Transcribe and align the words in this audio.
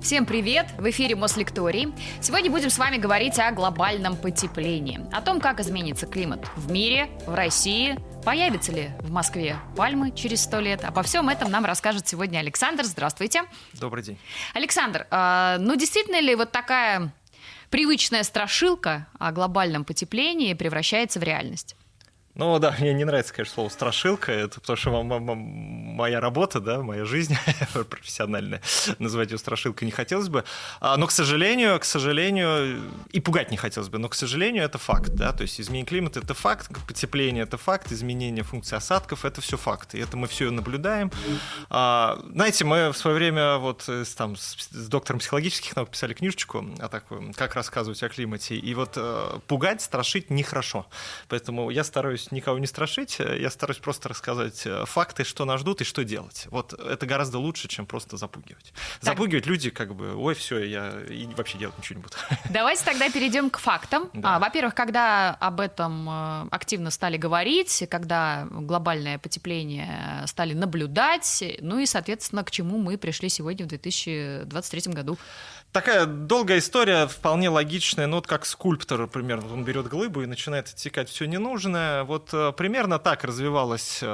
Всем 0.00 0.24
привет! 0.24 0.66
В 0.78 0.88
эфире 0.88 1.14
Мослекторий. 1.14 1.92
Сегодня 2.22 2.50
будем 2.50 2.70
с 2.70 2.78
вами 2.78 2.96
говорить 2.96 3.38
о 3.38 3.52
глобальном 3.52 4.16
потеплении, 4.16 4.98
о 5.12 5.20
том, 5.20 5.40
как 5.40 5.60
изменится 5.60 6.06
климат 6.06 6.48
в 6.56 6.72
мире, 6.72 7.10
в 7.26 7.34
России, 7.34 7.98
появятся 8.24 8.72
ли 8.72 8.90
в 9.00 9.10
Москве 9.10 9.56
пальмы 9.76 10.10
через 10.12 10.42
сто 10.42 10.58
лет. 10.58 10.84
Обо 10.84 11.02
всем 11.02 11.28
этом 11.28 11.50
нам 11.50 11.66
расскажет 11.66 12.08
сегодня 12.08 12.38
Александр. 12.38 12.84
Здравствуйте. 12.84 13.42
Добрый 13.74 14.02
день. 14.02 14.18
Александр, 14.54 15.06
э, 15.10 15.58
ну 15.60 15.76
действительно 15.76 16.18
ли 16.20 16.34
вот 16.34 16.50
такая 16.50 17.12
привычная 17.68 18.22
страшилка 18.22 19.06
о 19.18 19.32
глобальном 19.32 19.84
потеплении 19.84 20.54
превращается 20.54 21.20
в 21.20 21.24
реальность? 21.24 21.76
Ну 22.34 22.58
да, 22.58 22.74
мне 22.80 22.94
не 22.94 23.04
нравится, 23.04 23.34
конечно, 23.34 23.54
слово 23.54 23.68
страшилка, 23.68 24.32
это 24.32 24.60
потому 24.60 24.76
что 24.76 25.02
моя 25.02 26.20
работа, 26.20 26.60
да, 26.60 26.82
моя 26.82 27.04
жизнь 27.04 27.36
профессиональная, 27.90 28.62
называть 28.98 29.30
ее 29.30 29.38
страшилкой 29.38 29.86
не 29.86 29.92
хотелось 29.92 30.28
бы. 30.28 30.44
А, 30.80 30.96
но, 30.96 31.06
к 31.06 31.10
сожалению, 31.10 31.78
к 31.78 31.84
сожалению, 31.84 32.82
и 33.10 33.20
пугать 33.20 33.50
не 33.50 33.56
хотелось 33.56 33.88
бы, 33.88 33.98
но, 33.98 34.08
к 34.08 34.14
сожалению, 34.14 34.64
это 34.64 34.78
факт, 34.78 35.10
да, 35.10 35.32
то 35.32 35.42
есть 35.42 35.60
изменение 35.60 35.86
климата– 35.86 36.20
это 36.24 36.34
факт, 36.34 36.70
потепление– 36.86 37.42
это 37.44 37.56
факт, 37.56 37.92
изменение 37.92 38.44
функции 38.44 38.76
осадков– 38.76 39.24
это 39.26 39.40
все 39.40 39.56
факты, 39.56 39.98
и 39.98 40.00
это 40.00 40.16
мы 40.16 40.28
все 40.28 40.50
наблюдаем. 40.50 41.10
А, 41.68 42.18
знаете, 42.32 42.64
мы 42.64 42.92
в 42.92 42.96
свое 42.96 43.16
время 43.16 43.56
вот 43.56 43.88
там 44.16 44.36
с 44.36 44.88
доктором 44.88 45.18
психологических 45.18 45.76
наук 45.76 45.90
писали 45.90 46.14
книжечку 46.14 46.64
о 46.78 46.88
такой, 46.88 47.32
как 47.34 47.54
рассказывать 47.54 48.02
о 48.02 48.08
климате, 48.08 48.56
и 48.56 48.74
вот 48.74 48.92
э, 48.96 49.38
пугать, 49.46 49.82
страшить 49.82 50.30
нехорошо, 50.30 50.86
поэтому 51.28 51.70
я 51.70 51.84
стараюсь 51.84 52.29
стараюсь 52.30 52.32
никого 52.32 52.58
не 52.58 52.66
страшить, 52.66 53.18
я 53.18 53.50
стараюсь 53.50 53.78
просто 53.78 54.08
рассказать 54.08 54.62
э, 54.66 54.84
факты, 54.86 55.24
что 55.24 55.44
нас 55.44 55.60
ждут 55.60 55.80
и 55.80 55.84
что 55.84 56.04
делать. 56.04 56.46
Вот 56.50 56.72
это 56.72 57.06
гораздо 57.06 57.38
лучше, 57.38 57.68
чем 57.68 57.86
просто 57.86 58.16
запугивать. 58.16 58.72
Так. 59.00 59.14
Запугивать 59.14 59.46
люди 59.46 59.70
как 59.70 59.94
бы, 59.94 60.14
ой, 60.14 60.34
все, 60.34 60.58
я 60.64 61.00
и 61.08 61.26
вообще 61.36 61.58
делать 61.58 61.76
ничего 61.78 61.98
не 61.98 62.02
буду. 62.02 62.14
Давайте 62.50 62.84
тогда 62.84 63.10
перейдем 63.10 63.50
к 63.50 63.58
фактам. 63.58 64.10
Да. 64.14 64.36
А, 64.36 64.38
во-первых, 64.38 64.74
когда 64.74 65.36
об 65.40 65.60
этом 65.60 66.08
э, 66.08 66.48
активно 66.50 66.90
стали 66.90 67.16
говорить, 67.16 67.84
когда 67.90 68.46
глобальное 68.50 69.18
потепление 69.18 70.24
стали 70.26 70.54
наблюдать, 70.54 71.44
ну 71.60 71.78
и, 71.78 71.86
соответственно, 71.86 72.44
к 72.44 72.50
чему 72.50 72.78
мы 72.78 72.96
пришли 72.98 73.28
сегодня 73.28 73.64
в 73.64 73.68
2023 73.68 74.92
году. 74.92 75.18
Такая 75.72 76.04
долгая 76.04 76.58
история, 76.58 77.06
вполне 77.06 77.48
логичная, 77.48 78.08
ну 78.08 78.16
вот 78.16 78.26
как 78.26 78.44
скульптор, 78.44 79.06
примерно, 79.06 79.52
он 79.52 79.64
берет 79.64 79.86
глыбу 79.86 80.22
и 80.22 80.26
начинает 80.26 80.66
отсекать 80.66 81.08
все 81.08 81.26
ненужное. 81.26 82.02
Вот 82.02 82.30
э, 82.32 82.52
примерно 82.56 82.98
так 82.98 83.22
развивалась 83.22 84.00
э, 84.02 84.06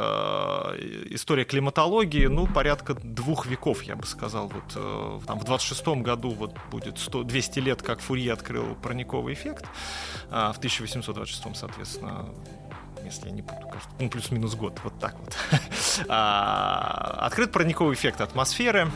история 1.09 1.45
климатологии, 1.45 2.27
ну, 2.27 2.47
порядка 2.47 2.93
двух 2.93 3.47
веков, 3.47 3.83
я 3.85 3.97
бы 3.97 4.05
сказал. 4.05 4.49
Вот 4.49 4.65
э, 4.75 5.21
там, 5.27 5.41
в 5.41 5.45
26-м 5.45 6.03
году 6.03 6.29
вот 6.29 6.55
будет 6.71 6.99
100, 6.99 7.23
200 7.23 7.59
лет, 7.61 7.83
как 7.83 8.01
Фурье 8.01 8.35
открыл 8.35 8.75
парниковый 8.75 9.33
эффект, 9.33 9.65
а 10.31 10.53
в 10.53 10.61
1826-м, 10.61 11.55
соответственно, 11.55 12.27
если 13.07 13.27
я 13.27 13.33
не 13.33 13.43
буду, 13.43 13.67
кажется, 13.69 13.91
ну, 13.99 14.11
плюс-минус 14.11 14.55
год, 14.55 14.81
вот 14.85 14.99
так 14.99 15.17
вот. 15.19 15.37
А, 16.09 17.17
открыт 17.21 17.53
парниковый 17.53 17.95
эффект 17.95 18.21
атмосферы, 18.21 18.91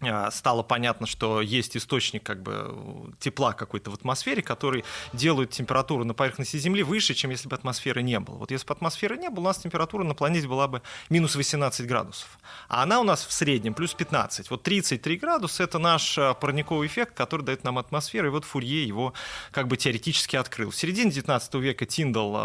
а, 0.00 0.30
стало 0.30 0.62
понятно, 0.62 1.06
что 1.06 1.40
есть 1.40 1.76
источник 1.76 2.22
как 2.22 2.42
бы 2.42 3.12
тепла 3.18 3.52
какой-то 3.52 3.90
в 3.90 3.94
атмосфере, 3.94 4.42
который 4.42 4.84
делает 5.12 5.50
температуру 5.50 6.04
на 6.04 6.14
поверхности 6.14 6.56
Земли 6.56 6.82
выше, 6.82 7.14
чем 7.14 7.30
если 7.30 7.48
бы 7.48 7.56
атмосферы 7.56 8.02
не 8.02 8.20
было. 8.20 8.36
Вот 8.36 8.50
если 8.50 8.66
бы 8.66 8.74
атмосферы 8.74 9.16
не 9.16 9.28
было, 9.28 9.40
у 9.40 9.46
нас 9.46 9.58
температура 9.58 10.04
на 10.04 10.14
планете 10.14 10.46
была 10.46 10.68
бы 10.68 10.82
минус 11.10 11.34
18 11.34 11.86
градусов. 11.86 12.38
А 12.68 12.82
она 12.82 13.00
у 13.00 13.04
нас 13.04 13.24
в 13.24 13.32
среднем 13.32 13.74
плюс 13.74 13.94
15. 13.94 14.50
Вот 14.50 14.62
33 14.62 15.16
градуса– 15.16 15.62
это 15.64 15.78
наш 15.78 16.18
а, 16.18 16.34
парниковый 16.34 16.86
эффект, 16.86 17.14
который 17.14 17.42
дает 17.42 17.64
нам 17.64 17.78
атмосфера, 17.78 18.26
и 18.26 18.30
вот 18.30 18.44
Фурье 18.44 18.86
его 18.86 19.14
как 19.50 19.66
бы 19.68 19.76
теоретически 19.76 20.36
открыл. 20.36 20.70
В 20.70 20.76
середине 20.76 21.10
19 21.10 21.54
века 21.54 21.86
Тиндал 21.86 22.36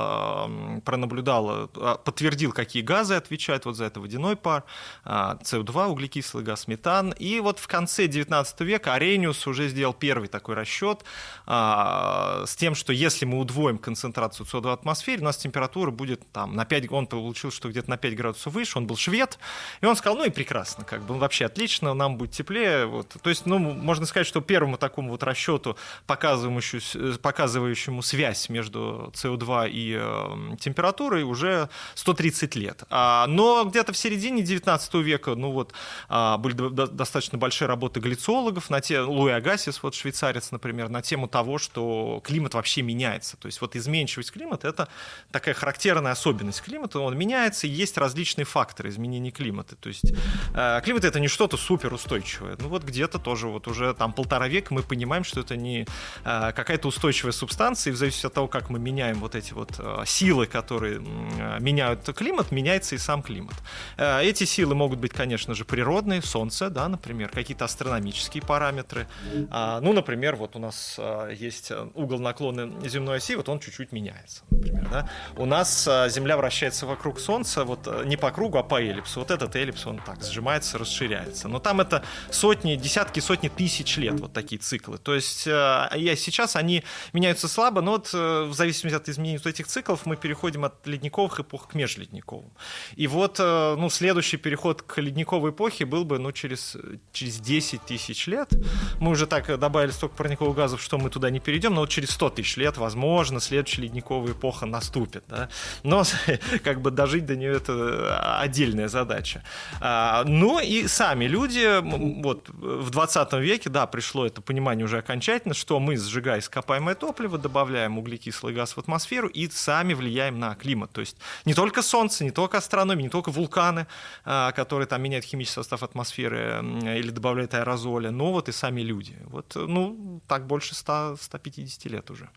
пронаблюдал, 1.01 1.67
подтвердил, 1.67 2.51
какие 2.51 2.83
газы 2.83 3.15
отвечают 3.15 3.65
вот 3.65 3.75
за 3.75 3.85
это 3.85 3.99
водяной 3.99 4.35
пар, 4.35 4.63
СО2, 5.05 5.87
углекислый 5.87 6.43
газ, 6.43 6.67
метан, 6.67 7.11
и 7.17 7.39
вот 7.39 7.59
в 7.59 7.67
конце 7.67 8.07
19 8.07 8.61
века 8.61 8.93
Арениус 8.93 9.47
уже 9.47 9.67
сделал 9.67 9.93
первый 9.93 10.27
такой 10.27 10.55
расчет 10.55 11.03
а, 11.45 12.43
с 12.45 12.55
тем, 12.55 12.75
что 12.75 12.93
если 12.93 13.25
мы 13.25 13.39
удвоим 13.39 13.77
концентрацию 13.77 14.45
СО2 14.45 14.61
в 14.61 14.67
атмосфере, 14.67 15.21
у 15.21 15.25
нас 15.25 15.37
температура 15.37 15.91
будет 15.91 16.21
там 16.31 16.55
на 16.55 16.65
5, 16.65 16.91
он 16.91 17.07
получил, 17.07 17.51
что 17.51 17.69
где-то 17.69 17.89
на 17.89 17.97
5 17.97 18.15
градусов 18.15 18.53
выше, 18.53 18.77
он 18.77 18.87
был 18.87 18.97
швед, 18.97 19.39
и 19.81 19.85
он 19.85 19.95
сказал, 19.95 20.17
ну 20.17 20.25
и 20.25 20.29
прекрасно, 20.29 20.83
как 20.83 21.01
бы, 21.01 21.13
ну, 21.13 21.19
вообще 21.19 21.45
отлично, 21.45 21.93
нам 21.93 22.17
будет 22.17 22.31
теплее. 22.31 22.85
Вот. 22.85 23.15
То 23.21 23.29
есть, 23.29 23.45
ну, 23.45 23.57
можно 23.57 24.05
сказать, 24.05 24.27
что 24.27 24.41
первому 24.41 24.77
такому 24.77 25.09
вот 25.09 25.23
расчету, 25.23 25.77
показывающему, 26.05 27.17
показывающему 27.17 28.01
связь 28.01 28.49
между 28.49 29.11
СО2 29.15 29.69
и 29.69 29.97
э, 29.99 30.55
температурой, 30.91 31.23
уже 31.23 31.69
130 31.95 32.55
лет. 32.55 32.83
А, 32.89 33.25
но 33.27 33.63
где-то 33.65 33.93
в 33.93 33.97
середине 33.97 34.41
19 34.41 34.93
века, 34.95 35.35
ну 35.35 35.51
вот, 35.51 35.73
а, 36.09 36.37
были 36.37 36.55
достаточно 36.71 37.37
большие 37.37 37.67
работы 37.67 37.99
глициологов 37.99 38.69
на 38.69 38.81
те, 38.81 39.01
Луи 39.01 39.31
Агасис, 39.31 39.83
вот 39.83 39.95
швейцарец, 39.95 40.51
например, 40.51 40.89
на 40.89 41.01
тему 41.01 41.27
того, 41.27 41.57
что 41.57 42.21
климат 42.23 42.53
вообще 42.53 42.81
меняется. 42.81 43.37
То 43.37 43.47
есть 43.47 43.61
вот 43.61 43.75
изменчивость 43.75 44.31
климата– 44.31 44.67
это 44.69 44.87
такая 45.31 45.55
характерная 45.55 46.11
особенность 46.11 46.61
климата, 46.61 46.99
он 46.99 47.17
меняется, 47.17 47.67
и 47.67 47.69
есть 47.69 47.97
различные 47.97 48.45
факторы 48.45 48.89
изменения 48.89 49.31
климата. 49.31 49.75
То 49.75 49.89
есть 49.89 50.13
э, 50.53 50.81
климат– 50.83 51.03
это 51.05 51.19
не 51.19 51.27
что-то 51.27 51.57
суперустойчивое. 51.57 52.57
Ну 52.59 52.67
вот 52.67 52.83
где-то 52.83 53.19
тоже 53.19 53.47
вот 53.47 53.67
уже 53.67 53.93
там 53.93 54.13
полтора 54.13 54.47
века 54.47 54.73
мы 54.73 54.83
понимаем, 54.83 55.23
что 55.23 55.39
это 55.39 55.55
не 55.55 55.85
какая-то 56.23 56.87
устойчивая 56.87 57.31
субстанция, 57.31 57.91
и 57.91 57.93
в 57.93 57.97
зависимости 57.97 58.25
от 58.25 58.33
того, 58.33 58.47
как 58.47 58.69
мы 58.69 58.79
меняем 58.79 59.19
вот 59.19 59.35
эти 59.35 59.53
вот 59.53 59.79
силы, 60.05 60.45
которые 60.45 60.70
э, 60.79 61.57
меняют 61.59 62.03
климат, 62.15 62.51
меняется 62.51 62.95
и 62.95 62.97
сам 62.97 63.21
климат. 63.21 63.55
Э, 63.97 64.21
эти 64.23 64.43
силы 64.43 64.75
могут 64.75 64.99
быть, 64.99 65.13
конечно 65.13 65.53
же, 65.53 65.65
природные, 65.65 66.21
солнце, 66.21 66.69
да, 66.69 66.87
например, 66.87 67.29
какие-то 67.29 67.65
астрономические 67.65 68.43
параметры. 68.43 69.07
А, 69.49 69.79
ну, 69.81 69.93
например, 69.93 70.35
вот 70.35 70.55
у 70.55 70.59
нас 70.59 70.95
а, 70.97 71.29
есть 71.29 71.71
угол 71.93 72.19
наклона 72.19 72.69
земной 72.87 73.17
оси, 73.17 73.35
вот 73.35 73.49
он 73.49 73.59
чуть-чуть 73.59 73.91
меняется, 73.91 74.43
например. 74.49 74.87
Да? 74.89 75.09
У 75.35 75.45
нас 75.45 75.87
а, 75.87 76.09
Земля 76.09 76.37
вращается 76.37 76.85
вокруг 76.85 77.19
Солнца, 77.19 77.63
вот 77.63 78.05
не 78.05 78.17
по 78.17 78.31
кругу, 78.31 78.57
а 78.57 78.63
по 78.63 78.81
эллипсу. 78.81 79.19
Вот 79.19 79.31
этот 79.31 79.55
эллипс, 79.55 79.85
он 79.85 79.99
так 79.99 80.23
сжимается, 80.23 80.77
расширяется. 80.77 81.47
Но 81.47 81.59
там 81.59 81.81
это 81.81 82.03
сотни, 82.29 82.75
десятки, 82.75 83.19
сотни 83.19 83.49
тысяч 83.49 83.97
лет, 83.97 84.19
вот 84.19 84.33
такие 84.33 84.59
циклы. 84.59 84.97
То 84.97 85.15
есть 85.15 85.45
я 85.45 86.15
сейчас 86.15 86.55
они 86.55 86.83
меняются 87.13 87.47
слабо, 87.47 87.81
но 87.81 87.91
вот 87.91 88.13
в 88.13 88.53
зависимости 88.53 88.95
от 88.95 89.09
изменений 89.09 89.37
вот 89.37 89.47
этих 89.47 89.67
циклов 89.67 90.05
мы 90.05 90.15
переходим 90.15 90.60
от 90.65 90.85
ледниковых 90.87 91.39
эпох 91.39 91.67
к 91.69 91.75
межледниковым. 91.75 92.51
И 92.95 93.07
вот 93.07 93.39
ну, 93.39 93.89
следующий 93.89 94.37
переход 94.37 94.81
к 94.81 94.99
ледниковой 94.99 95.51
эпохе 95.51 95.85
был 95.85 96.05
бы 96.05 96.19
ну, 96.19 96.31
через 96.31 96.77
через 97.11 97.39
10 97.39 97.81
тысяч 97.81 98.27
лет, 98.27 98.53
мы 98.99 99.11
уже 99.11 99.27
так 99.27 99.59
добавили 99.59 99.91
столько 99.91 100.15
парниковых 100.15 100.55
газов, 100.55 100.81
что 100.81 100.97
мы 100.97 101.09
туда 101.09 101.29
не 101.29 101.39
перейдем, 101.39 101.73
но 101.73 101.81
вот 101.81 101.89
через 101.89 102.11
100 102.11 102.29
тысяч 102.31 102.57
лет, 102.57 102.77
возможно, 102.77 103.39
следующая 103.39 103.83
ледниковая 103.83 104.33
эпоха 104.33 104.65
наступит. 104.65 105.23
Да? 105.27 105.49
Но 105.83 106.03
как 106.63 106.81
бы 106.81 106.91
дожить 106.91 107.25
до 107.25 107.35
нее 107.35 107.53
это 107.53 108.39
отдельная 108.39 108.87
задача. 108.87 109.43
А, 109.79 110.23
ну 110.25 110.59
и 110.59 110.87
сами 110.87 111.25
люди, 111.25 111.81
вот 112.21 112.49
в 112.49 112.89
20 112.89 113.33
веке, 113.33 113.69
да, 113.69 113.87
пришло 113.87 114.25
это 114.25 114.41
понимание 114.41 114.85
уже 114.85 114.97
окончательно, 114.97 115.53
что 115.53 115.79
мы, 115.79 115.97
сжигая 115.97 116.39
ископаемое 116.39 116.95
топливо, 116.95 117.37
добавляем 117.37 117.97
углекислый 117.97 118.53
газ 118.53 118.75
в 118.75 118.79
атмосферу 118.79 119.27
и 119.27 119.49
сами 119.49 119.93
влияем 119.93 120.39
на 120.39 120.50
климат. 120.55 120.91
То 120.91 121.01
есть 121.01 121.17
не 121.45 121.53
только 121.53 121.81
Солнце, 121.81 122.23
не 122.23 122.31
только 122.31 122.57
астрономия, 122.57 123.03
не 123.03 123.09
только 123.09 123.31
вулканы, 123.31 123.87
а, 124.25 124.51
которые 124.51 124.87
там 124.87 125.01
меняют 125.01 125.25
химический 125.25 125.55
состав 125.55 125.83
атмосферы 125.83 126.63
или 126.97 127.11
добавляют 127.11 127.53
аэрозоля, 127.53 128.11
но 128.11 128.31
вот 128.31 128.49
и 128.49 128.51
сами 128.51 128.81
люди. 128.81 129.15
Вот, 129.25 129.55
ну, 129.55 130.21
так 130.27 130.47
больше 130.47 130.75
100, 130.75 131.17
150 131.19 131.85
лет 131.91 132.11
уже 132.11 132.29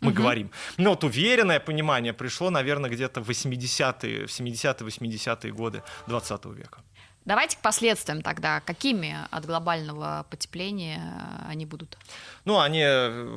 мы 0.00 0.10
угу. 0.10 0.22
говорим. 0.22 0.50
Но 0.76 0.90
вот 0.90 1.04
уверенное 1.04 1.60
понимание 1.60 2.12
пришло, 2.12 2.50
наверное, 2.50 2.90
где-то 2.90 3.20
в 3.20 3.30
80-е, 3.30 4.26
в 4.26 4.30
70-е, 4.30 4.86
80-е 4.86 5.52
годы 5.52 5.82
20 6.06 6.44
века. 6.46 6.80
Давайте 7.26 7.56
к 7.56 7.60
последствиям 7.60 8.22
тогда. 8.22 8.60
Какими 8.60 9.16
от 9.32 9.44
глобального 9.46 10.24
потепления 10.30 11.02
они 11.48 11.66
будут? 11.66 11.98
Ну, 12.44 12.60
они 12.60 12.84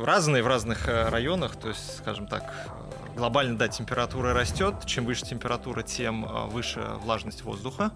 разные 0.06 0.44
в 0.44 0.47
разных 0.47 0.88
э, 0.88 1.09
районах. 1.09 1.56
То 1.56 1.69
есть, 1.69 1.97
скажем 1.97 2.27
так, 2.27 2.53
глобально, 3.15 3.57
да, 3.57 3.68
температура 3.68 4.33
растет. 4.36 4.86
Чем 4.86 5.06
выше 5.06 5.25
температура, 5.25 5.81
тем 5.81 6.24
э, 6.24 6.45
выше 6.50 6.81
влажность 7.01 7.41
воздуха. 7.41 7.91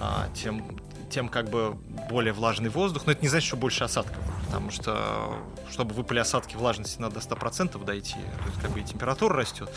А, 0.00 0.28
тем 0.34 0.78
тем 1.08 1.28
как 1.28 1.48
бы 1.48 1.76
более 2.10 2.32
влажный 2.32 2.68
воздух, 2.68 3.06
но 3.06 3.12
это 3.12 3.22
не 3.22 3.28
значит, 3.28 3.46
что 3.46 3.56
больше 3.56 3.84
осадков, 3.84 4.18
потому 4.46 4.70
что 4.70 5.38
чтобы 5.70 5.94
выпали 5.94 6.18
осадки, 6.18 6.56
влажности 6.56 7.00
надо 7.00 7.20
до 7.20 7.20
100% 7.20 7.82
дойти, 7.84 8.14
то 8.14 8.48
есть 8.48 8.60
как 8.60 8.72
бы 8.72 8.80
и 8.80 8.84
температура 8.84 9.36
растет, 9.36 9.70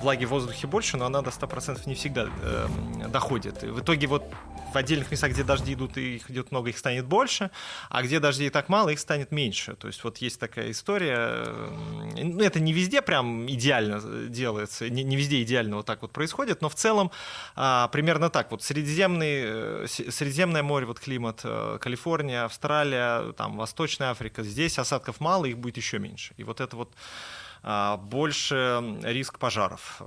влаги 0.00 0.24
в 0.26 0.28
воздухе 0.28 0.66
больше, 0.66 0.96
но 0.96 1.06
она 1.06 1.22
до 1.22 1.30
100% 1.30 1.82
не 1.86 1.94
всегда 1.94 2.26
э, 2.42 2.68
доходит. 3.08 3.64
И 3.64 3.68
в 3.68 3.80
итоге 3.80 4.06
вот 4.06 4.24
в 4.74 4.76
отдельных 4.76 5.10
местах, 5.10 5.30
где 5.30 5.44
дожди 5.44 5.74
идут, 5.74 5.96
и 5.96 6.16
их 6.16 6.30
идет 6.30 6.50
много, 6.50 6.70
их 6.70 6.78
станет 6.78 7.06
больше, 7.06 7.50
а 7.88 8.02
где 8.02 8.20
дождей 8.20 8.50
так 8.50 8.68
мало, 8.68 8.90
их 8.90 8.98
станет 8.98 9.32
меньше. 9.32 9.74
То 9.76 9.86
есть 9.86 10.02
вот 10.04 10.18
есть 10.18 10.40
такая 10.40 10.70
история. 10.70 11.46
Ну, 12.16 12.42
это 12.42 12.60
не 12.60 12.72
везде 12.72 13.02
прям 13.02 13.46
идеально 13.46 14.00
делается, 14.28 14.88
не, 14.88 15.02
не 15.02 15.16
везде 15.16 15.42
идеально 15.42 15.76
вот 15.76 15.86
так 15.86 16.02
вот 16.02 16.12
происходит, 16.12 16.62
но 16.62 16.68
в 16.68 16.74
целом 16.74 17.10
а, 17.54 17.88
примерно 17.88 18.30
так. 18.30 18.50
Вот 18.50 18.62
Средиземный, 18.62 19.88
Средиземное 19.88 20.62
море, 20.62 20.86
вот 20.86 21.00
климат, 21.00 21.44
Калифорния, 21.80 22.44
Австралия, 22.44 23.32
там 23.32 23.56
Восточная 23.56 24.10
Африка, 24.10 24.42
здесь 24.42 24.78
осадков 24.78 25.20
мало, 25.20 25.44
их 25.46 25.58
будет 25.58 25.76
еще 25.76 25.98
меньше. 25.98 26.34
И 26.36 26.44
вот 26.44 26.60
это 26.60 26.76
вот 26.76 26.92
больше 27.64 28.98
риск 29.02 29.38
пожаров. 29.38 30.02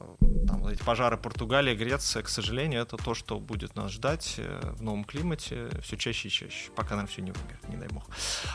Там, 0.47 0.67
эти 0.67 0.83
пожары 0.83 1.17
Португалия, 1.17 1.75
Греция, 1.75 2.21
к 2.21 2.29
сожалению, 2.29 2.81
это 2.81 2.97
то, 2.97 3.13
что 3.15 3.39
будет 3.39 3.75
нас 3.75 3.91
ждать 3.91 4.35
э, 4.37 4.73
в 4.77 4.83
новом 4.83 5.03
климате 5.03 5.69
все 5.81 5.97
чаще 5.97 6.27
и 6.27 6.31
чаще, 6.31 6.69
пока 6.75 6.95
нам 6.95 7.07
все 7.07 7.21
не 7.21 7.31
вымерет, 7.31 7.67
не 7.67 7.77
дай 7.77 7.89
бог. 7.89 8.05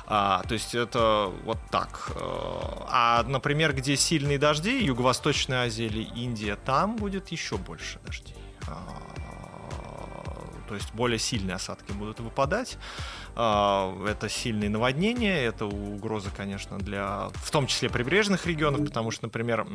А, 0.06 0.43
то 0.44 0.54
есть 0.54 0.75
это 0.75 1.32
вот 1.44 1.58
так. 1.70 2.12
Э, 2.14 2.20
а, 2.20 3.25
например, 3.25 3.75
где 3.75 3.96
сильные 3.96 4.38
дожди, 4.38 4.84
Юго-Восточная 4.84 5.66
Азия 5.66 5.87
или 5.87 6.02
Индия, 6.02 6.56
там 6.56 6.96
будет 6.96 7.28
еще 7.28 7.56
больше 7.58 7.98
дождей. 8.06 8.37
А, 8.69 9.12
то 10.69 10.76
есть 10.76 10.94
более 10.94 11.19
сильные 11.19 11.56
осадки 11.56 11.81
будут 11.90 12.20
выпадать. 12.20 12.79
А, 13.34 13.94
это 14.06 14.29
сильные 14.29 14.69
наводнения, 14.69 15.44
это 15.44 15.67
угроза, 15.67 16.31
конечно, 16.37 16.79
для, 16.79 17.31
в 17.34 17.50
том 17.50 17.67
числе 17.67 17.88
прибрежных 17.88 18.46
регионов, 18.46 18.87
потому 18.87 19.11
что, 19.11 19.25
например, 19.25 19.67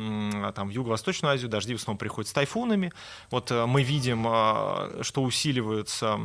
там 0.54 0.68
в 0.68 0.70
Юго-Восточную 0.70 1.34
Азию 1.34 1.50
дожди 1.50 1.74
в 1.74 1.78
основном 1.78 1.98
приходят 1.98 2.28
с 2.28 2.32
тайфунами. 2.32 2.92
Вот 3.30 3.50
э, 3.50 3.66
мы 3.66 3.82
видим, 3.82 4.26
а, 4.28 5.00
что 5.02 5.22
усиливаются 5.22 6.18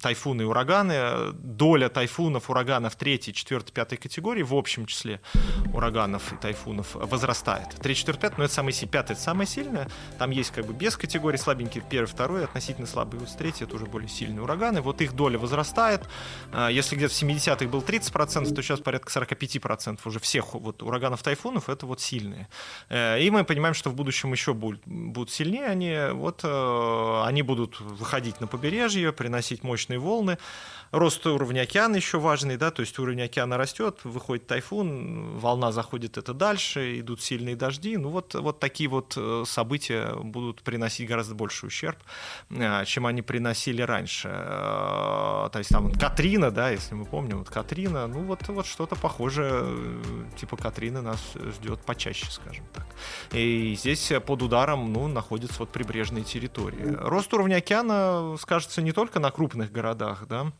тайфуны 0.00 0.42
и 0.42 0.44
ураганы. 0.44 1.32
Доля 1.32 1.88
тайфунов, 1.88 2.50
ураганов 2.50 2.96
3, 2.96 3.32
4, 3.32 3.60
5 3.72 4.00
категории 4.00 4.42
в 4.42 4.54
общем 4.54 4.86
числе 4.86 5.20
ураганов 5.72 6.32
и 6.32 6.36
тайфунов 6.36 6.94
возрастает. 6.94 7.68
3, 7.82 7.94
4, 7.94 8.18
5, 8.18 8.38
но 8.38 8.44
это 8.44 8.54
самый 8.54 8.72
сильный. 8.72 8.92
5 8.92 9.10
это 9.10 9.20
самое 9.20 9.46
сильное. 9.46 9.88
Там 10.18 10.30
есть 10.30 10.50
как 10.50 10.66
бы 10.66 10.72
без 10.72 10.96
категории 10.96 11.36
слабенькие, 11.36 11.84
первый, 11.88 12.06
второй, 12.06 12.44
относительно 12.44 12.86
слабый. 12.86 13.20
Вот 13.20 13.28
третий 13.36 13.64
это 13.64 13.76
уже 13.76 13.86
более 13.86 14.08
сильные 14.08 14.42
ураганы. 14.42 14.80
Вот 14.80 15.00
их 15.00 15.14
доля 15.20 15.38
возрастает. 15.38 16.08
А, 16.50 16.68
если 16.70 16.96
где-то 16.96 17.12
в 17.12 17.22
70-х 17.22 17.66
был 17.66 17.80
30%, 17.80 18.54
то 18.54 18.62
сейчас 18.62 18.80
порядка 18.80 19.10
45% 19.12 19.98
уже 20.06 20.18
всех 20.18 20.54
вот 20.54 20.82
ураганов, 20.82 21.22
тайфунов 21.22 21.68
это 21.68 21.84
вот 21.84 22.00
сильные. 22.00 22.48
Э, 22.88 23.20
и 23.20 23.30
мы 23.30 23.44
понимаем, 23.44 23.74
что 23.74 23.90
в 23.90 23.94
будущем 23.94 24.32
еще 24.32 24.54
будут, 24.54 24.80
будут 24.86 25.30
сильнее 25.30 25.66
они. 25.66 25.94
Вот 26.12 26.40
э, 26.42 27.22
они 27.26 27.42
будут 27.42 27.80
выходить 27.80 28.40
на 28.40 28.46
побережье, 28.46 29.12
приносить 29.12 29.62
мощные 29.62 29.98
волны. 29.98 30.38
Рост 30.90 31.26
уровня 31.26 31.60
океана 31.62 31.96
еще 31.96 32.18
важный, 32.18 32.56
да, 32.56 32.70
то 32.70 32.80
есть 32.80 32.98
уровень 32.98 33.22
океана 33.22 33.56
растет, 33.58 33.98
выходит 34.04 34.46
тайфун, 34.46 35.38
волна 35.38 35.70
заходит 35.70 36.18
это 36.18 36.34
дальше, 36.34 36.98
идут 36.98 37.20
сильные 37.22 37.56
дожди. 37.56 37.96
Ну 37.96 38.08
вот, 38.08 38.34
вот 38.34 38.58
такие 38.58 38.88
вот 38.88 39.14
э, 39.16 39.44
события 39.46 40.14
будут 40.14 40.62
приносить 40.62 41.08
гораздо 41.08 41.34
больше 41.34 41.66
ущерб, 41.66 41.98
чем 42.86 43.06
они 43.06 43.22
приносили 43.22 43.82
раньше. 43.82 44.28
То 45.52 45.58
есть 45.58 45.70
там 45.70 45.92
Катрина, 45.92 46.50
да, 46.50 46.70
если 46.70 46.94
мы 46.94 47.04
помним, 47.04 47.38
вот 47.38 47.50
Катрина, 47.50 48.06
ну 48.06 48.22
вот, 48.22 48.46
вот 48.48 48.66
что-то 48.66 48.96
похожее, 48.96 49.62
э, 49.64 50.02
типа 50.36 50.56
Катрины 50.56 51.00
нас 51.00 51.20
ждет 51.34 51.80
почаще, 51.80 52.30
скажем 52.30 52.64
так. 52.72 52.86
И 53.32 53.74
здесь 53.78 54.12
под 54.26 54.42
ударом, 54.42 54.92
ну, 54.92 55.08
находятся 55.08 55.60
вот 55.60 55.70
прибрежные 55.70 56.24
территории. 56.24 56.96
Рост 57.00 57.32
уровня 57.34 57.56
океана 57.56 58.36
скажется 58.38 58.82
не 58.82 58.92
только 58.92 59.20
на 59.20 59.30
крупных 59.30 59.72
городах, 59.72 60.26
да, 60.26 60.52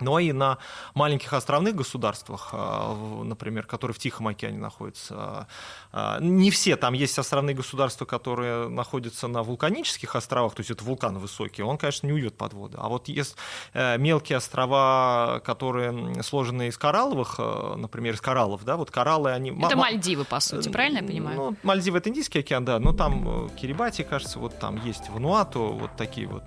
но 0.00 0.18
и 0.18 0.32
на 0.32 0.58
маленьких 0.94 1.32
островных 1.32 1.74
государствах, 1.74 2.50
а, 2.52 2.94
например, 3.24 3.66
которые 3.66 3.94
в 3.94 3.98
Тихом 3.98 4.28
океане 4.28 4.58
находятся. 4.58 5.46
А, 5.92 6.18
не 6.20 6.50
все, 6.50 6.76
там 6.76 6.94
есть 6.94 7.18
островные 7.18 7.54
государства, 7.56 8.04
которые 8.04 8.68
находятся 8.68 9.28
на 9.28 9.42
вулканических 9.42 10.14
островах, 10.14 10.54
то 10.54 10.60
есть 10.60 10.70
это 10.70 10.84
вулкан 10.84 11.18
высокий, 11.18 11.62
он, 11.62 11.78
конечно, 11.78 12.06
не 12.06 12.12
уйдет 12.12 12.36
под 12.36 12.52
воду. 12.52 12.78
А 12.80 12.88
вот 12.88 13.08
есть 13.08 13.36
э, 13.72 13.98
мелкие 13.98 14.38
острова, 14.38 15.40
которые 15.44 16.22
сложены 16.22 16.68
из 16.68 16.78
коралловых, 16.78 17.36
э, 17.38 17.74
например, 17.76 18.14
из 18.14 18.20
кораллов, 18.20 18.64
да, 18.64 18.76
вот 18.76 18.90
кораллы, 18.90 19.32
они... 19.32 19.50
Это 19.50 19.76
Мальдивы, 19.76 20.24
по 20.24 20.40
сути, 20.40 20.68
э, 20.68 20.72
правильно 20.72 20.98
я 20.98 21.04
понимаю? 21.04 21.36
Ну, 21.36 21.56
Мальдивы— 21.62 21.98
это 22.00 22.10
Индийский 22.10 22.40
океан, 22.40 22.64
да, 22.64 22.78
но 22.78 22.92
там 22.92 23.50
Кирибати, 23.50 24.02
кажется, 24.02 24.38
вот 24.38 24.58
там 24.58 24.84
есть 24.84 25.08
Вануату, 25.10 25.60
вот 25.60 25.96
такие 25.96 26.26
вот, 26.26 26.44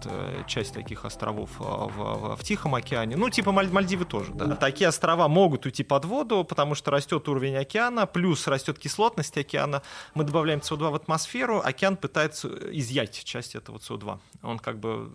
часть 0.48 0.74
таких 0.74 1.06
островов 1.06 1.50
в, 1.58 1.64
в, 1.64 2.36
в 2.36 2.44
Тихом 2.44 2.76
океане. 2.76 3.16
Ну, 3.16 3.30
типа 3.30 3.43
типа 3.44 3.52
Мальдивы 3.52 4.06
тоже, 4.06 4.32
да. 4.34 4.56
Такие 4.56 4.88
острова 4.88 5.28
могут 5.28 5.66
уйти 5.66 5.84
под 5.84 6.06
воду, 6.06 6.44
потому 6.44 6.76
что 6.76 6.92
растет 6.92 7.28
уровень 7.28 7.58
океана, 7.58 8.06
плюс 8.06 8.48
растет 8.48 8.80
кислотность 8.80 9.38
океана. 9.38 9.82
Мы 10.14 10.24
добавляем 10.24 10.60
СО2 10.60 10.90
в 10.92 10.96
атмосферу, 10.96 11.62
океан 11.64 11.98
пытается 11.98 12.48
изъять 12.72 13.24
часть 13.24 13.56
этого 13.56 13.78
СО2. 13.78 14.20
Он 14.44 14.60
как 14.60 14.80
бы 14.80 15.12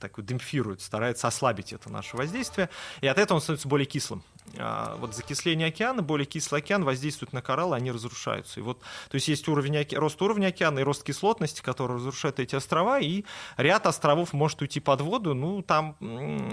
так 0.00 0.22
демпфирует, 0.24 0.80
старается 0.80 1.28
ослабить 1.28 1.72
это 1.72 1.90
наше 1.90 2.16
воздействие, 2.16 2.68
и 3.00 3.06
от 3.06 3.18
этого 3.18 3.36
он 3.36 3.40
становится 3.40 3.68
более 3.68 3.86
кислым. 3.86 4.22
А 4.58 4.96
вот 4.96 5.14
закисление 5.14 5.68
океана, 5.68 6.02
более 6.02 6.26
кислый 6.26 6.60
океан 6.60 6.84
воздействует 6.84 7.32
на 7.32 7.40
кораллы, 7.40 7.76
они 7.76 7.92
разрушаются. 7.92 8.58
И 8.58 8.62
вот, 8.62 8.80
то 8.80 9.14
есть 9.14 9.28
есть 9.28 9.46
уровень, 9.48 9.86
рост 9.96 10.20
уровня 10.20 10.48
океана 10.48 10.80
и 10.80 10.82
рост 10.82 11.04
кислотности, 11.04 11.62
который 11.62 11.96
разрушает 11.96 12.40
эти 12.40 12.56
острова, 12.56 12.98
и 12.98 13.24
ряд 13.56 13.86
островов 13.86 14.32
может 14.32 14.60
уйти 14.60 14.80
под 14.80 15.00
воду. 15.00 15.34
Ну, 15.34 15.62
там 15.62 15.96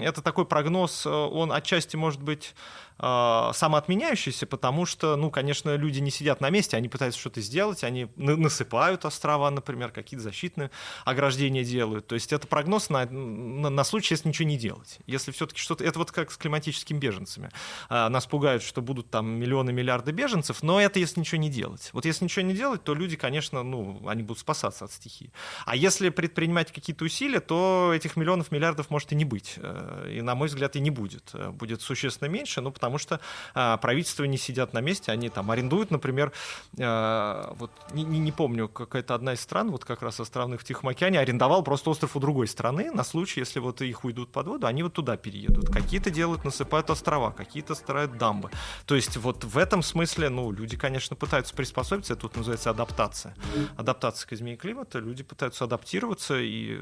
это 0.00 0.22
такой 0.22 0.46
прогноз, 0.60 1.06
э, 1.06 1.10
он 1.10 1.52
отчасти 1.52 1.96
может 1.96 2.20
быть 2.22 2.54
э, 2.98 3.50
самоотменяющийся, 3.54 4.46
потому 4.46 4.84
что, 4.84 5.16
ну, 5.16 5.30
конечно, 5.30 5.74
люди 5.74 6.00
не 6.00 6.10
сидят 6.10 6.42
на 6.42 6.50
месте, 6.50 6.76
они 6.76 6.88
пытаются 6.88 7.18
что-то 7.18 7.40
сделать, 7.40 7.82
они 7.82 8.08
насыпают 8.16 9.06
острова, 9.06 9.48
например, 9.50 9.90
какие-то 9.90 10.22
защитные 10.22 10.70
ограждения 11.06 11.64
делают. 11.64 12.06
То 12.06 12.14
есть 12.14 12.32
это 12.32 12.46
прогноз 12.46 12.90
на, 12.90 13.06
на, 13.06 13.70
на 13.70 13.84
случай, 13.84 14.12
если 14.14 14.28
ничего 14.28 14.48
не 14.48 14.58
делать. 14.58 14.98
Если 15.06 15.32
все-таки 15.32 15.58
что-то... 15.58 15.82
Это 15.82 15.98
вот 15.98 16.12
как 16.12 16.30
с 16.30 16.36
климатическими 16.36 16.98
беженцами. 16.98 17.48
Э, 17.88 18.08
нас 18.08 18.26
пугают, 18.26 18.62
что 18.62 18.82
будут 18.82 19.10
там 19.10 19.30
миллионы, 19.30 19.72
миллиарды 19.72 20.12
беженцев, 20.12 20.62
но 20.62 20.78
это 20.78 20.98
если 20.98 21.20
ничего 21.20 21.40
не 21.40 21.48
делать. 21.48 21.88
Вот 21.94 22.04
если 22.04 22.24
ничего 22.24 22.44
не 22.44 22.54
делать, 22.54 22.84
то 22.84 22.94
люди, 22.94 23.16
конечно, 23.16 23.62
ну, 23.62 24.06
они 24.06 24.22
будут 24.22 24.40
спасаться 24.40 24.84
от 24.84 24.92
стихии. 24.92 25.32
А 25.64 25.74
если 25.74 26.10
предпринимать 26.10 26.70
какие-то 26.70 27.06
усилия, 27.06 27.40
то 27.40 27.92
этих 27.94 28.16
миллионов, 28.16 28.52
миллиардов 28.52 28.90
может 28.90 29.12
и 29.12 29.14
не 29.14 29.24
быть. 29.24 29.58
И, 30.08 30.20
на 30.20 30.34
мой 30.34 30.49
взгляд, 30.50 30.76
и 30.76 30.80
не 30.80 30.90
будет. 30.90 31.30
Э, 31.34 31.50
будет 31.50 31.82
существенно 31.82 32.28
меньше, 32.28 32.60
ну, 32.60 32.70
потому 32.70 32.98
что 32.98 33.20
правительства 33.52 34.24
не 34.24 34.38
сидят 34.38 34.72
на 34.72 34.80
месте, 34.80 35.12
они 35.12 35.28
там 35.28 35.50
арендуют, 35.50 35.90
например, 35.90 36.32
вот 36.76 37.70
не, 37.92 38.04
не, 38.04 38.32
помню, 38.32 38.68
какая-то 38.68 39.14
одна 39.14 39.32
из 39.34 39.40
стран, 39.40 39.70
вот 39.70 39.84
как 39.84 40.02
раз 40.02 40.20
островных 40.20 40.60
в 40.60 40.64
Тихом 40.64 40.88
океане, 40.88 41.18
арендовал 41.18 41.62
просто 41.62 41.90
остров 41.90 42.16
у 42.16 42.20
другой 42.20 42.46
страны 42.46 42.90
на 42.92 43.04
случай, 43.04 43.40
если 43.40 43.60
вот 43.60 43.80
их 43.82 44.04
уйдут 44.04 44.30
под 44.32 44.46
воду, 44.46 44.66
они 44.66 44.82
вот 44.82 44.92
туда 44.92 45.16
переедут. 45.16 45.70
Какие-то 45.70 46.10
делают, 46.10 46.44
насыпают 46.44 46.90
острова, 46.90 47.30
какие-то 47.30 47.74
строят 47.74 48.18
дамбы. 48.18 48.50
То 48.86 48.94
есть 48.94 49.16
вот 49.16 49.44
в 49.44 49.58
этом 49.58 49.82
смысле, 49.82 50.28
ну, 50.28 50.52
люди, 50.52 50.76
конечно, 50.76 51.16
пытаются 51.16 51.54
приспособиться, 51.54 52.16
тут 52.16 52.36
называется 52.36 52.70
адаптация. 52.70 53.34
Адаптация 53.76 54.28
к 54.28 54.32
изменению 54.32 54.60
климата, 54.60 54.98
люди 54.98 55.22
пытаются 55.22 55.64
адаптироваться 55.64 56.38
и 56.38 56.78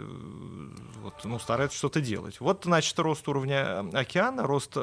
вот, 1.03 1.15
ну, 1.25 1.39
стараются 1.39 1.79
что-то 1.79 2.01
делать. 2.01 2.41
Вот, 2.41 2.65
значит, 2.65 2.99
рост 2.99 3.27
уровня 3.29 3.48
океана, 3.55 4.43
рост, 4.43 4.77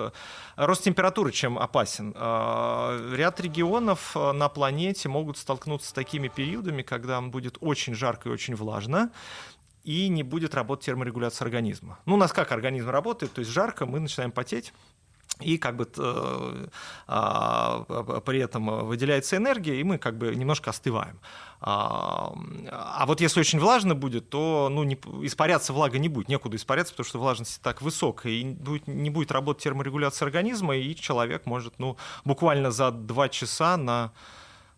рост 0.55 0.83
температуры 0.83 1.31
чем 1.31 1.57
опасен. 1.57 2.13
А, 2.15 2.97
ряд 3.13 3.39
регионов 3.39 4.15
на 4.15 4.49
планете 4.49 5.09
могут 5.09 5.37
столкнуться 5.37 5.89
с 5.89 5.93
такими 5.93 6.27
периодами, 6.27 6.81
когда 6.81 7.21
будет 7.21 7.57
очень 7.61 7.93
жарко 7.93 8.29
и 8.29 8.31
очень 8.31 8.55
влажно, 8.55 9.11
и 9.83 10.07
не 10.09 10.23
будет 10.23 10.55
работать 10.55 10.85
терморегуляция 10.85 11.45
организма. 11.45 11.99
Ну, 12.05 12.15
у 12.15 12.17
нас 12.17 12.33
как 12.33 12.51
организм 12.51 12.89
работает, 12.89 13.33
то 13.33 13.39
есть 13.39 13.51
жарко, 13.51 13.85
мы 13.85 13.99
начинаем 13.99 14.31
потеть, 14.31 14.73
и 15.41 15.57
как 15.57 15.75
бы 15.75 15.89
э, 15.97 16.67
а, 17.07 18.21
при 18.25 18.39
этом 18.39 18.85
выделяется 18.87 19.37
энергия, 19.37 19.79
и 19.79 19.83
мы 19.83 19.97
как 19.97 20.17
бы 20.17 20.33
немножко 20.35 20.69
остываем. 20.69 21.19
А, 21.61 22.33
а 22.71 23.05
вот 23.05 23.21
если 23.21 23.39
очень 23.39 23.59
влажно 23.59 23.95
будет, 23.95 24.29
то 24.29 24.69
ну, 24.71 24.83
не, 24.83 24.95
испаряться 25.23 25.73
влага 25.73 25.97
не 25.97 26.09
будет, 26.09 26.29
некуда 26.29 26.55
испаряться, 26.57 26.93
потому 26.93 27.07
что 27.07 27.19
влажность 27.19 27.61
так 27.61 27.81
высокая, 27.81 28.31
и 28.31 28.43
будет, 28.45 28.87
не 28.87 29.09
будет 29.09 29.31
работать 29.31 29.63
терморегуляция 29.63 30.25
организма, 30.25 30.75
и 30.75 30.95
человек 30.95 31.45
может 31.45 31.73
ну, 31.79 31.97
буквально 32.23 32.71
за 32.71 32.91
два 32.91 33.29
часа 33.29 33.77
на 33.77 34.11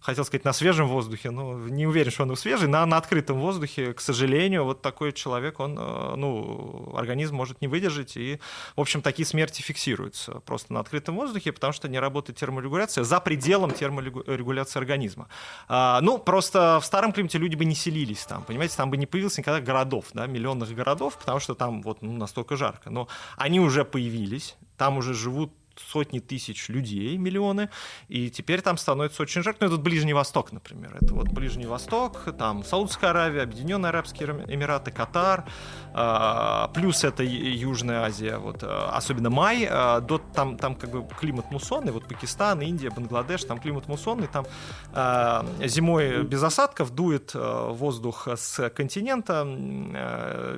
хотел 0.08 0.24
сказать, 0.24 0.46
на 0.46 0.54
свежем 0.54 0.88
воздухе, 0.88 1.32
но 1.32 1.60
не 1.68 1.86
уверен, 1.86 2.12
что 2.12 2.24
он 2.24 2.36
свежий, 2.38 2.70
на, 2.70 2.86
на 2.86 2.96
открытом 2.96 3.42
воздухе, 3.42 3.94
к 3.94 4.00
сожалению, 4.00 4.64
вот 4.64 4.82
такой 4.82 5.12
человек, 5.12 5.60
он, 5.60 5.78
э, 5.78 6.16
ну, 6.16 6.94
организм 6.96 7.36
может 7.36 7.60
не 7.60 7.68
выдержать, 7.68 8.16
и, 8.16 8.40
в 8.78 8.82
общем, 8.82 9.02
такие 9.02 9.26
смерти 9.26 9.62
фиксируются 9.62 10.40
просто 10.46 10.72
на 10.74 10.80
открытом 10.80 11.16
воздухе, 11.18 11.52
потому 11.52 11.74
что 11.74 11.90
не 11.90 12.00
работает 12.00 12.40
терморегуляция 12.40 13.04
за 13.04 13.20
пределом 13.20 13.72
терморегуляции 13.72 14.80
организма. 14.80 15.28
А, 15.68 16.00
ну, 16.02 16.18
просто 16.20 16.80
в 16.82 16.86
старом 16.86 17.12
климате 17.12 17.38
люди 17.38 17.58
бы 17.58 17.66
не 17.66 17.76
селились 17.76 18.24
там, 18.26 18.44
понимаете, 18.44 18.78
там 18.78 18.90
бы 18.90 18.96
не 18.96 19.08
появилось 19.08 19.38
никогда 19.38 19.60
городов, 19.60 20.06
да, 20.14 20.26
миллионных 20.26 20.74
городов, 20.74 21.18
потому 21.18 21.42
что 21.42 21.54
там 21.54 21.82
вот 21.82 22.02
ну, 22.02 22.14
настолько 22.14 22.56
жарко, 22.56 22.90
но 22.90 23.10
они 23.36 23.60
уже 23.60 23.84
появились, 23.84 24.56
там 24.78 24.98
уже 24.98 25.14
живут 25.14 25.52
сотни 25.80 26.20
тысяч 26.20 26.70
людей, 26.70 27.18
миллионы, 27.18 27.70
и 28.08 28.30
теперь 28.30 28.62
там 28.62 28.78
становится 28.78 29.24
очень 29.24 29.44
жарко. 29.44 29.66
Ну, 29.66 29.74
это 29.74 29.82
Ближний 29.82 30.14
Восток, 30.14 30.52
например. 30.52 30.98
Это 31.00 31.14
вот 31.14 31.30
Ближний 31.30 31.66
Восток, 31.66 32.20
там 32.38 32.64
Саудовская 32.64 33.12
Аравия, 33.12 33.44
Объединенные 33.44 33.90
Арабские 33.90 34.46
Эмираты, 34.48 34.92
Катар, 34.92 35.46
а, 35.94 36.70
плюс 36.74 37.04
это 37.04 37.24
Южная 37.24 38.04
Азия, 38.04 38.38
вот, 38.38 38.64
а, 38.64 38.92
особенно 38.94 39.30
май, 39.30 39.68
а, 39.70 40.00
до, 40.02 40.18
там, 40.18 40.58
там 40.58 40.76
как 40.76 40.92
бы 40.92 41.08
климат 41.20 41.52
муссонный, 41.52 41.92
вот 41.92 42.08
Пакистан, 42.08 42.62
Индия, 42.62 42.90
Бангладеш, 42.90 43.44
там 43.44 43.60
климат 43.60 43.88
муссонный, 43.88 44.28
там 44.28 44.46
зимой 45.66 46.24
без 46.24 46.44
осадков 46.44 46.92
дует 46.92 47.32
воздух 47.34 48.28
с 48.28 48.70
континента, 48.70 49.44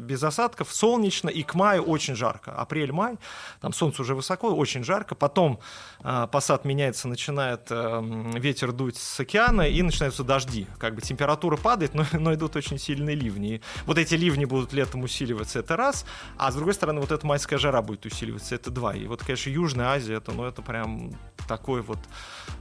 без 0.01 0.23
осадков, 0.23 0.71
солнечно, 0.73 1.29
и 1.29 1.43
к 1.43 1.55
маю 1.55 1.83
очень 1.83 2.15
жарко. 2.15 2.51
Апрель-май, 2.51 3.17
там 3.61 3.73
солнце 3.73 4.01
уже 4.01 4.15
высоко, 4.15 4.49
очень 4.49 4.83
жарко, 4.83 5.08
жарко, 5.09 5.15
потом 5.15 5.59
э, 6.03 6.27
посад 6.31 6.65
меняется, 6.65 7.07
начинает 7.07 7.67
э, 7.69 8.01
ветер 8.35 8.71
дуть 8.71 8.97
с 8.97 9.19
океана 9.19 9.67
и 9.67 9.81
начинаются 9.81 10.23
дожди. 10.23 10.67
Как 10.77 10.95
бы 10.95 11.01
температура 11.01 11.57
падает, 11.57 11.93
но, 11.93 12.05
но 12.13 12.33
идут 12.33 12.55
очень 12.55 12.77
сильные 12.77 13.15
ливни. 13.15 13.55
И 13.55 13.61
вот 13.85 13.97
эти 13.97 14.15
ливни 14.15 14.45
будут 14.45 14.73
летом 14.73 15.03
усиливаться, 15.03 15.59
это 15.59 15.75
раз, 15.75 16.05
а 16.37 16.51
с 16.51 16.55
другой 16.55 16.73
стороны 16.73 17.01
вот 17.01 17.11
эта 17.11 17.25
майская 17.25 17.59
жара 17.59 17.81
будет 17.81 18.05
усиливаться, 18.05 18.55
это 18.55 18.71
два. 18.71 18.95
И 18.95 19.05
вот, 19.07 19.23
конечно, 19.23 19.49
Южная 19.49 19.87
Азия, 19.87 20.15
это, 20.15 20.31
ну, 20.31 20.45
это 20.45 20.61
прям 20.61 21.11
такой 21.47 21.81
вот, 21.81 21.99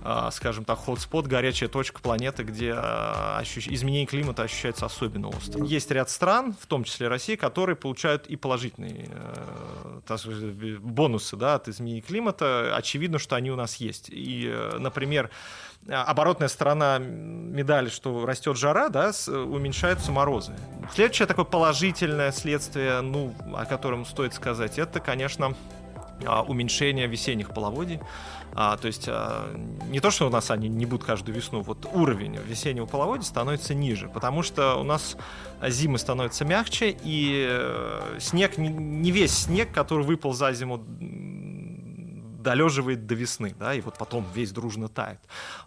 э, 0.02 0.28
скажем 0.32 0.64
так, 0.64 0.78
ход-спот, 0.78 1.26
горячая 1.26 1.68
точка 1.68 2.00
планеты, 2.00 2.42
где 2.42 2.70
э, 2.70 3.36
ощущ... 3.38 3.68
изменение 3.68 4.06
климата 4.06 4.42
ощущается 4.42 4.86
особенно 4.86 5.28
остро. 5.28 5.64
Есть 5.64 5.90
ряд 5.90 6.10
стран, 6.10 6.54
в 6.60 6.66
том 6.66 6.84
числе 6.84 7.08
Россия, 7.08 7.36
которые 7.36 7.76
получают 7.76 8.26
и 8.26 8.36
положительные 8.36 9.10
э, 9.10 10.78
бонусы 10.80 11.36
да, 11.36 11.54
от 11.54 11.68
изменения 11.68 12.00
климата, 12.00 12.37
климата, 12.38 12.76
очевидно, 12.76 13.18
что 13.18 13.36
они 13.36 13.50
у 13.50 13.56
нас 13.56 13.76
есть. 13.76 14.08
И, 14.10 14.48
э, 14.50 14.76
например, 14.78 15.30
оборотная 15.88 16.48
сторона 16.48 16.98
медали, 16.98 17.88
что 17.88 18.26
растет 18.26 18.56
жара, 18.56 18.88
да, 18.88 19.12
уменьшаются 19.28 20.12
морозы. 20.12 20.52
Следующее 20.92 21.26
такое 21.26 21.44
положительное 21.44 22.32
следствие, 22.32 23.00
ну, 23.00 23.34
о 23.54 23.64
котором 23.64 24.04
стоит 24.04 24.34
сказать, 24.34 24.78
это, 24.78 25.00
конечно, 25.00 25.54
а, 26.26 26.42
уменьшение 26.42 27.06
весенних 27.06 27.50
половодий. 27.50 28.00
А, 28.54 28.76
то 28.76 28.88
есть 28.88 29.04
а, 29.08 29.54
не 29.88 30.00
то, 30.00 30.10
что 30.10 30.26
у 30.26 30.30
нас 30.30 30.50
они 30.50 30.68
не 30.68 30.84
будут 30.84 31.06
каждую 31.06 31.36
весну, 31.36 31.60
вот 31.60 31.86
уровень 31.92 32.36
весеннего 32.36 32.86
половодья 32.86 33.24
становится 33.24 33.72
ниже, 33.72 34.08
потому 34.08 34.42
что 34.42 34.76
у 34.76 34.82
нас 34.82 35.16
зимы 35.62 35.98
становятся 35.98 36.44
мягче, 36.44 36.96
и 37.04 37.46
э, 37.48 38.16
снег, 38.18 38.58
не 38.58 39.10
весь 39.12 39.44
снег, 39.44 39.72
который 39.72 40.04
выпал 40.04 40.32
за 40.32 40.52
зиму 40.52 40.84
долеживает 42.38 43.06
до 43.06 43.14
весны, 43.14 43.54
да, 43.58 43.74
и 43.74 43.80
вот 43.80 43.98
потом 43.98 44.24
весь 44.32 44.52
дружно 44.52 44.88
тает. 44.88 45.18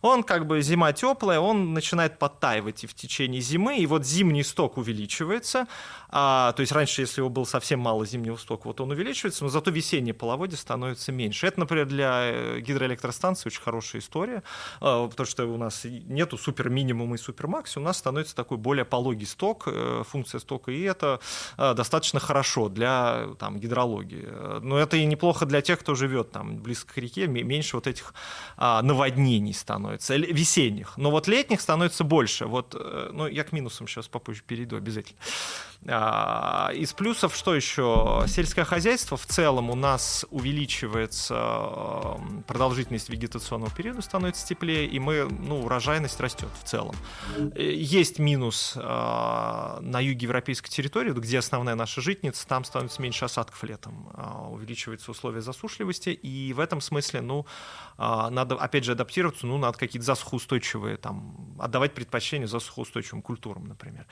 Он 0.01 0.23
как 0.23 0.47
бы 0.47 0.61
зима 0.61 0.93
теплая, 0.93 1.39
он 1.39 1.73
начинает 1.73 2.17
подтаивать 2.17 2.85
и 2.85 2.87
в 2.87 2.93
течение 2.93 3.41
зимы, 3.41 3.77
и 3.77 3.85
вот 3.85 4.05
зимний 4.05 4.43
сток 4.43 4.77
увеличивается, 4.77 5.67
а, 6.09 6.53
то 6.53 6.61
есть 6.61 6.71
раньше, 6.71 7.01
если 7.01 7.21
его 7.21 7.29
было 7.29 7.43
совсем 7.43 7.81
мало 7.81 8.05
зимнего 8.05 8.37
стока, 8.37 8.63
вот 8.69 8.79
он 8.79 8.91
увеличивается, 8.91 9.43
но 9.43 9.49
зато 9.49 9.69
весеннее 9.69 10.13
половодье 10.13 10.57
становится 10.57 11.11
меньше. 11.11 11.45
Это, 11.45 11.59
например, 11.59 11.87
для 11.87 12.21
э, 12.23 12.59
гидроэлектростанции 12.61 13.49
очень 13.49 13.61
хорошая 13.61 14.01
история, 14.01 14.41
а, 14.79 15.07
потому 15.07 15.27
что 15.27 15.45
у 15.45 15.57
нас 15.57 15.81
нету 15.83 16.37
супер 16.37 16.69
минимума 16.69 17.15
и 17.15 17.17
супер 17.17 17.47
максимум, 17.47 17.85
у 17.85 17.87
нас 17.87 17.97
становится 17.97 18.35
такой 18.35 18.57
более 18.57 18.85
пологий 18.85 19.27
сток, 19.27 19.63
э, 19.67 20.03
функция 20.07 20.39
стока, 20.39 20.71
и 20.71 20.81
это 20.81 21.19
а, 21.57 21.73
достаточно 21.73 22.21
хорошо 22.21 22.69
для 22.69 23.27
там, 23.39 23.59
гидрологии. 23.59 24.27
Но 24.61 24.77
это 24.77 24.95
и 24.95 25.05
неплохо 25.05 25.45
для 25.45 25.61
тех, 25.61 25.79
кто 25.79 25.95
живет 25.95 26.31
там 26.31 26.60
близко 26.61 26.93
к 26.93 26.97
реке, 26.97 27.27
меньше 27.27 27.75
вот 27.75 27.87
этих 27.87 28.13
а, 28.57 28.81
наводнений 28.81 29.53
становится, 29.53 30.15
весенних. 30.15 30.97
Но 30.97 31.11
вот 31.11 31.27
летних 31.27 31.61
становится 31.61 32.03
больше. 32.03 32.45
Вот, 32.45 32.75
э, 32.77 33.09
ну, 33.13 33.27
я 33.27 33.43
к 33.43 33.51
минусам 33.51 33.87
сейчас 33.87 34.07
попозже 34.07 34.43
перейду 34.45 34.77
обязательно. 34.77 35.19
А, 35.87 36.71
из 36.73 36.93
плюсов 36.93 37.35
что 37.35 37.55
еще? 37.55 38.23
Сельское 38.27 38.65
хозяйство 38.65 39.17
в 39.17 39.25
целом 39.25 39.71
у 39.71 39.75
нас 39.75 40.25
увеличивается 40.29 42.19
продолжительность 42.47 43.09
вегетационного 43.09 43.71
периода, 43.71 44.01
становится 44.01 44.45
теплее, 44.45 44.85
и 44.85 44.99
мы, 44.99 45.25
ну, 45.25 45.63
урожайность 45.63 46.19
растет 46.19 46.49
в 46.61 46.67
целом. 46.67 46.95
Э, 47.55 47.63
есть 47.63 48.19
минус 48.19 48.73
а, 48.75 49.79
на 49.81 49.99
юге 49.99 50.25
европейской 50.25 50.69
территории, 50.69 51.11
где 51.11 51.39
основная 51.39 51.75
наша 51.75 52.01
житница, 52.01 52.47
там 52.47 52.63
становится 52.63 53.01
меньше 53.01 53.25
осадков 53.25 53.63
летом, 53.63 54.09
увеличиваются 54.51 55.11
условия 55.11 55.41
засушливости, 55.41 56.09
и 56.09 56.50
в 56.53 56.59
этом 56.59 56.81
смысле, 56.81 57.21
ну, 57.21 57.45
надо, 57.97 58.55
опять 58.55 58.83
же, 58.83 58.93
адаптироваться, 58.93 59.45
ну, 59.45 59.57
надо 59.57 59.77
какие-то 59.77 60.05
засухоустойчивые, 60.05 60.97
там, 60.97 61.55
отдавать 61.59 61.93
предпочтение 61.93 62.47
засухоустойчивым 62.47 63.21
культурам, 63.21 63.67
например. 63.67 64.07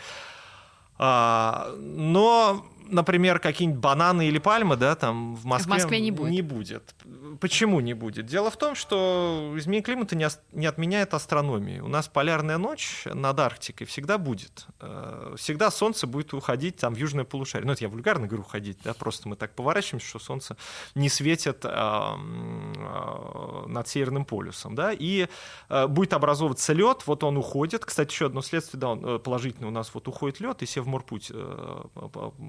А, 1.02 1.74
но 1.78 2.66
например, 2.90 3.40
какие-нибудь 3.40 3.80
бананы 3.80 4.28
или 4.28 4.38
пальмы, 4.40 4.76
да, 4.76 4.96
там 4.96 5.36
в 5.36 5.46
Москве, 5.46 5.74
в 5.74 5.76
Москве 5.76 6.00
не, 6.00 6.12
будет. 6.12 6.32
не 6.32 6.42
будет. 6.42 6.96
Почему 7.40 7.80
не 7.80 7.94
будет? 7.94 8.26
Дело 8.26 8.52
в 8.52 8.58
том, 8.58 8.76
что 8.76 9.54
изменение 9.56 9.84
климата 9.84 10.16
не, 10.16 10.28
не 10.52 10.66
отменяет 10.66 11.14
астрономии. 11.14 11.80
У 11.80 11.88
нас 11.88 12.08
полярная 12.08 12.58
ночь 12.58 13.04
над 13.06 13.40
Арктикой 13.40 13.88
всегда 13.88 14.18
будет. 14.18 14.66
Э, 14.80 15.36
всегда 15.38 15.72
солнце 15.72 16.08
будет 16.08 16.34
уходить 16.34 16.78
там 16.78 16.94
в 16.94 16.98
южное 16.98 17.24
полушарие. 17.24 17.68
Ну, 17.68 17.74
это 17.74 17.84
я 17.84 17.90
вульгарно 17.90 18.28
говорю 18.28 18.44
уходить, 18.44 18.80
да, 18.84 18.94
просто 18.94 19.30
мы 19.30 19.36
так 19.36 19.54
поворачиваемся, 19.54 20.08
что 20.08 20.20
солнце 20.20 20.58
не 20.96 21.10
светит 21.10 21.66
а, 21.66 22.18
а, 22.18 23.66
над 23.68 23.88
Северным 23.88 24.26
полюсом, 24.26 24.76
да, 24.76 24.92
и 24.92 25.28
а, 25.70 25.88
будет 25.88 26.14
образовываться 26.14 26.74
лед, 26.74 27.04
вот 27.06 27.24
он 27.24 27.38
уходит. 27.38 27.86
Кстати, 27.86 28.12
еще 28.12 28.28
одно 28.28 28.42
следствие, 28.42 28.80
да, 28.80 28.90
он, 28.90 29.20
положительное 29.20 29.70
у 29.70 29.74
нас 29.74 29.92
вот 29.94 30.08
уходит 30.08 30.40
лед, 30.40 30.62
и 30.64 30.66
Севморпуть, 30.66 31.32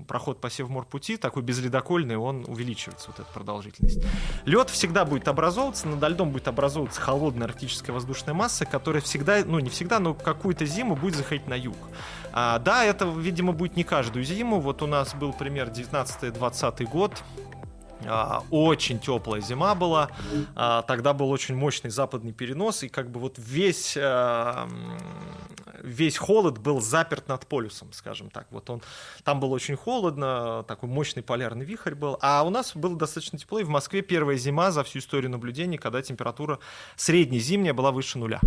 проход 0.08 0.29
проход 0.30 0.40
по 0.40 0.50
Севморпути, 0.50 1.16
такой 1.16 1.42
безледокольный, 1.42 2.16
он 2.16 2.44
увеличивается, 2.46 3.08
вот 3.08 3.20
эта 3.20 3.32
продолжительность. 3.32 4.00
Лед 4.44 4.70
всегда 4.70 5.04
будет 5.04 5.28
образовываться, 5.28 5.88
над 5.88 6.10
льдом 6.10 6.30
будет 6.30 6.48
образовываться 6.48 7.00
холодная 7.00 7.48
арктическая 7.48 7.94
воздушная 7.94 8.34
масса, 8.34 8.64
которая 8.64 9.02
всегда, 9.02 9.42
ну 9.44 9.58
не 9.58 9.70
всегда, 9.70 9.98
но 9.98 10.14
какую-то 10.14 10.66
зиму 10.66 10.96
будет 10.96 11.16
заходить 11.16 11.48
на 11.48 11.54
юг. 11.54 11.76
А, 12.32 12.58
да, 12.58 12.84
это, 12.84 13.06
видимо, 13.06 13.52
будет 13.52 13.76
не 13.76 13.84
каждую 13.84 14.24
зиму. 14.24 14.60
Вот 14.60 14.82
у 14.82 14.86
нас 14.86 15.14
был 15.14 15.32
пример 15.32 15.68
19-20 15.68 16.84
год, 16.84 17.12
а, 18.06 18.42
очень 18.50 18.98
теплая 18.98 19.40
зима 19.40 19.74
была, 19.74 20.10
а, 20.54 20.82
тогда 20.82 21.12
был 21.12 21.30
очень 21.30 21.56
мощный 21.56 21.90
западный 21.90 22.32
перенос, 22.32 22.82
и 22.82 22.88
как 22.88 23.10
бы 23.10 23.20
вот 23.20 23.34
весь, 23.38 23.96
а, 24.00 24.68
весь 25.82 26.16
холод 26.16 26.58
был 26.58 26.80
заперт 26.80 27.28
над 27.28 27.46
полюсом, 27.46 27.92
скажем 27.92 28.30
так. 28.30 28.46
Вот 28.50 28.70
он, 28.70 28.82
там 29.24 29.40
было 29.40 29.54
очень 29.54 29.76
холодно, 29.76 30.64
такой 30.68 30.88
мощный 30.88 31.22
полярный 31.22 31.64
вихрь 31.64 31.94
был, 31.94 32.18
а 32.20 32.42
у 32.44 32.50
нас 32.50 32.74
было 32.74 32.96
достаточно 32.96 33.38
тепло, 33.38 33.58
и 33.58 33.64
в 33.64 33.68
Москве 33.68 34.02
первая 34.02 34.36
зима 34.36 34.70
за 34.70 34.84
всю 34.84 34.98
историю 34.98 35.30
наблюдений, 35.30 35.78
когда 35.78 36.02
температура 36.02 36.58
средняя 36.96 37.40
зимняя 37.40 37.74
была 37.74 37.92
выше 37.92 38.18
нуля. 38.18 38.40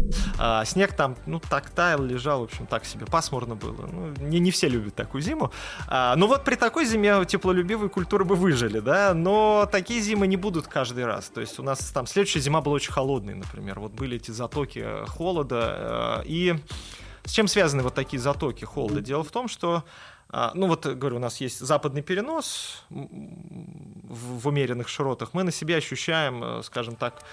Снег 0.65 0.95
там, 0.95 1.17
ну, 1.25 1.39
так 1.39 1.69
таял, 1.69 2.03
лежал, 2.03 2.41
в 2.41 2.43
общем, 2.43 2.65
так 2.67 2.85
себе, 2.85 3.05
пасмурно 3.05 3.55
было. 3.55 3.87
Ну, 3.87 4.13
не, 4.21 4.39
не 4.39 4.51
все 4.51 4.67
любят 4.67 4.95
такую 4.95 5.21
зиму. 5.21 5.51
Но 5.89 6.27
вот 6.27 6.43
при 6.43 6.55
такой 6.55 6.85
зиме 6.85 7.25
теплолюбивые 7.25 7.89
культуры 7.89 8.25
бы 8.25 8.35
выжили, 8.35 8.79
да, 8.79 9.13
но 9.13 9.67
такие 9.71 10.01
зимы 10.01 10.27
не 10.27 10.37
будут 10.37 10.67
каждый 10.67 11.05
раз. 11.05 11.29
То 11.29 11.41
есть 11.41 11.59
у 11.59 11.63
нас 11.63 11.79
там 11.91 12.07
следующая 12.07 12.39
зима 12.39 12.61
была 12.61 12.75
очень 12.75 12.91
холодной, 12.91 13.33
например. 13.33 13.79
Вот 13.79 13.91
были 13.91 14.17
эти 14.17 14.31
затоки 14.31 14.85
холода. 15.07 16.21
Э, 16.21 16.23
и 16.25 16.55
с 17.25 17.31
чем 17.31 17.47
связаны 17.47 17.83
вот 17.83 17.93
такие 17.93 18.19
затоки 18.19 18.65
холода? 18.65 19.01
Дело 19.01 19.23
в 19.23 19.31
том, 19.31 19.47
что 19.47 19.83
ну 20.55 20.67
вот, 20.67 20.85
говорю, 20.85 21.17
у 21.17 21.19
нас 21.19 21.39
есть 21.41 21.59
западный 21.59 22.01
перенос 22.01 22.83
в 22.89 24.47
умеренных 24.47 24.89
широтах. 24.89 25.33
Мы 25.33 25.43
на 25.43 25.51
себе 25.51 25.77
ощущаем, 25.77 26.43
э, 26.43 26.63
скажем 26.63 26.95
так, 26.95 27.23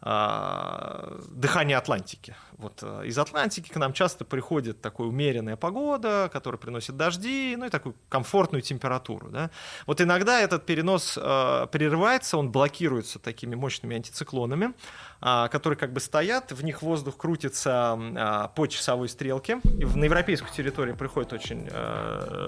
а, 0.00 1.18
дыхание 1.28 1.76
Атлантики. 1.76 2.36
Вот 2.56 2.80
э, 2.82 3.06
из 3.06 3.18
Атлантики 3.18 3.68
к 3.68 3.76
нам 3.76 3.92
часто 3.92 4.24
приходит 4.24 4.80
такая 4.80 5.08
умеренная 5.08 5.56
погода, 5.56 6.30
которая 6.32 6.58
приносит 6.58 6.96
дожди, 6.96 7.56
ну 7.58 7.66
и 7.66 7.68
такую 7.68 7.96
комфортную 8.08 8.62
температуру. 8.62 9.28
Да? 9.28 9.50
Вот 9.86 10.00
иногда 10.00 10.40
этот 10.40 10.66
перенос 10.66 11.18
э, 11.20 11.66
прерывается, 11.72 12.38
он 12.38 12.52
блокируется 12.52 13.18
такими 13.18 13.56
мощными 13.56 13.96
антициклонами, 13.96 14.72
э, 15.20 15.48
которые 15.50 15.76
как 15.76 15.92
бы 15.92 15.98
стоят, 15.98 16.52
в 16.52 16.62
них 16.62 16.80
воздух 16.82 17.16
крутится 17.16 17.98
э, 17.98 18.48
по 18.54 18.66
часовой 18.68 19.08
стрелке. 19.08 19.60
И 19.64 19.84
на 19.84 20.04
европейскую 20.04 20.52
территорию 20.52 20.96
приходит 20.96 21.32
очень 21.32 21.68
э, 21.68 21.70
э, 21.72 22.47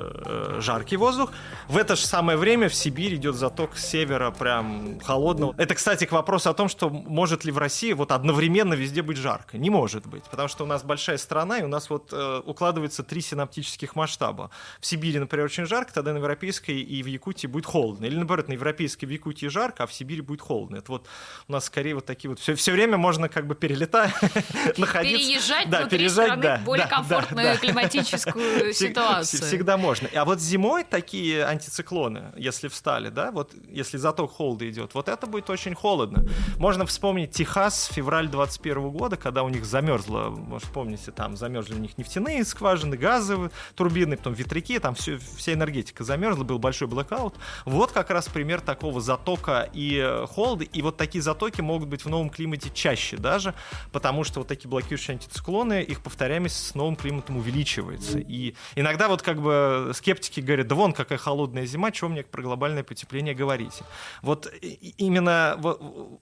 жаркий 0.61 0.97
воздух. 0.97 1.33
В 1.69 1.77
это 1.77 1.97
же 1.97 2.07
самое 2.07 2.39
время 2.39 2.69
в 2.69 2.75
Сибирь 2.75 3.15
идет 3.15 3.37
заток 3.37 3.77
с 3.77 3.87
севера 3.87 4.31
прям 4.31 5.01
холодного. 5.01 5.55
Это, 5.57 5.75
кстати, 5.75 6.05
к 6.05 6.13
вопросу 6.13 6.51
о 6.51 6.55
том, 6.55 6.69
что 6.69 6.91
может 6.91 7.45
ли 7.45 7.53
в 7.53 7.59
России 7.59 7.93
вот 7.93 8.13
одновременно 8.13 8.75
везде 8.75 9.03
быть 9.03 9.17
жарко. 9.17 9.59
Не 9.59 9.71
может 9.71 10.07
быть, 10.07 10.25
потому 10.25 10.49
что 10.49 10.65
у 10.65 10.67
нас 10.67 10.83
большая 10.83 11.19
страна, 11.19 11.59
и 11.59 11.63
у 11.63 11.69
нас 11.69 11.91
вот 11.91 12.13
э, 12.13 12.43
укладывается 12.45 13.03
три 13.03 13.21
синаптических 13.21 13.97
масштаба. 13.97 14.51
В 14.81 14.87
Сибири, 14.87 15.19
например, 15.19 15.47
очень 15.47 15.67
жарко, 15.67 15.93
тогда 15.93 16.13
на 16.13 16.19
Европейской 16.19 16.81
и 16.81 17.03
в 17.03 17.07
Якутии 17.07 17.47
будет 17.47 17.67
холодно. 17.67 18.07
Или, 18.07 18.17
наоборот, 18.17 18.49
на 18.49 18.53
Европейской 18.53 19.07
в 19.07 19.11
Якутии 19.11 19.47
жарко, 19.47 19.85
а 19.85 19.87
в 19.87 19.93
Сибири 19.93 20.21
будет 20.21 20.41
холодно. 20.41 20.77
Это 20.77 20.93
вот 20.93 21.07
у 21.49 21.53
нас 21.53 21.67
скорее 21.67 21.95
вот 21.95 22.07
такие 22.07 22.29
вот... 22.29 22.39
Все, 22.39 22.55
все 22.55 22.73
время 22.73 22.97
можно 22.97 23.29
как 23.29 23.47
бы 23.47 23.55
перелетать, 23.55 24.13
находиться... 24.79 25.19
Переезжать 25.19 25.71
да, 25.71 25.81
внутри 25.81 25.99
переезжать, 25.99 26.27
страны 26.27 26.43
да, 26.43 26.61
более 26.65 26.87
да, 26.87 26.97
комфортную 26.97 27.47
да, 27.47 27.57
климатическую 27.57 28.73
ситуацию. 28.73 29.43
Всегда 29.43 29.77
можно. 29.77 29.90
А 30.15 30.25
вот 30.25 30.41
зимой 30.41 30.85
такие 30.85 31.45
антициклоны, 31.45 32.33
если 32.37 32.69
встали, 32.69 33.11
да, 33.11 33.31
вот 33.31 33.53
если 33.69 33.97
заток 33.97 34.33
холода 34.33 34.69
идет, 34.69 34.95
вот 34.95 35.09
это 35.09 35.27
будет 35.27 35.51
очень 35.51 35.75
холодно. 35.75 36.25
Можно 36.57 36.87
вспомнить 36.87 37.33
Техас, 37.33 37.87
февраль 37.93 38.29
21 38.29 38.91
года, 38.91 39.17
когда 39.17 39.43
у 39.43 39.49
них 39.49 39.65
замерз 39.65 40.01
замерзло, 40.01 40.31
может, 40.31 40.69
помните, 40.71 41.11
там 41.11 41.37
замерзли 41.37 41.75
у 41.75 41.79
них 41.79 41.99
нефтяные 41.99 42.45
скважины, 42.45 42.97
газовые 42.97 43.51
турбины, 43.75 44.17
потом 44.17 44.35
ветряки, 44.35 44.79
там 44.79 44.95
все, 44.95 45.19
вся 45.37 45.53
энергетика 45.53 46.05
замерзла, 46.05 46.45
был 46.45 46.59
большой 46.59 46.89
блэкаут. 46.89 47.35
Вот 47.65 47.93
как 47.93 48.11
раз 48.11 48.29
пример 48.29 48.61
такого 48.61 49.01
затока 49.01 49.69
и 49.73 50.25
холода, 50.29 50.65
и 50.65 50.83
вот 50.83 50.97
такие 50.97 51.23
затоки 51.23 51.61
могут 51.61 51.89
быть 51.89 52.05
в 52.05 52.09
новом 52.09 52.31
климате 52.31 52.71
чаще 52.73 53.17
даже, 53.17 53.55
потому 53.93 54.25
что 54.25 54.41
вот 54.41 54.49
такие 54.49 54.69
блокирующие 54.69 55.15
антициклоны, 55.15 55.83
их 55.83 56.03
повторяемость 56.03 56.69
с 56.69 56.75
новым 56.75 56.97
климатом 56.97 57.37
увеличивается. 57.37 58.19
И 58.19 58.55
иногда 58.75 59.09
вот 59.09 59.23
как 59.23 59.41
бы 59.41 59.70
скептики 59.93 60.41
говорят, 60.41 60.67
да 60.67 60.75
вон 60.75 60.93
какая 60.93 61.19
холодная 61.19 61.67
зима, 61.67 61.91
чего 61.91 62.11
мне 62.11 62.23
про 62.23 62.43
глобальное 62.43 62.83
потепление 62.83 63.35
говорите? 63.35 63.85
Вот 64.23 64.53
именно 64.99 65.59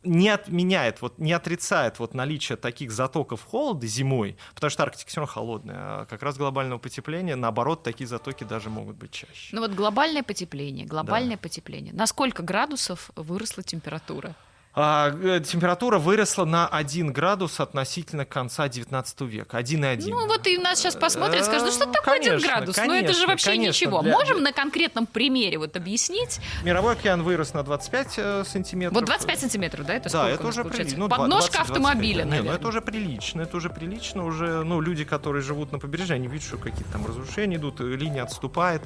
не 0.02 0.28
отменяет, 0.28 1.00
вот 1.02 1.18
не 1.18 1.32
отрицает 1.32 1.98
вот 1.98 2.14
наличие 2.14 2.56
таких 2.56 2.90
затоков 2.90 3.44
холода, 3.44 3.68
холода 3.68 3.86
зимой, 3.86 4.36
потому 4.54 4.70
что 4.70 4.82
Арктика 4.82 5.10
все 5.10 5.20
равно 5.20 5.32
холодная, 5.32 5.76
а 5.76 6.06
как 6.06 6.22
раз 6.22 6.36
глобального 6.36 6.78
потепления, 6.78 7.36
наоборот, 7.36 7.82
такие 7.82 8.06
затоки 8.06 8.44
даже 8.44 8.70
могут 8.70 8.96
быть 8.96 9.10
чаще. 9.10 9.54
Ну 9.54 9.60
вот 9.60 9.72
глобальное 9.72 10.22
потепление, 10.22 10.86
глобальное 10.86 11.36
да. 11.36 11.42
потепление. 11.42 11.92
На 11.92 12.06
сколько 12.06 12.42
градусов 12.42 13.10
выросла 13.16 13.62
температура? 13.62 14.34
А, 14.74 15.10
э, 15.10 15.40
температура 15.40 15.98
выросла 15.98 16.44
на 16.44 16.68
1 16.68 17.12
градус 17.12 17.58
относительно 17.58 18.24
конца 18.24 18.68
19 18.68 19.20
века. 19.22 19.58
1,1. 19.58 20.08
Ну 20.08 20.26
вот 20.26 20.46
и 20.46 20.56
нас 20.58 20.78
сейчас 20.78 20.94
посмотрят 20.94 21.42
и 21.42 21.44
скажут, 21.44 21.68
ну 21.68 21.72
что 21.72 21.86
такое 21.86 22.18
конечно, 22.18 22.34
1 22.36 22.46
градус? 22.46 22.76
Конечно, 22.76 22.94
ну 22.94 23.04
это 23.04 23.12
же 23.12 23.26
вообще 23.26 23.50
конечно, 23.50 23.68
ничего. 23.68 24.02
Для... 24.02 24.12
Можем 24.12 24.42
на 24.42 24.52
конкретном 24.52 25.06
примере 25.06 25.58
вот 25.58 25.76
объяснить? 25.76 26.40
Мировой 26.62 26.92
океан 26.92 27.22
вырос 27.22 27.54
на 27.54 27.64
25 27.64 28.14
э, 28.18 28.44
сантиметров. 28.46 28.94
Вот 28.94 29.04
25 29.06 29.40
сантиметров, 29.40 29.86
да? 29.86 29.94
Это 29.94 30.12
да, 30.12 30.28
это 30.28 30.46
уже 30.46 30.64
прилично. 30.64 30.98
Ну, 30.98 31.08
Подножка 31.08 31.56
20, 31.56 31.70
автомобиля, 31.70 32.22
25, 32.24 32.30
да. 32.30 32.36
Не, 32.36 32.42
ну 32.42 32.54
это 32.54 32.68
уже 32.68 32.80
прилично, 32.80 33.42
это 33.42 33.56
уже 33.56 33.70
прилично. 33.70 34.24
Уже, 34.24 34.62
ну, 34.62 34.80
люди, 34.80 35.04
которые 35.04 35.42
живут 35.42 35.72
на 35.72 35.80
побережье, 35.80 36.14
они 36.14 36.28
видят, 36.28 36.46
что 36.46 36.56
какие-то 36.56 36.92
там 36.92 37.04
разрушения 37.04 37.56
идут, 37.56 37.80
линия 37.80 38.22
отступает. 38.22 38.82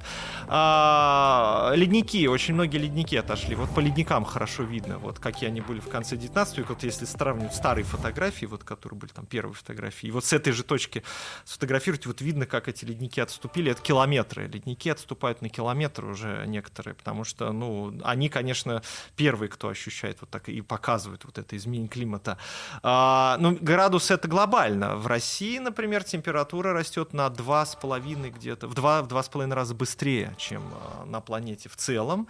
А, 0.48 1.72
ледники, 1.74 2.26
очень 2.28 2.54
многие 2.54 2.78
ледники 2.78 3.16
отошли. 3.16 3.54
Вот 3.56 3.74
по 3.74 3.80
ледникам 3.80 4.24
хорошо 4.24 4.62
видно, 4.62 4.98
вот 4.98 5.18
какие 5.18 5.50
они 5.50 5.60
были 5.60 5.81
в 5.82 5.88
конце 5.88 6.16
19 6.16 6.58
века, 6.58 6.68
вот 6.70 6.82
если 6.82 7.04
сравнивать 7.04 7.54
старые 7.54 7.84
фотографии, 7.84 8.46
вот 8.46 8.64
которые 8.64 8.98
были 8.98 9.10
там 9.10 9.26
первые 9.26 9.54
фотографии, 9.54 10.06
и 10.06 10.10
вот 10.10 10.24
с 10.24 10.32
этой 10.32 10.52
же 10.52 10.62
точки 10.62 11.02
сфотографировать, 11.44 12.06
вот 12.06 12.20
видно, 12.20 12.46
как 12.46 12.68
эти 12.68 12.84
ледники 12.84 13.20
отступили, 13.20 13.72
это 13.72 13.82
километры. 13.82 14.46
Ледники 14.46 14.88
отступают 14.88 15.42
на 15.42 15.48
километры 15.48 16.06
уже 16.06 16.44
некоторые, 16.46 16.94
потому 16.94 17.24
что, 17.24 17.52
ну, 17.52 17.98
они, 18.04 18.28
конечно, 18.28 18.82
первые, 19.16 19.48
кто 19.48 19.68
ощущает 19.68 20.18
вот 20.20 20.30
так 20.30 20.48
и 20.48 20.60
показывают 20.60 21.24
вот 21.24 21.38
это 21.38 21.56
изменение 21.56 21.88
климата. 21.88 22.38
А, 22.82 23.36
ну, 23.38 23.56
градус 23.60 24.10
это 24.10 24.28
глобально. 24.28 24.96
В 24.96 25.06
России, 25.06 25.58
например, 25.58 26.04
температура 26.04 26.72
растет 26.72 27.12
на 27.12 27.26
2,5 27.26 28.30
где-то, 28.30 28.68
в 28.68 28.74
2-2,5 28.74 29.52
раза 29.52 29.74
быстрее, 29.74 30.34
чем 30.38 30.62
а, 30.74 31.04
на 31.04 31.20
планете 31.20 31.68
в 31.68 31.76
целом. 31.76 32.28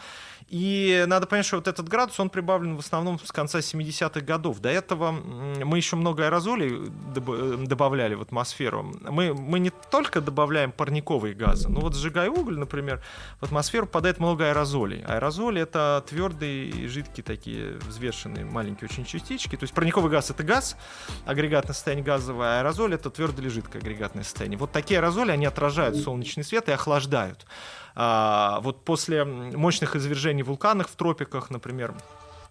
И 0.49 1.05
надо 1.07 1.27
понять, 1.27 1.47
что 1.47 1.57
вот 1.57 1.69
этот 1.69 1.89
градус, 1.89 2.19
он 2.21 2.31
прибавлен 2.31 2.77
в 2.77 2.81
основном 2.81 3.19
с 3.33 3.35
конца 3.35 3.61
70-х 3.61 4.21
годов. 4.21 4.61
До 4.61 4.69
этого 4.69 5.11
мы 5.11 5.79
еще 5.79 5.97
много 5.97 6.27
аэрозолей 6.27 6.91
добавляли 7.67 8.15
в 8.15 8.21
атмосферу. 8.21 8.93
Мы, 9.01 9.33
мы 9.33 9.59
не 9.59 9.71
только 9.71 10.21
добавляем 10.21 10.71
парниковые 10.71 11.35
газы, 11.35 11.71
но 11.71 11.81
вот 11.81 11.97
сжигая 11.97 12.29
уголь, 12.29 12.59
например, 12.59 13.03
в 13.41 13.45
атмосферу 13.45 13.87
попадает 13.87 14.19
много 14.19 14.51
аэрозолей. 14.51 15.03
Аэрозоли— 15.07 15.61
это 15.63 16.05
твердые 16.07 16.69
и 16.69 16.87
жидкие 16.89 17.25
такие 17.25 17.79
взвешенные 17.79 18.45
маленькие 18.45 18.91
очень 18.91 19.07
частички. 19.07 19.57
То 19.57 19.65
есть 19.65 19.73
парниковый 19.73 20.11
газ— 20.11 20.29
это 20.31 20.43
газ, 20.43 20.77
агрегатное 21.25 21.73
состояние 21.73 22.05
газовое, 22.05 22.59
а 22.59 22.61
аэрозоль— 22.61 22.93
это 22.97 23.09
твердое 23.09 23.45
или 23.45 23.49
жидкое 23.49 23.81
агрегатное 23.81 24.25
состояние. 24.25 24.59
Вот 24.59 24.73
такие 24.73 25.01
аэрозоли, 25.01 25.31
они 25.31 25.47
отражают 25.47 25.97
солнечный 25.97 26.45
свет 26.45 26.69
и 26.69 26.73
охлаждают. 26.73 27.47
А, 27.95 28.61
вот 28.61 28.85
после 28.85 29.25
мощных 29.25 29.97
извержений 29.97 30.43
вулканов 30.43 30.91
в 30.91 30.97
тропиках, 30.97 31.49
например, 31.51 31.95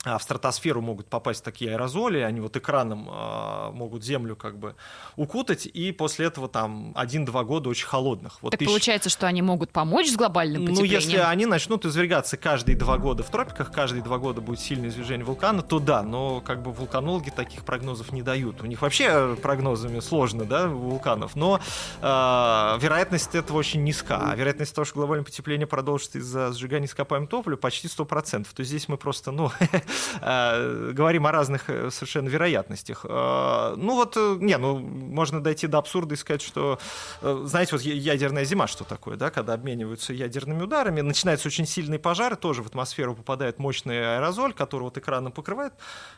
в 0.03 0.19
стратосферу 0.19 0.81
могут 0.81 1.07
попасть 1.07 1.43
такие 1.43 1.71
аэрозоли, 1.71 2.19
они 2.19 2.39
вот 2.39 2.57
экраном 2.57 3.07
э, 3.07 3.71
могут 3.71 4.03
Землю 4.03 4.35
как 4.35 4.57
бы 4.57 4.75
укутать, 5.15 5.67
и 5.67 5.91
после 5.91 6.25
этого 6.25 6.47
там 6.47 6.91
один-два 6.95 7.43
года 7.43 7.69
очень 7.69 7.85
холодных. 7.85 8.41
Вот 8.41 8.51
так 8.51 8.59
тысяч... 8.59 8.69
получается, 8.69 9.09
что 9.09 9.27
они 9.27 9.43
могут 9.43 9.69
помочь 9.71 10.07
с 10.07 10.15
глобальным 10.15 10.65
потеплением? 10.65 10.89
Ну, 10.89 10.99
если 10.99 11.17
они 11.17 11.45
начнут 11.45 11.85
извергаться 11.85 12.35
каждые 12.35 12.75
два 12.75 12.97
года 12.97 13.21
в 13.21 13.29
тропиках, 13.29 13.71
каждые 13.71 14.01
два 14.01 14.17
года 14.17 14.41
будет 14.41 14.59
сильное 14.59 14.89
извержение 14.89 15.25
вулкана, 15.25 15.61
то 15.61 15.79
да, 15.79 16.01
но 16.01 16.41
как 16.41 16.63
бы 16.63 16.71
вулканологи 16.71 17.29
таких 17.29 17.63
прогнозов 17.63 18.11
не 18.11 18.23
дают. 18.23 18.61
У 18.61 18.65
них 18.65 18.81
вообще 18.81 19.35
прогнозами 19.35 19.99
сложно, 19.99 20.45
да, 20.45 20.67
вулканов, 20.67 21.35
но 21.35 21.59
э, 22.01 22.01
вероятность 22.01 23.35
этого 23.35 23.57
очень 23.57 23.83
низка. 23.83 24.31
А 24.31 24.35
вероятность 24.35 24.73
того, 24.73 24.85
что 24.85 24.95
глобальное 24.95 25.25
потепление 25.25 25.67
продолжится 25.67 26.17
из-за 26.17 26.51
сжигания 26.53 26.87
ископаемого 26.87 27.29
топлива, 27.29 27.57
почти 27.57 27.87
100%. 27.87 28.47
То 28.53 28.59
есть 28.61 28.69
здесь 28.69 28.87
мы 28.87 28.97
просто, 28.97 29.31
ну, 29.31 29.51
говорим 30.21 31.27
о 31.27 31.31
разных 31.31 31.69
э, 31.69 31.89
совершенно 31.91 32.27
вероятностях. 32.27 33.05
Э, 33.07 33.75
ну 33.77 33.95
вот, 33.95 34.15
не, 34.15 34.57
ну 34.57 34.79
можно 34.79 35.41
дойти 35.41 35.67
до 35.67 35.79
абсурда 35.79 36.15
и 36.15 36.17
сказать, 36.17 36.41
что, 36.41 36.79
знаете, 37.21 37.73
вот 37.73 37.81
ядерная 37.81 38.45
зима, 38.45 38.67
что 38.67 38.83
такое, 38.83 39.17
да, 39.17 39.29
когда 39.29 39.53
обмениваются 39.53 40.13
ядерными 40.13 40.63
ударами, 40.63 41.01
начинается 41.01 41.47
очень 41.47 41.65
сильный 41.65 41.99
пожар, 41.99 42.35
тоже 42.35 42.63
в 42.63 42.67
атмосферу 42.67 43.15
попадает 43.15 43.59
мощный 43.59 44.17
аэрозоль, 44.17 44.53
который 44.53 44.83
вот 44.83 44.97
экраном 44.97 45.31
покрывает, 45.31 45.73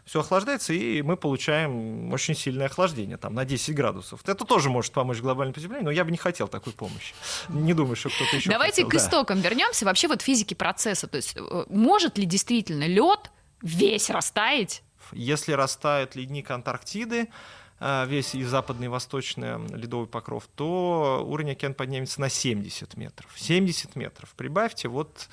все 0.06 0.20
охлаждается, 0.20 0.74
и 0.74 1.02
мы 1.02 1.18
получаем 1.18 2.12
очень 2.14 2.36
сильное 2.36 2.68
охлаждение, 2.68 3.18
там, 3.18 3.34
на 3.34 3.46
10 3.46 3.76
градусов. 3.76 4.22
Это 4.26 4.46
тоже 4.46 4.70
может 4.70 4.92
помочь 4.94 5.20
глобальному 5.20 5.54
потеплению, 5.54 5.86
но 5.86 5.92
я 5.92 6.04
бы 6.06 6.12
не 6.12 6.18
хотел 6.18 6.48
такой 6.48 6.74
помощи. 6.74 7.14
Не 7.50 7.74
думаю, 7.74 7.96
что 7.96 8.10
кто-то 8.10 8.36
еще 8.36 8.50
Давайте 8.50 8.84
хотел, 8.84 8.90
к 8.90 9.02
истокам 9.02 9.42
да. 9.42 9.50
вернемся. 9.50 9.86
Вообще 9.86 10.08
вот 10.08 10.22
физики 10.22 10.54
процесса. 10.54 11.08
То 11.08 11.18
есть 11.18 11.38
может 11.70 12.18
ли 12.18 12.26
действительно 12.26 12.88
лед 12.88 13.32
весь 13.64 14.10
растаять? 14.12 14.84
Если 15.12 15.54
растает 15.54 16.16
ледник 16.16 16.52
Антарктиды, 16.52 17.30
весь 17.80 18.36
и 18.36 18.44
западный, 18.44 18.86
и 18.86 18.90
восточный 18.90 19.68
ледовый 19.76 20.08
покров, 20.08 20.48
то 20.56 21.24
уровень 21.28 21.52
океана 21.52 21.74
поднимется 21.74 22.22
на 22.22 22.30
70 22.30 22.96
метров. 22.98 23.32
70 23.36 23.96
метров. 23.96 24.30
Прибавьте, 24.36 24.88
вот 24.88 25.28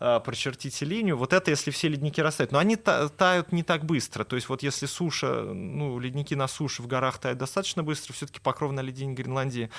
э, 0.00 0.20
прочертите 0.24 0.84
линию. 0.84 1.16
Вот 1.16 1.32
это 1.32 1.50
если 1.50 1.70
все 1.70 1.88
ледники 1.88 2.20
растают. 2.20 2.52
Но 2.52 2.58
они 2.58 2.76
тают 2.76 3.52
не 3.52 3.62
так 3.62 3.84
быстро. 3.84 4.24
То 4.24 4.36
есть 4.36 4.48
вот 4.48 4.62
если 4.62 4.86
суша, 4.86 5.42
ну, 5.42 5.98
ледники 5.98 6.34
на 6.34 6.48
суше 6.48 6.82
в 6.82 6.86
горах 6.86 7.18
тают 7.18 7.38
достаточно 7.38 7.82
быстро, 7.82 8.12
все-таки 8.12 8.40
покров 8.40 8.72
на 8.72 8.80
ледине 8.80 9.14
Гренландии 9.14 9.70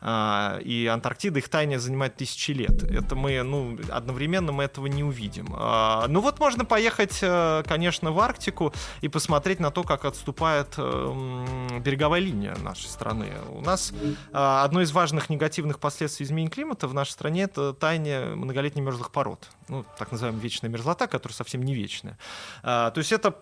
э, 0.00 0.60
и 0.62 0.86
Антарктиды, 0.86 1.40
их 1.40 1.48
таяние 1.48 1.78
занимает 1.78 2.16
тысячи 2.16 2.50
лет. 2.50 2.82
Это 2.82 3.14
мы, 3.14 3.42
ну, 3.42 3.78
одновременно 3.90 4.52
мы 4.52 4.64
этого 4.64 4.86
не 4.86 5.04
увидим. 5.04 5.46
Ну 6.08 6.20
вот 6.20 6.38
можно 6.38 6.64
поехать, 6.64 7.20
конечно, 7.66 8.12
в 8.12 8.20
Арктику 8.20 8.72
и 9.00 9.08
посмотреть 9.08 9.60
на 9.60 9.70
то, 9.70 9.82
как 9.82 10.04
отступает 10.04 10.76
береговая 11.80 12.20
линия 12.20 12.56
нашей 12.56 12.86
страны. 12.86 13.32
У 13.50 13.60
нас 13.60 13.92
а, 14.32 14.64
одно 14.64 14.80
из 14.82 14.92
важных 14.92 15.30
негативных 15.30 15.78
последствий 15.78 16.24
изменения 16.24 16.50
климата 16.50 16.88
в 16.88 16.94
нашей 16.94 17.12
стране 17.12 17.42
это 17.42 17.72
таяние 17.72 18.34
многолетних 18.34 18.82
мерзлых 18.82 19.10
пород. 19.10 19.48
Ну, 19.68 19.84
так 19.98 20.12
называемая 20.12 20.42
вечная 20.42 20.70
мерзлота, 20.70 21.06
которая 21.06 21.34
совсем 21.34 21.62
не 21.62 21.74
вечная. 21.74 22.18
А, 22.62 22.90
то 22.90 22.98
есть 22.98 23.12
это 23.12 23.34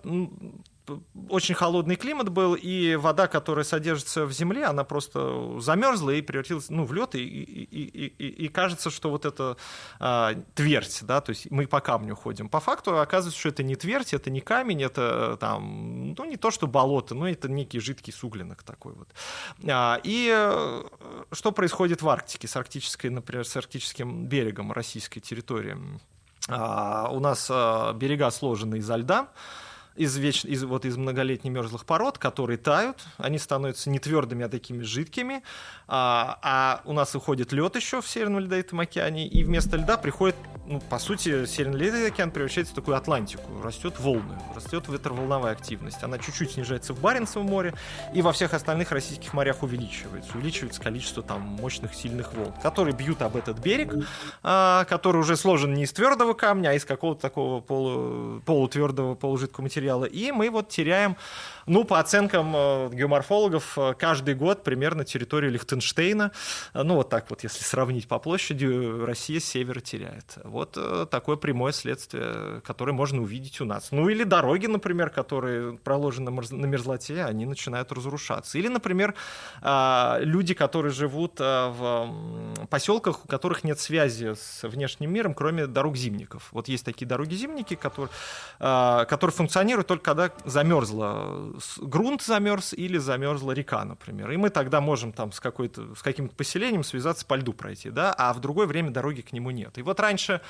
очень 1.29 1.55
холодный 1.55 1.96
климат 1.96 2.29
был, 2.29 2.55
и 2.55 2.96
вода, 2.96 3.27
которая 3.27 3.64
содержится 3.64 4.25
в 4.25 4.33
земле, 4.33 4.64
она 4.64 4.85
просто 4.85 5.61
замерзла 5.61 6.11
и 6.11 6.22
превратилась 6.22 6.70
ну, 6.70 6.85
в 6.85 6.92
лед, 6.92 7.14
и, 7.14 7.25
и, 7.25 7.64
и, 7.64 8.07
и, 8.07 8.29
и 8.44 8.49
кажется, 8.49 8.90
что 8.90 9.11
вот 9.11 9.25
это 9.25 9.57
а, 9.99 10.35
твердь, 10.55 11.01
да, 11.03 11.20
то 11.20 11.31
есть 11.31 11.51
мы 11.51 11.66
по 11.66 11.81
камню 11.81 12.14
ходим. 12.14 12.49
По 12.49 12.61
факту 12.61 12.99
оказывается, 12.99 13.38
что 13.38 13.49
это 13.49 13.62
не 13.62 13.77
твердь, 13.77 14.14
это 14.14 14.31
не 14.31 14.40
камень, 14.40 14.83
это 14.83 15.37
там, 15.40 16.14
ну 16.14 16.25
не 16.25 16.37
то, 16.37 16.51
что 16.51 16.66
болото, 16.66 17.14
но 17.14 17.29
это 17.29 17.49
некий 17.49 17.81
жидкий 17.81 18.12
суглинок 18.12 18.62
такой 18.62 18.94
вот. 18.94 19.09
А, 19.68 20.01
и 20.03 20.31
э, 20.33 20.83
что 21.33 21.53
происходит 21.53 22.03
в 22.03 22.09
Арктике, 22.09 22.49
с 22.49 22.57
арктической, 22.57 23.11
например, 23.11 23.46
с 23.46 23.57
арктическим 23.57 24.27
берегом 24.27 24.72
российской 24.72 25.20
территории? 25.20 25.77
А, 26.49 27.09
у 27.11 27.20
нас 27.20 27.49
а, 27.51 27.92
берега 27.92 28.31
сложены 28.31 28.77
изо 28.79 28.96
льда, 28.96 29.29
из, 29.97 30.17
веч... 30.17 30.45
из, 30.45 30.65
вот, 30.65 30.85
из 30.85 30.97
многолетних 30.97 31.51
мерзлых 31.51 31.85
пород, 31.85 32.19
которые 32.19 32.59
тают, 32.59 32.99
они 33.19 33.39
становятся 33.39 33.91
не 33.91 33.99
твердыми, 33.99 34.45
а 34.45 34.49
такими 34.49 34.83
жидкими, 34.83 35.43
а, 35.89 36.39
а 36.43 36.81
у 36.85 36.93
нас 36.93 37.15
уходит 37.15 37.53
лед 37.53 37.77
еще 37.77 38.01
в 38.01 38.09
Северном 38.09 38.41
Ледовитом 38.41 38.81
океане, 38.81 39.27
и 39.27 39.45
вместо 39.45 39.77
льда 39.77 39.97
приходит, 39.97 40.37
ну, 40.67 40.81
по 40.81 40.99
сути, 40.99 41.47
Северный 41.47 41.79
Ледовитый 41.79 42.09
океан 42.09 42.31
превращается 42.31 42.73
в 42.73 42.77
такую 42.77 42.97
Атлантику, 42.97 43.43
растет 43.63 43.99
волны, 43.99 44.39
растет 44.55 44.89
ветроволновая 44.89 45.53
активность, 45.53 46.03
она 46.03 46.19
чуть-чуть 46.19 46.53
снижается 46.53 46.93
в 46.93 47.01
Баренцевом 47.01 47.47
море, 47.47 47.75
и 48.15 48.23
во 48.23 48.33
всех 48.33 48.55
остальных 48.55 48.93
российских 48.93 49.33
морях 49.33 49.63
увеличивается, 49.63 50.31
увеличивается 50.35 50.81
количество 50.81 51.23
там 51.23 51.41
мощных, 51.41 51.95
сильных 51.95 52.35
волн, 52.35 52.53
которые 52.63 52.95
бьют 52.95 53.23
об 53.23 53.37
этот 53.37 53.59
берег, 53.59 53.95
а, 54.43 54.85
который 54.85 55.19
уже 55.19 55.37
сложен 55.37 55.75
не 55.75 55.85
из 55.85 55.93
твердого 55.93 56.35
камня, 56.35 56.71
а 56.71 56.73
из 56.75 56.85
какого-то 56.85 57.21
такого 57.21 57.61
полу, 57.61 58.41
полутвердого, 58.45 59.15
полужидкого 59.15 59.63
материала, 59.63 59.86
материала, 59.87 60.05
и 60.05 60.33
мы 60.33 60.51
вот 60.51 60.68
теряем 60.68 61.16
ну, 61.66 61.85
по 61.85 61.99
оценкам 61.99 62.55
э, 62.55 62.90
геоморфологов, 62.92 63.77
э, 63.77 63.94
каждый 63.99 64.35
год 64.35 64.62
примерно 64.62 65.05
территорию 65.05 65.51
Лихтенштейна, 65.51 66.31
э, 66.75 66.83
ну, 66.83 66.94
вот 66.94 67.09
так 67.09 67.29
вот, 67.29 67.42
если 67.42 67.62
сравнить 67.64 68.07
по 68.07 68.18
площади, 68.18 68.66
Россия 69.05 69.40
с 69.40 69.44
севера 69.44 69.81
теряет. 69.81 70.38
Вот 70.44 70.79
такое 71.11 71.37
прямое 71.37 71.72
следствие, 71.72 72.61
которое 72.64 72.92
можно 72.92 73.20
увидеть 73.20 73.61
у 73.61 73.64
нас. 73.64 73.90
Ну, 73.90 74.09
или 74.09 74.25
дороги, 74.25 74.66
например, 74.66 75.11
которые 75.11 75.77
проложены 75.79 76.31
на 76.31 76.66
мерзлоте, 76.66 77.25
они 77.25 77.46
начинают 77.46 77.90
разрушаться. 77.92 78.59
Или, 78.59 78.68
например, 78.68 79.14
люди, 79.62 80.55
которые 80.55 80.92
живут 80.92 81.38
в 81.38 82.11
поселках, 82.70 83.25
у 83.25 83.29
которых 83.29 83.64
нет 83.64 83.81
связи 83.81 84.35
с 84.35 84.62
внешним 84.62 85.12
миром, 85.12 85.35
кроме 85.35 85.66
дорог 85.66 85.96
зимников. 85.96 86.49
Вот 86.53 86.68
есть 86.68 86.85
такие 86.85 87.07
дороги-зимники, 87.07 87.75
которые, 87.75 88.11
которые 88.59 89.35
функционируют 89.35 89.76
только 89.85 90.05
когда 90.05 90.33
замерзла 90.45 91.53
грунт 91.79 92.23
замерз 92.23 92.73
или 92.73 92.99
замерзла 92.99 93.53
река, 93.53 93.85
например. 93.85 94.31
И 94.31 94.37
мы 94.37 94.51
тогда 94.51 94.81
можем 94.81 95.12
там 95.12 95.33
с, 95.33 95.41
какой-то, 95.41 95.95
с 95.95 96.03
каким-то 96.03 96.35
поселением 96.35 96.85
связаться 96.85 97.27
по 97.27 97.35
льду 97.35 97.53
пройти, 97.53 97.91
да, 97.91 98.12
а 98.12 98.33
в 98.33 98.41
другое 98.41 98.67
время 98.67 98.91
дороги 98.91 99.21
к 99.21 99.33
нему 99.33 99.51
нет. 99.51 99.79
И 99.79 99.83
вот 99.83 100.01
раньше 100.01 100.41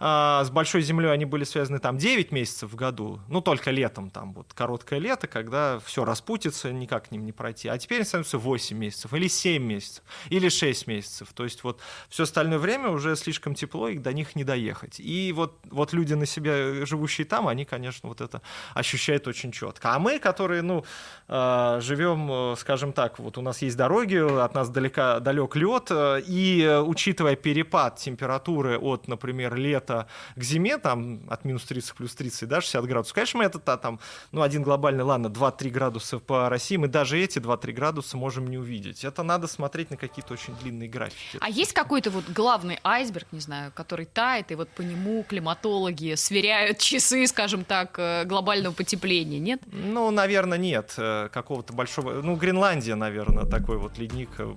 э, 0.00 0.42
с 0.44 0.50
Большой 0.50 0.82
Землей 0.82 1.12
они 1.12 1.24
были 1.24 1.44
связаны 1.44 1.78
там 1.78 1.98
9 1.98 2.32
месяцев 2.32 2.72
в 2.72 2.76
году, 2.76 3.20
ну 3.28 3.40
только 3.40 3.70
летом 3.70 4.10
там 4.10 4.32
вот 4.32 4.52
короткое 4.54 4.98
лето, 4.98 5.26
когда 5.26 5.78
все 5.80 6.04
распутится, 6.04 6.72
никак 6.72 7.08
к 7.08 7.10
ним 7.10 7.24
не 7.24 7.32
пройти. 7.32 7.68
А 7.68 7.78
теперь 7.78 7.98
они 7.98 8.06
становятся 8.06 8.38
8 8.38 8.76
месяцев 8.76 9.12
или 9.12 9.28
7 9.28 9.62
месяцев 9.62 10.04
или 10.30 10.48
6 10.48 10.86
месяцев. 10.86 11.28
То 11.34 11.44
есть 11.44 11.64
вот 11.64 11.80
все 12.08 12.24
остальное 12.24 12.58
время 12.58 12.88
уже 12.90 13.16
слишком 13.16 13.54
тепло, 13.54 13.88
и 13.88 13.98
до 13.98 14.12
них 14.12 14.36
не 14.36 14.44
доехать. 14.44 15.00
И 15.00 15.32
вот, 15.32 15.58
вот 15.70 15.92
люди 15.92 16.14
на 16.14 16.26
себе, 16.26 16.86
живущие 16.86 17.26
там, 17.26 17.48
они, 17.48 17.64
конечно, 17.64 18.08
вот 18.08 18.20
это 18.20 18.42
ощущают 18.76 19.26
очень 19.26 19.52
четко. 19.52 19.94
А 19.94 19.98
мы, 19.98 20.18
которые 20.18 20.62
ну, 20.62 20.84
а, 21.28 21.80
живем, 21.80 22.30
э, 22.30 22.56
скажем 22.56 22.92
так, 22.92 23.18
вот 23.18 23.36
у 23.36 23.42
нас 23.42 23.60
есть 23.60 23.76
дороги, 23.76 24.16
от 24.16 24.54
нас 24.54 24.68
далека, 24.68 25.18
далек 25.18 25.56
лед, 25.56 25.88
э, 25.90 26.20
и 26.24 26.62
э, 26.62 26.80
учитывая 26.80 27.34
перепад 27.34 27.96
температуры 27.96 28.78
от, 28.78 29.08
например, 29.08 29.56
лета 29.56 30.06
к 30.36 30.42
зиме, 30.42 30.78
там 30.78 31.22
от 31.28 31.44
минус 31.44 31.64
30 31.64 31.94
плюс 31.94 32.14
30, 32.14 32.48
да, 32.48 32.60
60 32.60 32.84
градусов, 32.84 33.14
конечно, 33.14 33.38
мы 33.38 33.44
это 33.44 33.58
там, 33.58 33.98
ну, 34.30 34.42
один 34.42 34.62
глобальный, 34.62 35.02
ладно, 35.02 35.26
2-3 35.26 35.70
градуса 35.70 36.20
по 36.20 36.48
России, 36.48 36.76
мы 36.76 36.86
даже 36.86 37.18
эти 37.18 37.40
2-3 37.40 37.72
градуса 37.72 38.16
можем 38.16 38.46
не 38.46 38.58
увидеть. 38.58 39.04
Это 39.04 39.24
надо 39.24 39.48
смотреть 39.48 39.90
на 39.90 39.96
какие-то 39.96 40.32
очень 40.32 40.54
длинные 40.62 40.88
графики. 40.88 41.38
А 41.40 41.48
есть 41.48 41.72
какой-то 41.72 42.10
вот 42.10 42.24
главный 42.28 42.78
айсберг, 42.84 43.26
не 43.32 43.40
знаю, 43.40 43.72
который 43.74 44.06
тает, 44.06 44.52
и 44.52 44.54
вот 44.54 44.68
по 44.68 44.82
нему 44.82 45.24
климатологи 45.28 46.14
сверяют 46.14 46.78
часы, 46.78 47.26
скажем 47.26 47.64
так, 47.64 47.98
глобального 48.26 48.65
потепления, 48.72 49.38
нет? 49.38 49.60
Ну, 49.72 50.10
наверное, 50.10 50.58
нет 50.58 50.94
э, 50.96 51.28
какого-то 51.32 51.72
большого... 51.72 52.22
Ну, 52.22 52.36
Гренландия, 52.36 52.94
наверное, 52.94 53.44
такой 53.44 53.78
вот 53.78 53.98
ледник. 53.98 54.30
Э, 54.38 54.54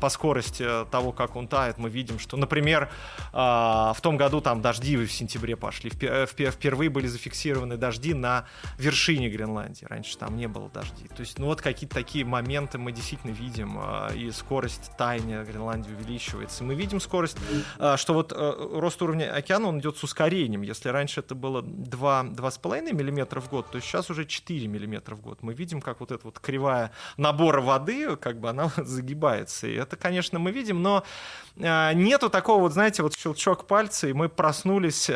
по 0.00 0.08
скорости 0.08 0.66
того, 0.90 1.12
как 1.12 1.36
он 1.36 1.48
тает, 1.48 1.78
мы 1.78 1.88
видим, 1.88 2.18
что, 2.18 2.36
например, 2.36 2.90
а, 3.32 3.92
в 3.94 4.00
том 4.00 4.16
году 4.16 4.40
там 4.40 4.60
дожди 4.60 4.96
в 4.96 5.10
сентябре 5.10 5.56
пошли. 5.56 5.90
Э, 6.02 6.26
впервые 6.26 6.90
были 6.90 7.06
зафиксированы 7.06 7.76
дожди 7.76 8.14
на 8.14 8.46
вершине 8.78 9.28
Гренландии. 9.28 9.86
Раньше 9.88 10.16
там 10.18 10.36
не 10.36 10.48
было 10.48 10.68
дождей. 10.68 11.08
То 11.08 11.20
есть, 11.20 11.38
ну 11.38 11.46
вот 11.46 11.60
какие-то 11.60 11.94
такие 11.94 12.24
моменты 12.24 12.78
мы 12.78 12.92
действительно 12.92 13.32
видим. 13.32 13.78
А, 13.78 14.08
и 14.14 14.30
скорость 14.30 14.90
таяния 14.96 15.44
Гренландии 15.44 15.92
увеличивается. 15.92 16.64
Мы 16.64 16.74
видим 16.74 17.00
скорость, 17.00 17.36
а, 17.78 17.96
что 17.96 18.14
вот 18.14 18.32
рост 18.32 19.00
уровня 19.02 19.32
океана, 19.34 19.68
он 19.68 19.80
идет 19.80 19.96
с 19.96 20.04
ускорением. 20.04 20.62
Если 20.62 20.88
раньше 20.88 21.20
это 21.20 21.34
было 21.34 21.62
2-2,5 21.62 22.92
мм 22.92 23.17
в 23.24 23.48
год, 23.48 23.70
то 23.70 23.80
сейчас 23.80 24.10
уже 24.10 24.24
4 24.24 24.68
мм 24.68 25.14
в 25.14 25.20
год. 25.20 25.38
Мы 25.42 25.54
видим, 25.54 25.80
как 25.80 26.00
вот 26.00 26.12
эта 26.12 26.24
вот 26.24 26.38
кривая 26.38 26.92
набора 27.16 27.60
воды, 27.60 28.16
как 28.16 28.40
бы 28.40 28.48
она 28.50 28.70
загибается. 28.76 29.66
И 29.66 29.74
это, 29.74 29.96
конечно, 29.96 30.38
мы 30.38 30.50
видим, 30.50 30.82
но 30.82 31.04
э, 31.56 31.92
нету 31.94 32.30
такого, 32.30 32.60
вот 32.62 32.72
знаете, 32.72 33.02
вот 33.02 33.14
щелчок 33.16 33.66
пальца, 33.66 34.08
и 34.08 34.12
мы 34.12 34.28
проснулись 34.28 35.10
э, 35.10 35.14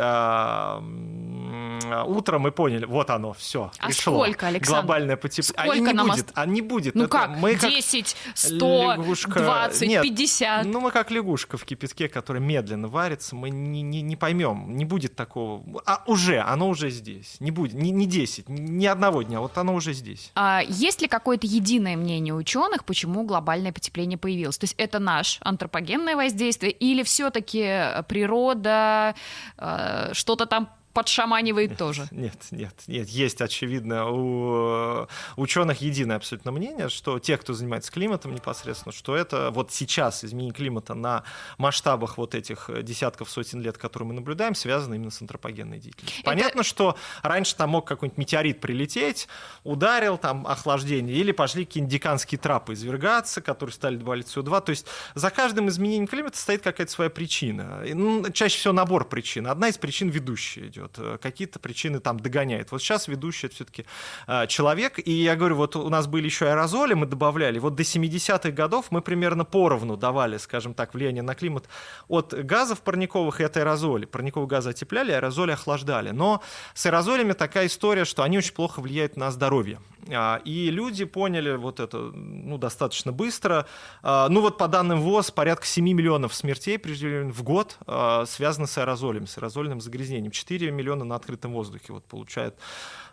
утром 2.06 2.48
и 2.48 2.50
поняли, 2.50 2.84
вот 2.84 3.10
оно, 3.10 3.32
все, 3.32 3.70
а 3.78 3.86
пришло. 3.86 4.24
сколько, 4.24 4.46
Александр? 4.46 4.80
Глобальное 4.80 5.16
потепление. 5.16 5.72
Сколько 5.72 5.90
а 5.90 5.92
не 5.92 5.96
нам 5.96 6.08
будет, 6.08 6.26
ост... 6.26 6.32
а 6.34 6.46
не 6.46 6.60
будет. 6.62 6.94
Ну 6.94 7.04
это 7.04 7.10
как, 7.10 7.30
мы 7.30 7.54
10, 7.54 8.16
100, 8.34 8.92
лягушка... 8.96 9.40
20, 9.40 9.88
Нет, 9.88 10.02
50? 10.02 10.66
Ну 10.66 10.80
мы 10.80 10.90
как 10.90 11.10
лягушка 11.10 11.56
в 11.56 11.64
кипятке, 11.64 12.08
которая 12.08 12.42
медленно 12.42 12.88
варится, 12.88 13.36
мы 13.36 13.50
не, 13.50 13.82
не, 13.82 14.02
не 14.02 14.16
поймем, 14.16 14.76
не 14.76 14.84
будет 14.84 15.14
такого. 15.14 15.62
А 15.86 16.02
уже, 16.06 16.40
оно 16.40 16.68
уже 16.68 16.90
здесь. 16.90 17.36
Не 17.40 17.50
будет, 17.50 17.74
не, 17.74 17.90
не 17.92 18.07
10, 18.07 18.48
ни 18.48 18.87
одного 18.87 19.22
дня, 19.22 19.40
вот 19.40 19.57
оно 19.59 19.74
уже 19.74 19.92
здесь. 19.92 20.31
А 20.35 20.62
есть 20.66 21.02
ли 21.02 21.09
какое-то 21.09 21.46
единое 21.46 21.96
мнение 21.96 22.35
ученых, 22.35 22.85
почему 22.85 23.24
глобальное 23.24 23.72
потепление 23.72 24.18
появилось? 24.18 24.59
То 24.59 24.64
есть 24.64 24.74
это 24.78 24.98
наш 24.98 25.38
антропогенное 25.40 26.16
воздействие 26.16 26.72
или 26.72 27.02
все-таки 27.02 28.02
природа 28.09 29.14
э, 29.59 30.11
что-то 30.12 30.46
там 30.46 30.68
подшаманивает 30.92 31.76
тоже. 31.76 32.07
Нет, 32.11 32.37
нет, 32.50 32.74
нет. 32.87 33.09
Есть, 33.09 33.40
очевидно, 33.40 34.09
у 34.11 35.07
ученых 35.37 35.81
единое 35.81 36.16
абсолютно 36.16 36.52
мнение, 36.52 36.88
что 36.88 37.18
те, 37.18 37.37
кто 37.37 37.52
занимается 37.52 37.90
климатом 37.90 38.35
непосредственно, 38.35 38.92
что 38.92 39.16
это 39.16 39.50
вот 39.50 39.72
сейчас 39.72 40.24
изменение 40.24 40.55
климата 40.55 40.94
на 40.94 41.24
масштабах 41.59 42.18
вот 42.18 42.35
этих 42.35 42.70
десятков, 42.83 43.31
сотен 43.31 43.61
лет, 43.61 43.78
которые 43.78 44.09
мы 44.09 44.14
наблюдаем, 44.14 44.55
связано 44.55 44.94
именно 44.94 45.11
с 45.11 45.20
антропогенной 45.20 45.78
деятельностью. 45.78 46.20
Это... 46.20 46.31
Понятно, 46.31 46.62
что 46.62 46.96
раньше 47.22 47.57
там 47.57 47.70
мог 47.70 47.87
какой-нибудь 47.87 48.18
метеорит 48.18 48.61
прилететь, 48.61 49.28
ударил, 49.64 50.18
там 50.18 50.46
охлаждение, 50.46 51.16
или 51.16 51.33
пошли 51.33 51.64
какие-нибудь 51.64 51.92
деканские 51.92 52.38
трапы 52.38 52.74
извергаться, 52.74 53.40
которые 53.40 53.72
стали 53.72 53.96
добавлять 53.96 54.26
СО2. 54.26 54.64
То 54.64 54.70
есть 54.70 54.87
за 55.14 55.31
каждым 55.31 55.68
изменением 55.68 56.07
климата 56.07 56.38
стоит 56.38 56.62
какая-то 56.62 56.92
своя 56.92 57.11
причина. 57.11 57.83
Ну, 57.94 58.31
чаще 58.31 58.59
всего 58.59 58.72
набор 58.72 59.09
причин. 59.09 59.46
Одна 59.46 59.68
из 59.68 59.78
причин 59.78 60.09
ведущая 60.09 60.66
идет 60.66 60.82
идет, 60.83 60.99
э, 60.99 61.18
какие-то 61.21 61.59
причины 61.59 62.01
там 62.01 62.18
догоняет. 62.18 62.73
Вот 62.73 62.83
сейчас 62.83 63.09
ведущий 63.09 63.47
это 63.47 63.57
все-таки 63.57 63.85
э, 64.27 64.47
человек, 64.47 64.99
и 64.99 65.12
я 65.12 65.37
говорю, 65.37 65.57
вот 65.57 65.77
у 65.77 65.88
нас 65.88 66.07
были 66.07 66.27
еще 66.27 66.49
аэрозоли, 66.49 66.95
мы 66.95 67.07
добавляли, 67.07 67.59
вот 67.59 67.75
до 67.75 67.83
70-х 67.83 68.51
годов 68.51 68.87
мы 68.90 69.03
примерно 69.03 69.45
поровну 69.45 69.97
давали, 69.97 70.37
скажем 70.38 70.75
так, 70.75 70.95
влияние 70.95 71.23
на 71.23 71.35
климат 71.35 71.68
от 72.09 72.35
газов 72.35 72.81
парниковых 72.81 73.40
и 73.40 73.45
от 73.45 73.57
аэрозолей. 73.57 74.07
Парниковые 74.07 74.49
газы 74.49 74.71
отепляли, 74.71 75.12
аэрозоли 75.12 75.53
охлаждали. 75.53 76.11
Но 76.11 76.42
с 76.75 76.87
аэрозолями 76.87 77.33
такая 77.33 77.66
история, 77.66 78.05
что 78.05 78.23
они 78.23 78.38
очень 78.38 78.55
плохо 78.55 78.81
влияют 78.81 79.16
на 79.16 79.31
здоровье. 79.31 79.79
А, 80.11 80.40
и 80.45 80.71
люди 80.71 81.05
поняли 81.05 81.55
вот 81.55 81.81
это 81.81 81.99
ну, 81.99 82.59
достаточно 82.59 83.12
быстро. 83.12 83.66
А, 84.03 84.29
ну 84.29 84.40
вот 84.40 84.59
по 84.59 84.68
данным 84.68 85.01
ВОЗ, 85.01 85.31
порядка 85.31 85.66
7 85.66 85.85
миллионов 85.85 86.35
смертей 86.35 86.79
в 86.83 87.42
год 87.42 87.79
а, 87.87 88.25
связаны 88.27 88.66
с 88.66 88.77
аэрозолем, 88.79 89.27
с 89.27 89.38
аэрозольным 89.38 89.81
загрязнением. 89.81 90.33
4 90.33 90.71
миллиона 90.72 91.04
на 91.04 91.16
открытом 91.16 91.52
воздухе 91.52 91.92
вот 91.92 92.04
получают 92.04 92.56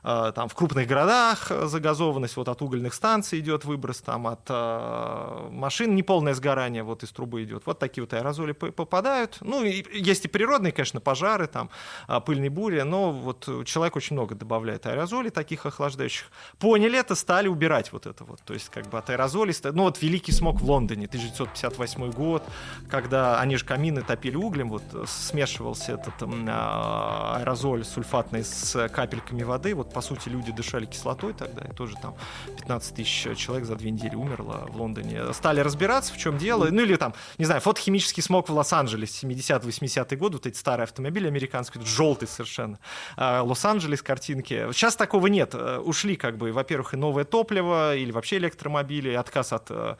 Э, 0.04 0.32
там 0.34 0.48
в 0.48 0.56
крупных 0.56 0.88
городах 0.88 1.52
загазованность, 1.66 2.38
вот 2.38 2.48
от 2.48 2.62
угольных 2.62 2.94
станций 2.94 3.40
идет 3.40 3.66
выброс, 3.66 4.02
там 4.02 4.28
от 4.28 4.42
э, 4.50 5.48
машин 5.52 5.96
неполное 5.96 6.34
сгорание 6.34 6.84
вот 6.84 7.04
из 7.04 7.12
трубы 7.12 7.44
идет. 7.44 7.64
Вот 7.66 7.80
такие 7.80 8.04
вот 8.04 8.14
аэрозоли 8.14 8.54
попадают. 8.54 9.38
Ну, 9.42 9.64
и 9.64 9.84
есть 9.92 10.26
и 10.26 10.28
природные, 10.28 10.72
конечно, 10.72 11.02
пожары, 11.02 11.48
там 11.48 11.70
э, 12.08 12.20
пыльные 12.22 12.50
бури, 12.50 12.82
но 12.82 13.12
вот 13.12 13.50
человек 13.66 13.96
очень 13.96 14.16
много 14.16 14.36
добавляет 14.36 14.86
аэрозолей 14.86 15.32
таких 15.32 15.66
охлаждающих. 15.66 16.28
Поняли 16.60 16.98
это, 16.98 17.16
стали 17.16 17.48
убирать 17.48 17.92
вот 17.92 18.06
это 18.06 18.24
вот. 18.24 18.42
То 18.42 18.54
есть 18.54 18.70
как 18.70 18.88
бы 18.88 18.98
от 18.98 19.10
аэрозолей, 19.10 19.54
ну 19.74 19.84
вот 19.84 20.02
великий 20.02 20.32
смог 20.32 20.62
в 20.62 20.66
Лондоне, 20.66 21.06
1958 21.08 22.12
год, 22.12 22.44
когда 22.90 23.40
они 23.40 23.58
же 23.58 23.66
камины 23.66 24.02
топили 24.02 24.36
углем, 24.36 24.70
вот 24.70 24.84
смешивался 25.08 25.94
этот 25.94 26.22
аэрозоль 26.22 27.49
сульфатный 27.56 28.44
с 28.44 28.90
капельками 28.90 29.44
воды, 29.44 29.74
вот 29.76 29.94
по 29.94 30.02
сути, 30.02 30.30
люди 30.30 30.52
дышали 30.52 30.86
кислотой 30.86 31.34
тогда, 31.34 31.66
и 31.66 31.74
тоже 31.74 31.96
там 32.02 32.16
15 32.58 32.96
тысяч 32.96 33.38
человек 33.38 33.66
за 33.66 33.76
две 33.76 33.92
недели 33.92 34.16
умерло 34.16 34.66
в 34.70 34.78
Лондоне. 34.78 35.34
Стали 35.34 35.60
разбираться, 35.62 36.14
в 36.14 36.18
чем 36.18 36.38
дело. 36.38 36.68
Ну 36.72 36.82
или 36.82 36.96
там, 36.96 37.14
не 37.38 37.46
знаю, 37.46 37.62
фотохимический 37.62 38.24
смог 38.24 38.50
в 38.50 38.54
Лос-Анджелесе 38.54 39.28
70-80-е 39.28 40.18
годы, 40.18 40.38
вот 40.38 40.46
эти 40.46 40.58
старые 40.58 40.84
автомобили 40.84 41.28
американские, 41.28 41.84
желтый 41.86 42.28
совершенно. 42.28 42.80
А, 43.16 43.42
Лос-Анджелес 43.44 44.02
картинки. 44.02 44.68
Сейчас 44.72 44.96
такого 44.96 45.28
нет. 45.28 45.56
Ушли 45.56 46.16
как 46.16 46.38
бы, 46.38 46.52
во-первых, 46.52 46.94
и 46.94 46.98
новое 46.98 47.24
топливо, 47.24 47.96
или 47.96 48.12
вообще 48.12 48.38
электромобили, 48.38 49.14
отказ 49.14 49.54
от 49.54 49.68
э, 49.70 49.96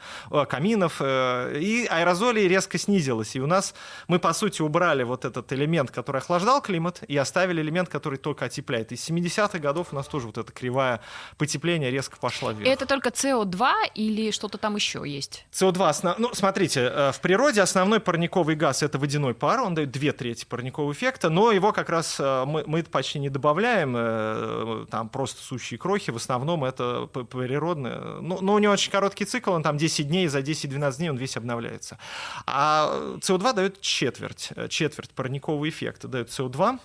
каминов, 0.48 0.96
э, 1.00 1.58
и 1.60 1.86
аэрозолей 1.86 2.48
резко 2.48 2.78
снизилось. 2.78 3.36
И 3.36 3.40
у 3.40 3.46
нас 3.46 3.74
мы, 4.08 4.18
по 4.18 4.32
сути, 4.32 4.62
убрали 4.62 5.02
вот 5.02 5.24
этот 5.24 5.52
элемент, 5.52 5.90
который 5.90 6.18
охлаждал 6.18 6.60
климат, 6.60 7.02
и 7.08 7.16
оставили 7.16 7.39
элемент, 7.46 7.88
который 7.88 8.18
только 8.18 8.44
отепляет. 8.44 8.92
Из 8.92 9.08
70-х 9.08 9.58
годов 9.58 9.88
у 9.92 9.96
нас 9.96 10.06
тоже 10.06 10.26
вот 10.26 10.38
эта 10.38 10.52
кривая 10.52 11.00
потепления 11.38 11.90
резко 11.90 12.16
пошла 12.16 12.52
вверх. 12.52 12.68
Это 12.68 12.86
только 12.86 13.10
СО2 13.10 13.92
или 13.94 14.30
что-то 14.30 14.58
там 14.58 14.76
еще 14.76 15.02
есть? 15.06 15.46
СО2, 15.52 15.88
основ... 15.88 16.18
ну, 16.18 16.30
смотрите, 16.34 16.80
э, 16.80 17.12
в 17.12 17.20
природе 17.20 17.62
основной 17.62 18.00
парниковый 18.00 18.56
газ— 18.56 18.82
это 18.82 18.98
водяной 18.98 19.34
пар, 19.34 19.60
он 19.60 19.74
дает 19.74 19.90
две 19.90 20.12
трети 20.12 20.44
парникового 20.44 20.92
эффекта, 20.92 21.30
но 21.30 21.52
его 21.52 21.72
как 21.72 21.88
раз 21.88 22.18
э, 22.18 22.44
мы, 22.46 22.64
мы 22.66 22.82
почти 22.82 23.18
не 23.18 23.28
добавляем, 23.28 23.94
э, 23.96 24.86
там 24.90 25.08
просто 25.08 25.42
сущие 25.42 25.78
крохи, 25.78 26.10
в 26.10 26.16
основном 26.16 26.64
это 26.64 27.06
природное. 27.06 28.20
Ну, 28.20 28.38
но 28.40 28.54
у 28.54 28.58
него 28.58 28.72
очень 28.72 28.90
короткий 28.90 29.24
цикл, 29.24 29.52
он 29.52 29.62
там 29.62 29.76
10 29.76 30.08
дней, 30.08 30.28
за 30.28 30.40
10-12 30.40 30.96
дней 30.96 31.10
он 31.10 31.16
весь 31.16 31.36
обновляется. 31.36 31.98
А 32.46 33.16
СО2 33.20 33.54
дает 33.54 33.80
четверть, 33.80 34.50
четверть 34.68 35.10
парникового 35.10 35.68
эффекта, 35.68 36.08
дает 36.08 36.28
СО2, 36.28 36.78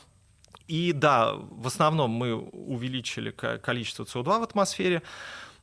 и 0.67 0.91
да, 0.93 1.33
в 1.33 1.67
основном 1.67 2.11
мы 2.11 2.35
увеличили 2.35 3.31
количество 3.31 4.03
СО2 4.03 4.39
в 4.39 4.43
атмосфере, 4.43 5.01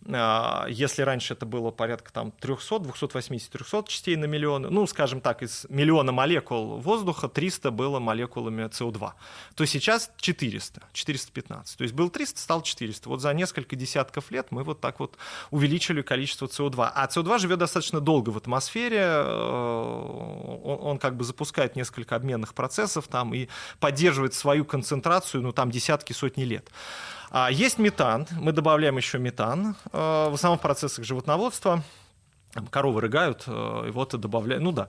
если 0.06 1.02
раньше 1.02 1.34
это 1.34 1.46
было 1.46 1.70
порядка 1.70 2.12
там 2.12 2.32
300, 2.32 2.80
280, 2.80 3.50
300 3.50 3.84
частей 3.86 4.16
на 4.16 4.24
миллион, 4.24 4.62
ну, 4.62 4.86
скажем 4.86 5.20
так, 5.20 5.42
из 5.42 5.64
миллиона 5.68 6.10
молекул 6.10 6.78
воздуха 6.78 7.28
300 7.28 7.70
было 7.70 8.00
молекулами 8.00 8.64
СО2, 8.64 9.12
то 9.54 9.64
сейчас 9.64 10.10
400, 10.16 10.82
415. 10.92 11.78
То 11.78 11.82
есть 11.82 11.94
был 11.94 12.10
300, 12.10 12.40
стал 12.40 12.62
400. 12.62 13.08
Вот 13.08 13.20
за 13.20 13.32
несколько 13.32 13.76
десятков 13.76 14.30
лет 14.32 14.48
мы 14.50 14.64
вот 14.64 14.80
так 14.80 14.98
вот 14.98 15.16
увеличили 15.50 16.02
количество 16.02 16.46
СО2. 16.46 16.90
А 16.94 17.06
СО2 17.06 17.38
живет 17.38 17.58
достаточно 17.60 18.00
долго 18.00 18.30
в 18.30 18.36
атмосфере, 18.36 18.98
э, 18.98 20.60
он, 20.64 20.78
он 20.80 20.98
как 20.98 21.16
бы 21.16 21.24
запускает 21.24 21.76
несколько 21.76 22.16
обменных 22.16 22.54
процессов 22.54 23.06
там 23.06 23.34
и 23.34 23.48
поддерживает 23.78 24.34
свою 24.34 24.64
концентрацию, 24.64 25.42
ну, 25.42 25.52
там 25.52 25.70
десятки, 25.70 26.12
сотни 26.12 26.42
лет. 26.42 26.70
А 27.34 27.50
есть 27.50 27.78
метан, 27.78 28.26
мы 28.32 28.52
добавляем 28.52 28.98
еще 28.98 29.18
метан, 29.18 29.74
э, 29.90 30.28
в 30.28 30.34
в 30.34 30.58
процессах 30.58 31.06
животноводства 31.06 31.82
коровы 32.70 33.00
рыгают, 33.00 33.44
э, 33.46 33.84
и 33.88 33.90
вот 33.90 34.18
добавляют. 34.18 34.62
Ну 34.62 34.72
да. 34.72 34.88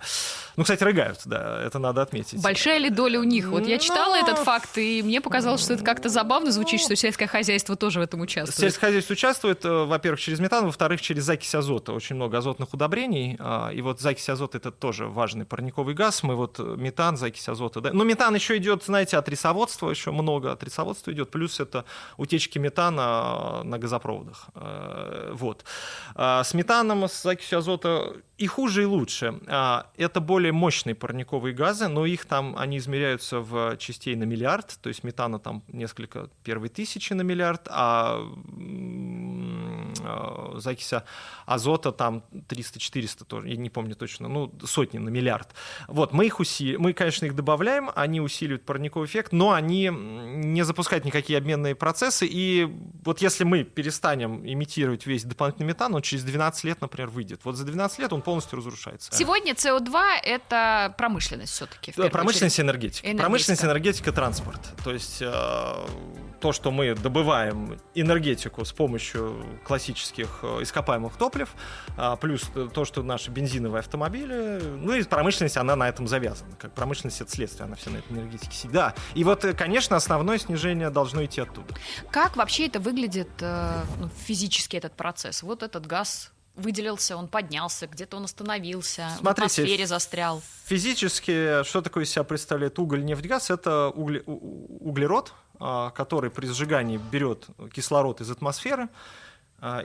Ну, 0.56 0.64
кстати, 0.64 0.84
рыгают, 0.84 1.22
да, 1.26 1.62
это 1.64 1.80
надо 1.80 2.02
отметить. 2.02 2.42
Большая 2.42 2.78
ли 2.78 2.90
доля 2.90 3.20
у 3.20 3.24
них? 3.24 3.48
Вот 3.48 3.66
я 3.66 3.78
читала 3.80 4.16
Но... 4.16 4.22
этот 4.22 4.40
факт, 4.40 4.78
и 4.78 5.02
мне 5.02 5.22
показалось, 5.22 5.62
что 5.62 5.74
это 5.74 5.84
как-то 5.84 6.10
забавно 6.10 6.52
звучит, 6.52 6.82
что 6.82 6.96
сельское 6.96 7.28
хозяйство 7.28 7.76
тоже 7.76 8.00
в 8.00 8.04
этом 8.04 8.22
участвует. 8.22 8.60
Сельское 8.60 8.88
хозяйство 8.88 9.14
участвует, 9.14 9.66
э, 9.66 9.86
во-первых, 9.86 10.20
через 10.20 10.40
метан, 10.40 10.66
во-вторых, 10.66 11.02
через 11.02 11.24
закись 11.24 11.56
азота. 11.56 11.94
Очень 11.94 12.18
много 12.18 12.38
азотных 12.38 12.74
удобрений, 12.74 13.38
а, 13.40 13.70
и 13.70 13.82
вот 13.82 14.02
закись 14.02 14.28
азота 14.30 14.58
это 14.58 14.72
тоже 14.72 15.08
важный 15.08 15.46
парниковый 15.46 15.96
газ. 15.96 16.24
Мы 16.24 16.36
вот 16.36 16.60
э, 16.60 16.76
метан, 16.78 17.18
закись 17.18 17.48
азота. 17.48 17.80
Да. 17.82 17.92
Но 17.94 18.04
метан 18.04 18.36
еще 18.36 18.58
идет, 18.58 18.84
знаете, 18.84 19.18
от 19.18 19.30
рисоводства 19.30 19.90
еще 19.90 20.12
много, 20.12 20.52
от 20.52 20.64
рисоводства 20.64 21.12
идет, 21.12 21.32
плюс 21.32 21.60
это 21.60 21.86
утечки 22.18 22.60
метана 22.60 23.64
на 23.64 23.78
газопроводах. 23.78 24.48
Вот. 25.34 25.64
А 26.16 26.44
с 26.44 26.54
метаном, 26.54 27.08
с 27.08 27.24
закисью 27.24 27.53
азота 27.54 28.16
и 28.38 28.48
хуже, 28.48 28.84
и 28.84 28.86
лучше. 28.86 29.40
А, 29.48 29.88
это 29.98 30.20
более 30.20 30.52
мощные 30.52 30.96
парниковые 30.96 31.54
газы, 31.54 31.88
но 31.88 32.06
их 32.06 32.26
там, 32.26 32.56
они 32.58 32.78
измеряются 32.78 33.40
в 33.40 33.78
частей 33.78 34.16
на 34.16 34.24
миллиард, 34.24 34.78
то 34.82 34.90
есть 34.90 35.04
метана 35.04 35.40
там 35.40 35.64
несколько 35.68 36.30
первой 36.44 36.70
тысячи 36.70 37.14
на 37.14 37.22
миллиард, 37.22 37.68
а 37.70 38.20
закися 40.56 41.04
азота 41.46 41.92
там 41.92 42.24
300-400 42.32 43.26
тоже, 43.26 43.50
я 43.50 43.58
не 43.58 43.70
помню 43.70 43.96
точно, 43.96 44.28
ну, 44.28 44.52
сотни 44.66 45.00
на 45.00 45.10
миллиард. 45.10 45.50
Вот, 45.88 46.14
мы 46.14 46.26
их 46.26 46.40
усили... 46.40 46.78
мы, 46.78 46.94
конечно, 46.94 47.26
их 47.26 47.36
добавляем, 47.36 47.90
они 47.96 48.22
усиливают 48.22 48.66
парниковый 48.66 49.08
эффект, 49.08 49.32
но 49.32 49.52
они 49.52 49.90
не 49.90 50.64
запускают 50.64 51.06
никакие 51.06 51.38
обменные 51.38 51.76
процессы, 51.76 52.28
и 52.30 52.68
вот 53.04 53.22
если 53.22 53.44
мы 53.44 53.64
перестанем 53.64 54.46
имитировать 54.46 55.06
весь 55.06 55.24
дополнительный 55.24 55.68
метан, 55.68 55.94
он 55.96 56.02
через 56.02 56.24
12 56.24 56.64
лет, 56.64 56.82
например, 56.82 57.10
выйдет. 57.10 57.42
Вот 57.44 57.56
за 57.56 57.66
12 57.66 58.00
лет 58.00 58.14
он 58.14 58.22
полностью 58.22 58.58
разрушается. 58.58 59.14
Сегодня 59.14 59.54
СО2— 59.54 60.20
это 60.24 60.94
промышленность 60.98 61.54
все-таки. 61.54 61.92
Промышленность 61.92 62.60
и 62.60 62.62
энергетика. 62.62 63.18
Промышленность, 63.18 63.64
энергетика, 63.64 64.12
транспорт. 64.12 64.62
То 64.84 64.94
есть 64.94 65.22
э, 65.22 65.74
то, 66.44 66.52
что 66.52 66.72
мы 66.72 66.94
добываем 66.94 67.80
энергетику 67.96 68.66
с 68.66 68.74
помощью 68.74 69.46
классических 69.64 70.40
э, 70.42 70.64
ископаемых 70.64 71.16
топлив, 71.16 71.56
э, 71.98 72.18
плюс 72.20 72.52
то, 72.74 72.84
что 72.84 73.02
наши 73.02 73.32
бензиновые 73.32 73.80
автомобили, 73.80 74.60
ну 74.62 74.94
и 74.94 75.04
промышленность, 75.04 75.56
она 75.56 75.78
на 75.78 75.88
этом 75.88 76.06
завязана. 76.06 76.54
Как 76.60 76.74
промышленность— 76.74 77.22
это 77.22 77.32
следствие, 77.32 77.64
она 77.64 77.78
все 77.78 77.92
на 77.92 78.00
этой 78.00 78.12
энергетике 78.12 78.54
сидит. 78.54 78.74
Да, 78.74 78.94
и 79.16 79.24
вот, 79.24 79.46
конечно, 79.58 79.96
основное 79.96 80.38
снижение 80.38 80.90
должно 80.90 81.24
идти 81.24 81.40
оттуда. 81.40 81.76
Как 82.12 82.36
вообще 82.36 82.68
это 82.68 82.82
выглядит 82.82 83.30
ну, 83.40 84.10
физически, 84.26 84.76
этот 84.76 84.98
процесс? 84.98 85.44
Вот 85.44 85.64
этот 85.64 85.88
газ 85.88 86.34
выделился, 86.56 87.18
он 87.18 87.28
поднялся, 87.28 87.88
где-то 87.88 88.18
он 88.18 88.26
остановился, 88.26 89.08
Смотрите, 89.18 89.24
в 89.24 89.28
атмосфере 89.30 89.88
застрял. 89.88 90.42
Физически, 90.66 91.64
что 91.64 91.82
такое 91.82 92.04
из 92.04 92.12
себя 92.12 92.24
представляет 92.24 92.78
уголь, 92.80 93.04
нефть, 93.04 93.26
газ? 93.26 93.50
Это 93.50 93.88
угле, 93.90 94.22
углерод, 94.26 95.30
а, 95.30 95.43
который 95.96 96.30
при 96.30 96.48
сжигании 96.48 96.98
берет 96.98 97.48
кислород 97.74 98.22
из 98.22 98.30
атмосферы, 98.30 98.84
а, 98.84 98.88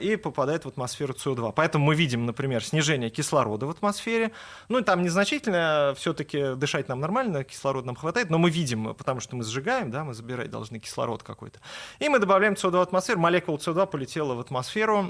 и 0.01 0.15
попадает 0.15 0.65
в 0.65 0.67
атмосферу 0.67 1.13
СО2. 1.13 1.53
Поэтому 1.55 1.85
мы 1.85 1.95
видим, 1.95 2.25
например, 2.25 2.63
снижение 2.63 3.09
кислорода 3.09 3.65
в 3.65 3.69
атмосфере. 3.69 4.31
Ну, 4.67 4.81
там 4.81 5.01
незначительно, 5.01 5.93
все-таки 5.97 6.55
дышать 6.55 6.89
нам 6.89 6.99
нормально, 6.99 7.43
кислорода 7.43 7.87
нам 7.87 7.95
хватает, 7.95 8.29
но 8.29 8.37
мы 8.37 8.49
видим, 8.49 8.93
потому 8.95 9.19
что 9.19 9.35
мы 9.35 9.43
сжигаем, 9.43 9.89
да, 9.91 10.03
мы 10.03 10.13
забирать 10.13 10.49
должны 10.49 10.79
кислород 10.79 11.23
какой-то. 11.23 11.59
И 11.99 12.09
мы 12.09 12.19
добавляем 12.19 12.53
СО2 12.53 12.71
в 12.71 12.81
атмосферу, 12.81 13.19
молекула 13.19 13.57
СО2 13.57 13.87
полетела 13.87 14.33
в 14.33 14.39
атмосферу. 14.39 15.05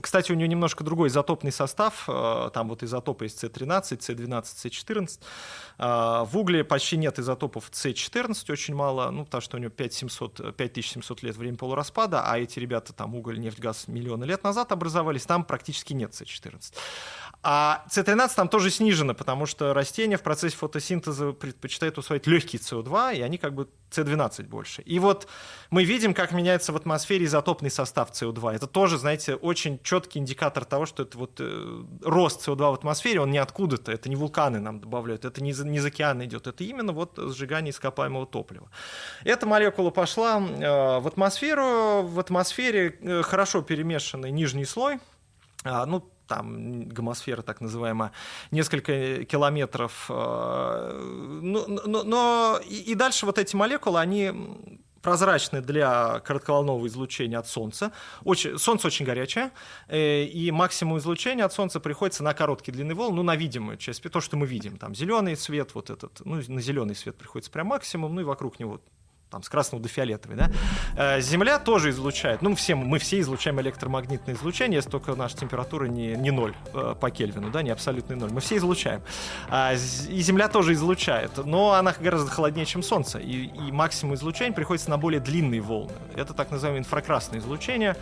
Кстати, 0.00 0.32
у 0.32 0.34
нее 0.34 0.48
немножко 0.48 0.82
другой 0.82 1.08
изотопный 1.08 1.52
состав, 1.52 2.04
а, 2.08 2.50
там 2.50 2.68
вот 2.68 2.82
изотопы 2.82 3.26
есть 3.26 3.42
С13, 3.44 3.98
С12, 3.98 4.44
С14. 4.64 6.26
В 6.26 6.38
угле 6.38 6.64
почти 6.64 6.96
нет 6.96 7.18
изотопов 7.18 7.70
С14, 7.70 8.50
очень 8.50 8.74
мало, 8.74 9.10
ну, 9.10 9.24
потому 9.24 9.42
что 9.42 9.58
у 9.58 9.60
него 9.60 9.70
5700, 9.70 10.56
5700 10.56 11.22
лет 11.22 11.36
время 11.36 11.58
полураспада, 11.58 12.22
а 12.24 12.38
эти 12.38 12.58
ребята, 12.58 12.92
там 12.92 13.14
уголь, 13.14 13.38
нефть, 13.38 13.58
газ, 13.58 13.88
миллион 13.88 14.05
миллиона 14.06 14.24
лет 14.24 14.44
назад 14.44 14.72
образовались, 14.72 15.26
там 15.26 15.44
практически 15.44 15.92
нет 15.92 16.12
С14. 16.12 16.72
А 17.42 17.84
С13 17.88 18.30
там 18.34 18.48
тоже 18.48 18.70
снижено, 18.70 19.14
потому 19.14 19.46
что 19.46 19.72
растения 19.72 20.16
в 20.16 20.22
процессе 20.22 20.56
фотосинтеза 20.56 21.32
предпочитают 21.32 21.98
усваивать 21.98 22.26
легкий 22.26 22.58
СО2, 22.58 23.16
и 23.18 23.20
они 23.20 23.38
как 23.38 23.54
бы 23.54 23.68
С12 23.90 24.48
больше. 24.48 24.82
И 24.82 24.98
вот 24.98 25.28
мы 25.70 25.84
видим, 25.84 26.12
как 26.12 26.32
меняется 26.32 26.72
в 26.72 26.76
атмосфере 26.76 27.26
изотопный 27.26 27.70
состав 27.70 28.10
СО2. 28.10 28.54
Это 28.54 28.66
тоже, 28.66 28.98
знаете, 28.98 29.36
очень 29.36 29.78
четкий 29.82 30.18
индикатор 30.18 30.64
того, 30.64 30.86
что 30.86 31.04
это 31.04 31.16
вот 31.18 31.36
э, 31.38 31.84
рост 32.02 32.48
СО2 32.48 32.70
в 32.70 32.74
атмосфере, 32.74 33.20
он 33.20 33.30
не 33.30 33.38
откуда-то, 33.38 33.92
это 33.92 34.08
не 34.08 34.16
вулканы 34.16 34.58
нам 34.58 34.80
добавляют, 34.80 35.24
это 35.24 35.40
не 35.40 35.52
не 35.56 35.78
из 35.78 35.84
океана 35.84 36.24
идет, 36.24 36.46
это 36.48 36.64
именно 36.64 36.92
вот 36.92 37.16
сжигание 37.16 37.70
ископаемого 37.70 38.26
топлива. 38.26 38.68
Эта 39.24 39.46
молекула 39.46 39.90
пошла 39.90 40.40
э, 40.40 40.98
в 40.98 41.06
атмосферу, 41.06 42.02
в 42.02 42.18
атмосфере 42.18 42.98
э, 43.00 43.22
хорошо 43.22 43.62
перемешивается 43.62 43.95
замешанный 43.96 44.30
нижний 44.30 44.64
слой, 44.64 44.98
а, 45.64 45.86
ну, 45.86 46.08
там 46.28 46.88
гомосфера 46.88 47.42
так 47.42 47.60
называемая, 47.60 48.12
несколько 48.50 49.24
километров. 49.24 50.06
Но, 50.08 51.66
но, 51.66 52.02
но 52.02 52.60
и, 52.68 52.94
дальше 52.94 53.26
вот 53.26 53.38
эти 53.38 53.54
молекулы, 53.54 54.00
они 54.00 54.32
прозрачны 55.02 55.60
для 55.60 56.18
коротковолнового 56.20 56.84
излучения 56.88 57.38
от 57.38 57.46
Солнца. 57.46 57.92
Очень, 58.24 58.58
солнце 58.58 58.88
очень 58.88 59.06
горячее, 59.06 59.52
э, 59.86 60.24
и 60.24 60.50
максимум 60.50 60.98
излучения 60.98 61.44
от 61.44 61.52
Солнца 61.52 61.78
приходится 61.78 62.24
на 62.24 62.34
короткие 62.34 62.72
длинные 62.72 62.96
волны, 62.96 63.16
ну, 63.16 63.22
на 63.22 63.36
видимую 63.36 63.76
часть, 63.76 64.02
то, 64.02 64.20
что 64.20 64.36
мы 64.36 64.46
видим. 64.46 64.78
Там 64.78 64.96
зеленый 64.96 65.36
свет, 65.36 65.76
вот 65.76 65.90
этот, 65.90 66.22
ну, 66.24 66.42
на 66.48 66.60
зеленый 66.60 66.96
свет 66.96 67.16
приходится 67.16 67.52
прям 67.52 67.68
максимум, 67.68 68.16
ну 68.16 68.22
и 68.22 68.24
вокруг 68.24 68.58
него 68.58 68.80
там, 69.30 69.42
с 69.42 69.48
красного 69.48 69.82
до 69.82 69.88
фиолетовой, 69.88 70.36
да? 70.36 70.50
Э, 70.96 71.20
Земля 71.20 71.58
тоже 71.58 71.90
излучает, 71.90 72.42
ну, 72.42 72.54
все, 72.54 72.74
мы 72.74 72.98
все 72.98 73.20
излучаем 73.20 73.60
электромагнитное 73.60 74.34
излучение, 74.34 74.76
если 74.76 74.90
только 74.90 75.14
наша 75.14 75.36
температура 75.36 75.86
не, 75.86 76.16
не 76.16 76.30
ноль 76.30 76.54
э, 76.72 76.94
по 77.00 77.10
Кельвину, 77.10 77.50
да, 77.50 77.62
не 77.62 77.70
абсолютный 77.70 78.16
ноль. 78.16 78.30
Мы 78.30 78.40
все 78.40 78.56
излучаем. 78.56 79.02
А, 79.48 79.72
и 79.74 80.20
Земля 80.20 80.48
тоже 80.48 80.74
излучает, 80.74 81.32
но 81.44 81.72
она 81.72 81.94
гораздо 81.98 82.30
холоднее, 82.30 82.66
чем 82.66 82.82
Солнце, 82.82 83.18
и, 83.18 83.46
и 83.46 83.72
максимум 83.72 84.14
излучения 84.14 84.52
приходится 84.52 84.90
на 84.90 84.98
более 84.98 85.20
длинные 85.20 85.60
волны. 85.60 85.92
Это 86.14 86.32
так 86.32 86.50
называемое 86.50 86.80
инфракрасное 86.80 87.40
излучение. 87.40 87.96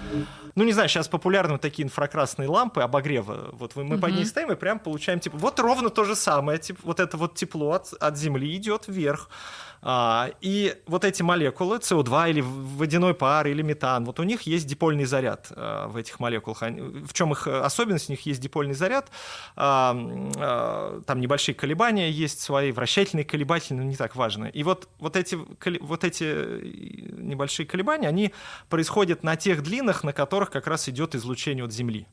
Ну, 0.54 0.64
не 0.64 0.72
знаю, 0.72 0.88
сейчас 0.88 1.08
популярны 1.08 1.58
такие 1.58 1.84
инфракрасные 1.84 2.48
лампы 2.48 2.82
обогрева. 2.82 3.50
Вот 3.52 3.74
мы 3.76 3.82
mm-hmm. 3.82 4.00
под 4.00 4.14
ней 4.14 4.24
стоим 4.24 4.52
и 4.52 4.54
прям 4.54 4.78
получаем 4.78 5.20
тепло. 5.20 5.40
Вот 5.40 5.58
ровно 5.58 5.90
то 5.90 6.04
же 6.04 6.14
самое. 6.14 6.58
Тип, 6.58 6.78
вот 6.82 7.00
это 7.00 7.16
вот 7.16 7.34
тепло 7.34 7.72
от, 7.72 7.92
от 7.94 8.16
Земли 8.16 8.54
идет 8.56 8.84
вверх. 8.86 9.28
А, 9.86 10.30
и 10.40 10.80
вот 10.86 11.04
эти 11.04 11.22
молекулы, 11.24 11.78
СО2 11.78 12.30
или 12.30 12.40
водяной 12.40 13.14
пар, 13.14 13.46
или 13.46 13.62
метан, 13.62 14.04
вот 14.04 14.20
у 14.20 14.22
них 14.22 14.42
есть 14.42 14.66
дипольный 14.66 15.04
заряд 15.04 15.48
а, 15.50 15.88
в 15.88 15.96
этих 15.96 16.20
молекулах. 16.20 16.62
В 16.62 17.12
чем 17.12 17.32
их 17.32 17.46
особенность? 17.46 18.08
У 18.08 18.12
них 18.12 18.26
есть 18.26 18.40
дипольный 18.40 18.74
заряд, 18.74 19.10
а, 19.56 21.00
там 21.06 21.20
небольшие 21.20 21.54
колебания 21.54 22.10
есть 22.10 22.40
свои, 22.40 22.72
вращательные 22.72 23.24
колебатели, 23.24 23.76
но 23.76 23.82
не 23.82 23.96
так 23.96 24.16
важно. 24.16 24.46
И 24.46 24.62
вот, 24.62 24.88
вот, 24.98 25.16
эти, 25.16 25.38
вот 25.80 26.04
эти 26.04 26.24
небольшие 27.20 27.66
колебания, 27.66 28.08
они 28.08 28.32
происходят 28.68 29.22
на 29.22 29.36
тех 29.36 29.62
длинах, 29.62 30.04
на 30.04 30.12
которых 30.12 30.50
как 30.50 30.66
раз 30.66 30.88
идет 30.88 31.14
излучение 31.14 31.64
от 31.64 31.72
Земли. 31.72 32.06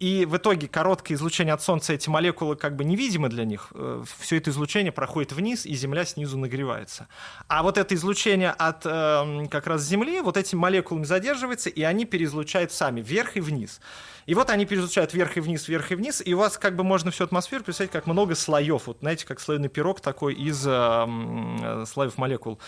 И 0.00 0.24
в 0.24 0.38
итоге 0.38 0.66
короткое 0.66 1.14
излучение 1.14 1.52
от 1.52 1.62
Солнца, 1.62 1.92
эти 1.92 2.08
молекулы 2.08 2.56
как 2.56 2.74
бы 2.74 2.84
невидимы 2.84 3.28
для 3.28 3.44
них. 3.44 3.68
Э, 3.74 4.02
Все 4.18 4.38
это 4.38 4.50
излучение 4.50 4.92
проходит 4.92 5.32
вниз, 5.32 5.66
и 5.66 5.74
Земля 5.74 6.06
снизу 6.06 6.38
нагревается. 6.38 7.06
А 7.48 7.62
вот 7.62 7.76
это 7.76 7.94
излучение 7.94 8.50
от 8.50 8.86
э, 8.86 9.46
как 9.50 9.66
раз 9.66 9.82
Земли, 9.82 10.22
вот 10.22 10.38
этими 10.38 10.58
молекулами 10.58 11.04
задерживается, 11.04 11.68
и 11.68 11.82
они 11.82 12.06
переизлучают 12.06 12.72
сами 12.72 13.02
вверх 13.02 13.36
и 13.36 13.40
вниз. 13.40 13.80
И 14.26 14.34
вот 14.34 14.48
они 14.50 14.64
переизлучают 14.64 15.12
вверх 15.12 15.36
и 15.36 15.40
вниз, 15.40 15.66
вверх 15.68 15.90
и 15.92 15.94
вниз, 15.94 16.22
и 16.24 16.34
у 16.34 16.38
вас 16.38 16.56
как 16.56 16.76
бы 16.76 16.84
можно 16.84 17.10
всю 17.10 17.24
атмосферу 17.24 17.64
представить 17.64 17.90
как 17.90 18.06
много 18.06 18.34
слоев. 18.34 18.86
Вот 18.86 18.98
знаете, 19.00 19.26
как 19.26 19.40
слоеный 19.40 19.68
пирог 19.68 20.00
такой 20.00 20.34
из 20.34 20.64
э, 20.66 20.70
э, 20.70 21.84
слоев 21.86 22.16
молекул 22.16 22.58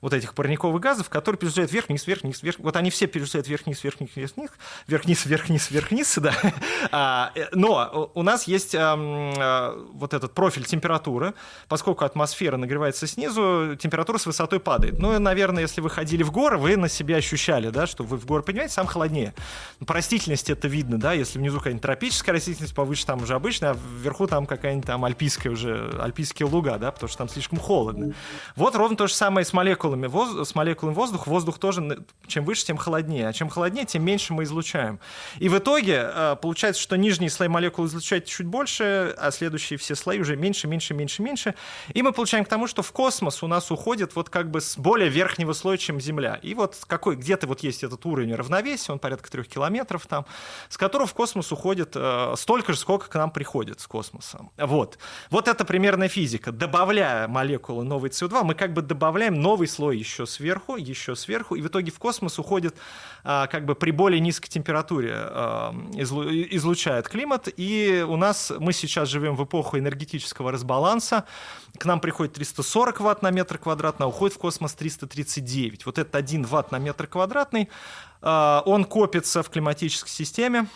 вот 0.00 0.14
этих 0.14 0.34
парниковых 0.34 0.80
газов, 0.80 1.08
которые 1.08 1.38
переизлучают 1.38 1.72
вверх, 1.72 1.88
вниз, 1.88 2.06
вверх, 2.06 2.22
вниз, 2.22 2.42
вверх. 2.42 2.58
Вот 2.58 2.74
они 2.76 2.90
все 2.90 3.06
переизлучают 3.06 3.48
вверх, 3.48 3.66
вниз, 3.66 3.84
вверх, 3.84 3.98
вниз, 4.00 4.10
вверх, 4.16 4.32
вниз, 4.34 4.50
вверх, 4.86 5.04
вниз, 5.04 5.26
вверх, 5.26 5.48
вниз, 5.48 5.70
вверх, 5.70 5.90
вниз, 5.90 6.18
да. 6.18 6.34
А, 6.90 7.32
э, 7.34 7.46
но 7.52 8.10
у 8.14 8.22
нас 8.22 8.44
есть 8.44 8.74
а, 8.74 8.96
а, 8.96 9.86
вот 9.92 10.14
этот 10.14 10.32
профиль 10.32 10.64
температуры, 10.64 11.34
поскольку 11.68 12.04
атмосфера 12.04 12.56
нагревается 12.56 13.06
снизу, 13.06 13.76
температура 13.78 14.18
с 14.18 14.26
высотой 14.26 14.60
падает. 14.60 14.98
Ну, 14.98 15.18
наверное, 15.18 15.62
если 15.62 15.80
вы 15.80 15.90
ходили 15.90 16.22
в 16.22 16.30
горы, 16.30 16.58
вы 16.58 16.76
на 16.76 16.88
себя 16.88 17.16
ощущали, 17.16 17.70
да, 17.70 17.86
что 17.86 18.04
вы 18.04 18.16
в 18.16 18.26
горы 18.26 18.42
поднимаетесь, 18.42 18.74
сам 18.74 18.86
холоднее. 18.86 19.34
По 19.86 19.94
растительности 19.94 20.52
это 20.52 20.68
видно, 20.68 20.98
да, 20.98 21.12
если 21.12 21.38
внизу 21.38 21.58
какая-нибудь 21.58 21.82
тропическая 21.82 22.34
растительность, 22.34 22.74
повыше 22.74 23.06
там 23.06 23.22
уже 23.22 23.34
обычная, 23.34 23.70
а 23.70 23.76
вверху 24.00 24.26
там 24.26 24.46
какая-нибудь 24.46 24.86
там 24.86 25.04
альпийская 25.04 25.52
уже, 25.52 25.96
альпийские 26.00 26.46
луга, 26.46 26.78
да, 26.78 26.90
потому 26.90 27.08
что 27.08 27.18
там 27.18 27.28
слишком 27.28 27.58
холодно. 27.58 28.14
Вот 28.56 28.74
ровно 28.74 28.96
то 28.96 29.06
же 29.06 29.14
самое 29.14 29.44
с 29.44 29.52
молекулами, 29.52 30.08
с 30.44 30.54
молекулами 30.54 30.94
воздуха. 30.94 31.28
Воздух 31.28 31.58
тоже, 31.58 32.04
чем 32.26 32.44
выше, 32.44 32.64
тем 32.64 32.76
холоднее. 32.76 33.28
А 33.28 33.32
чем 33.32 33.48
холоднее, 33.48 33.84
тем 33.86 34.04
меньше 34.04 34.32
мы 34.32 34.44
излучаем. 34.44 34.98
И 35.38 35.48
в 35.48 35.58
итоге 35.58 36.10
э, 36.12 36.36
получается, 36.70 36.82
что 36.82 36.96
нижние 36.96 37.30
слои 37.30 37.48
молекул 37.48 37.86
излучают 37.86 38.26
чуть 38.26 38.46
больше, 38.46 39.14
а 39.18 39.30
следующие 39.30 39.76
все 39.76 39.94
слои 39.94 40.20
уже 40.20 40.36
меньше, 40.36 40.68
меньше, 40.68 40.94
меньше, 40.94 41.22
меньше. 41.22 41.54
И 41.94 42.02
мы 42.02 42.12
получаем 42.12 42.44
к 42.44 42.48
тому, 42.48 42.66
что 42.68 42.82
в 42.82 42.92
космос 42.92 43.42
у 43.42 43.48
нас 43.48 43.70
уходит 43.70 44.14
вот 44.14 44.30
как 44.30 44.50
бы 44.50 44.60
с 44.60 44.78
более 44.78 45.08
верхнего 45.08 45.52
слоя, 45.52 45.76
чем 45.76 46.00
Земля. 46.00 46.38
И 46.42 46.54
вот 46.54 46.76
какой, 46.86 47.16
где-то 47.16 47.46
вот 47.46 47.60
есть 47.60 47.82
этот 47.82 48.06
уровень 48.06 48.34
равновесия, 48.34 48.92
он 48.92 48.98
порядка 48.98 49.30
трех 49.30 49.48
километров 49.48 50.06
там, 50.06 50.26
с 50.68 50.76
которого 50.76 51.06
в 51.06 51.14
космос 51.14 51.50
уходит 51.52 51.92
э, 51.94 52.34
столько 52.36 52.72
же, 52.72 52.78
сколько 52.78 53.08
к 53.08 53.14
нам 53.14 53.30
приходит 53.30 53.80
с 53.80 53.86
космоса. 53.86 54.48
Вот. 54.56 54.98
Вот 55.30 55.48
это 55.48 55.64
примерная 55.64 56.08
физика. 56.08 56.52
Добавляя 56.52 57.26
молекулы 57.26 57.84
новой 57.84 58.10
СО2, 58.10 58.44
мы 58.44 58.54
как 58.54 58.72
бы 58.72 58.82
добавляем 58.82 59.34
новый 59.34 59.66
слой 59.66 59.98
еще 59.98 60.26
сверху, 60.26 60.76
еще 60.76 61.16
сверху, 61.16 61.56
и 61.56 61.62
в 61.62 61.66
итоге 61.66 61.90
в 61.90 61.98
космос 61.98 62.38
уходит 62.38 62.76
э, 63.24 63.46
как 63.50 63.64
бы 63.64 63.74
при 63.74 63.90
более 63.90 64.20
низкой 64.20 64.48
температуре 64.48 65.14
э, 65.14 65.72
излучает 66.60 67.08
климат, 67.08 67.48
и 67.56 68.04
у 68.08 68.16
нас 68.16 68.52
мы 68.58 68.72
сейчас 68.72 69.08
живем 69.08 69.34
в 69.34 69.44
эпоху 69.44 69.78
энергетического 69.78 70.52
разбаланса, 70.52 71.24
к 71.78 71.84
нам 71.84 72.00
приходит 72.00 72.34
340 72.34 73.00
ватт 73.00 73.22
на 73.22 73.30
метр 73.30 73.58
квадратный, 73.58 74.06
а 74.06 74.08
уходит 74.08 74.36
в 74.36 74.38
космос 74.38 74.74
339. 74.74 75.86
Вот 75.86 75.98
это 75.98 76.18
1 76.18 76.44
ватт 76.44 76.70
на 76.70 76.78
метр 76.78 77.06
квадратный, 77.06 77.68
э, 78.22 78.60
он 78.64 78.84
копится 78.84 79.42
в 79.42 79.50
климатической 79.50 80.10
системе, 80.10 80.66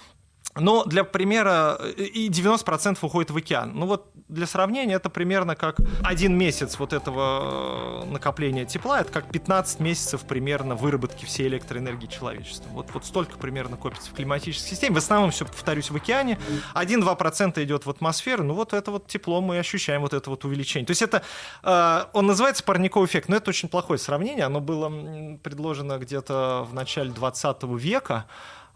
но 0.56 0.84
для 0.84 1.04
примера 1.04 1.78
и 1.96 2.28
90% 2.28 2.98
уходит 3.02 3.30
в 3.30 3.36
океан. 3.36 3.72
Ну 3.74 3.86
вот 3.86 4.10
для 4.28 4.46
сравнения 4.46 4.94
это 4.94 5.10
примерно 5.10 5.56
как 5.56 5.76
один 6.02 6.36
месяц 6.36 6.78
вот 6.78 6.92
этого 6.92 8.02
э, 8.02 8.10
накопления 8.10 8.64
тепла, 8.64 9.00
это 9.00 9.12
как 9.12 9.30
15 9.30 9.80
месяцев 9.80 10.22
примерно 10.22 10.74
выработки 10.74 11.24
всей 11.24 11.48
электроэнергии 11.48 12.06
человечества. 12.06 12.68
Вот, 12.70 12.86
вот 12.94 13.04
столько 13.04 13.36
примерно 13.38 13.76
копится 13.76 14.10
в 14.10 14.14
климатической 14.14 14.70
системе. 14.70 14.94
В 14.94 14.98
основном 14.98 15.30
все, 15.30 15.44
повторюсь, 15.44 15.90
в 15.90 15.96
океане. 15.96 16.38
1-2% 16.74 17.62
идет 17.62 17.86
в 17.86 17.90
атмосферу. 17.90 18.44
Ну 18.44 18.54
вот 18.54 18.72
это 18.72 18.90
вот 18.90 19.06
тепло 19.06 19.40
мы 19.40 19.58
ощущаем, 19.58 20.02
вот 20.02 20.14
это 20.14 20.30
вот 20.30 20.44
увеличение. 20.44 20.86
То 20.86 20.92
есть 20.92 21.02
это, 21.02 21.22
э, 21.62 22.04
он 22.12 22.26
называется 22.26 22.62
парниковый 22.62 23.08
эффект, 23.08 23.28
но 23.28 23.36
это 23.36 23.50
очень 23.50 23.68
плохое 23.68 23.98
сравнение. 23.98 24.44
Оно 24.44 24.60
было 24.60 25.38
предложено 25.42 25.98
где-то 25.98 26.66
в 26.70 26.74
начале 26.74 27.10
20 27.10 27.62
века. 27.76 28.26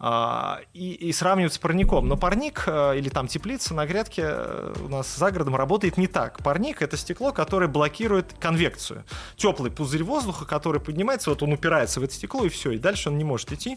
А, 0.01 0.61
и, 0.75 0.93
и 0.93 1.13
сравнивают 1.13 1.53
с 1.53 1.59
парником. 1.59 2.07
Но 2.07 2.17
парник 2.17 2.65
э, 2.67 2.99
или 2.99 3.09
там 3.09 3.27
теплица 3.27 3.75
на 3.75 3.85
грядке 3.85 4.23
э, 4.27 4.75
у 4.85 4.89
нас 4.89 5.17
за 5.17 5.33
городом 5.33 5.57
работает 5.57 5.97
не 5.97 6.07
так. 6.07 6.41
Парник— 6.45 6.83
это 6.83 6.97
стекло, 6.97 7.33
которое 7.33 7.67
блокирует 7.67 8.33
конвекцию. 8.39 9.05
Теплый 9.37 9.73
пузырь 9.73 10.05
воздуха, 10.05 10.45
который 10.45 10.81
поднимается, 10.81 11.31
вот 11.31 11.43
он 11.43 11.53
упирается 11.53 11.99
в 11.99 12.05
это 12.05 12.15
стекло, 12.15 12.45
и 12.45 12.49
все, 12.49 12.71
и 12.71 12.79
дальше 12.79 13.09
он 13.09 13.19
не 13.19 13.25
может 13.25 13.51
идти. 13.51 13.77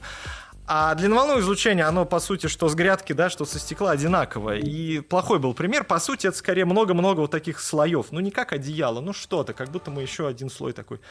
А 0.68 0.94
длинноволновое 0.94 1.42
излучение, 1.42 1.86
оно, 1.86 2.06
по 2.06 2.20
сути, 2.20 2.46
что 2.46 2.70
с 2.70 2.76
грядки, 2.76 3.14
да, 3.14 3.32
что 3.32 3.46
со 3.46 3.58
стекла 3.58 3.92
одинаковое. 3.92 4.58
И 4.58 5.00
плохой 5.00 5.40
был 5.40 5.56
пример. 5.56 5.86
По 5.86 6.00
сути, 6.00 6.28
это 6.28 6.38
скорее 6.38 6.66
много-много 6.66 7.22
вот 7.22 7.32
таких 7.32 7.60
слоев. 7.60 8.12
Ну, 8.12 8.20
не 8.20 8.30
как 8.30 8.54
одеяло, 8.54 9.02
ну 9.02 9.12
что-то, 9.12 9.54
как 9.54 9.70
будто 9.70 9.90
мы 9.90 10.04
еще 10.04 10.28
один 10.28 10.52
слой 10.52 10.74
такой 10.74 11.02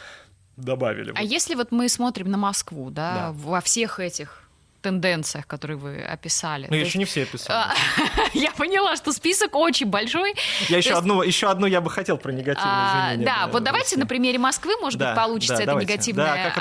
добавили. 0.56 1.12
А 1.16 1.22
если 1.24 1.56
вот 1.56 1.72
мы 1.72 1.88
смотрим 1.88 2.30
на 2.30 2.36
Москву, 2.36 2.90
да, 2.90 3.14
да. 3.14 3.32
во 3.32 3.60
всех 3.60 3.98
этих 3.98 4.49
тенденциях, 4.80 5.46
которые 5.46 5.76
вы 5.76 6.00
описали. 6.00 6.66
Ну, 6.68 6.76
я 6.76 6.82
еще 6.82 6.98
не 6.98 7.04
все 7.04 7.22
описал. 7.24 7.72
Я 8.34 8.52
поняла, 8.52 8.96
что 8.96 9.12
список 9.12 9.54
очень 9.54 9.86
большой. 9.86 10.34
Я 10.68 10.78
еще 10.78 10.94
одну, 10.94 11.22
еще 11.22 11.48
одну 11.48 11.66
я 11.66 11.80
бы 11.80 11.90
хотел 11.90 12.16
про 12.16 12.32
негативные 12.32 12.72
а, 12.72 13.08
изменения. 13.08 13.24
Да, 13.24 13.46
вот 13.48 13.62
давайте 13.62 13.98
на 13.98 14.06
примере 14.06 14.38
Москвы, 14.38 14.76
может 14.80 14.98
быть, 14.98 15.14
получится 15.14 15.62
это 15.62 15.74
негативное. 15.74 16.54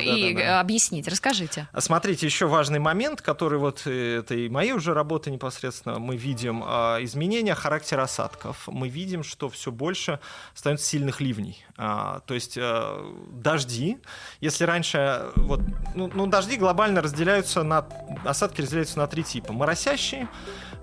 И 0.00 0.34
объяснить, 0.40 1.08
расскажите. 1.08 1.68
А 1.72 1.80
смотрите, 1.80 2.26
еще 2.26 2.46
важный 2.46 2.78
момент, 2.78 3.22
который 3.22 3.58
вот 3.58 3.82
э, 3.86 4.18
это 4.18 4.34
и 4.34 4.48
мои 4.48 4.72
уже 4.72 4.94
работы 4.94 5.30
непосредственно, 5.30 5.98
мы 5.98 6.16
видим 6.16 6.62
а, 6.64 6.98
изменения 7.02 7.54
характера 7.54 8.02
осадков. 8.02 8.68
Мы 8.68 8.88
видим, 8.88 9.24
что 9.24 9.48
все 9.48 9.72
больше 9.72 10.20
становится 10.54 10.86
сильных 10.86 11.20
ливней. 11.20 11.64
То 11.76 12.22
есть 12.28 12.56
э, 12.56 13.12
дожди, 13.32 13.98
если 14.40 14.64
раньше, 14.64 15.30
вот, 15.34 15.60
ну, 15.94 16.08
ну 16.14 16.26
дожди 16.28 16.56
глобально 16.56 17.02
разделяются 17.02 17.63
на, 17.64 17.86
осадки 18.24 18.60
разделяются 18.60 18.98
на 18.98 19.06
три 19.06 19.22
типа. 19.22 19.52
Моросящие, 19.52 20.28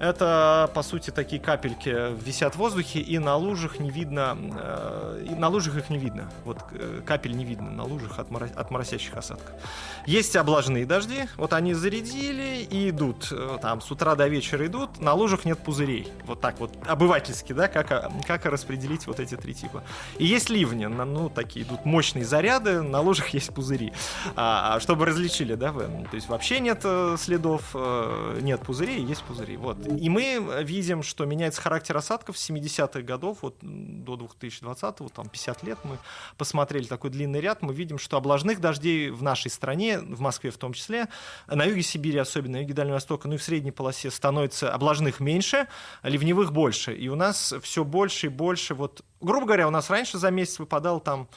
это, 0.02 0.70
по 0.74 0.82
сути, 0.82 1.12
такие 1.12 1.40
капельки 1.40 2.14
висят 2.26 2.56
в 2.56 2.58
воздухе, 2.58 3.00
и 3.00 3.20
на 3.20 3.36
лужах 3.36 3.80
не 3.80 3.92
видно, 3.92 4.36
э, 4.58 5.28
и 5.30 5.36
на 5.36 5.48
лужах 5.48 5.78
их 5.78 5.90
не 5.92 6.00
видно. 6.00 6.32
Вот 6.44 6.58
э, 6.72 7.02
капель 7.06 7.38
не 7.38 7.46
видно 7.46 7.70
на 7.70 7.84
лужах 7.84 8.18
от, 8.18 8.32
моро, 8.32 8.50
от 8.56 8.72
моросящих 8.72 9.16
осадков. 9.16 9.54
Есть 10.08 10.36
облажные 10.36 10.88
дожди, 10.88 11.26
вот 11.38 11.54
они 11.54 11.76
зарядили 11.76 12.68
и 12.68 12.90
идут, 12.90 13.28
э, 13.32 13.60
там, 13.62 13.80
с 13.80 13.92
утра 13.92 14.16
до 14.16 14.28
вечера 14.28 14.66
идут, 14.66 15.00
на 15.00 15.14
лужах 15.14 15.46
нет 15.46 15.60
пузырей. 15.60 16.12
Вот 16.26 16.42
так 16.42 16.60
вот, 16.60 16.76
обывательски, 16.88 17.54
да, 17.54 17.68
как, 17.68 18.12
как 18.26 18.46
распределить 18.46 19.06
вот 19.06 19.20
эти 19.20 19.38
три 19.38 19.54
типа. 19.54 19.84
И 20.18 20.26
есть 20.26 20.50
ливни, 20.50 20.86
ну, 20.86 21.30
такие 21.30 21.64
идут 21.64 21.86
мощные 21.86 22.26
заряды, 22.26 22.82
на 22.82 23.02
лужах 23.02 23.30
есть 23.36 23.54
пузыри. 23.54 23.94
А, 24.36 24.76
а 24.76 24.80
чтобы 24.80 25.06
различили, 25.06 25.54
да, 25.54 25.72
вы, 25.72 25.84
то 26.10 26.16
есть 26.16 26.28
вообще 26.28 26.60
нет 26.60 26.72
нет 26.72 27.20
следов, 27.20 27.76
нет 28.42 28.62
пузырей, 28.62 29.04
есть 29.04 29.24
пузыри. 29.24 29.58
Вот. 29.58 29.78
И 29.98 30.10
мы 30.10 30.64
видим, 30.64 31.04
что 31.04 31.26
меняется 31.26 31.62
характер 31.62 31.98
осадков 31.98 32.38
с 32.38 32.50
70-х 32.50 33.02
годов 33.02 33.40
вот, 33.42 33.58
до 33.62 34.16
2020-го, 34.16 35.10
там 35.10 35.30
50 35.30 35.64
лет 35.64 35.78
мы 35.84 35.98
посмотрели 36.38 36.86
такой 36.86 37.10
длинный 37.10 37.40
ряд, 37.40 37.62
мы 37.62 37.74
видим, 37.74 37.98
что 37.98 38.18
облажных 38.18 38.60
дождей 38.60 39.10
в 39.10 39.24
нашей 39.24 39.52
стране, 39.52 40.00
в 40.00 40.22
Москве 40.22 40.52
в 40.52 40.58
том 40.58 40.74
числе, 40.74 41.08
на 41.48 41.66
юге 41.66 41.82
Сибири 41.82 42.18
особенно, 42.18 42.58
на 42.58 42.62
юге 42.62 42.74
Дальнего 42.74 42.96
Востока, 42.96 43.28
ну 43.28 43.36
и 43.36 43.38
в 43.38 43.44
средней 43.44 43.72
полосе 43.72 44.12
становится 44.12 44.74
облажных 44.74 45.20
меньше, 45.20 45.68
ливневых 46.04 46.52
больше. 46.52 46.94
И 46.94 47.08
у 47.10 47.16
нас 47.16 47.54
все 47.62 47.84
больше 47.84 48.28
и 48.28 48.30
больше, 48.30 48.76
вот, 48.76 49.04
грубо 49.20 49.46
говоря, 49.46 49.68
у 49.68 49.72
нас 49.72 49.90
раньше 49.90 50.18
за 50.18 50.32
месяц 50.32 50.60
выпадал 50.60 51.00
там 51.00 51.28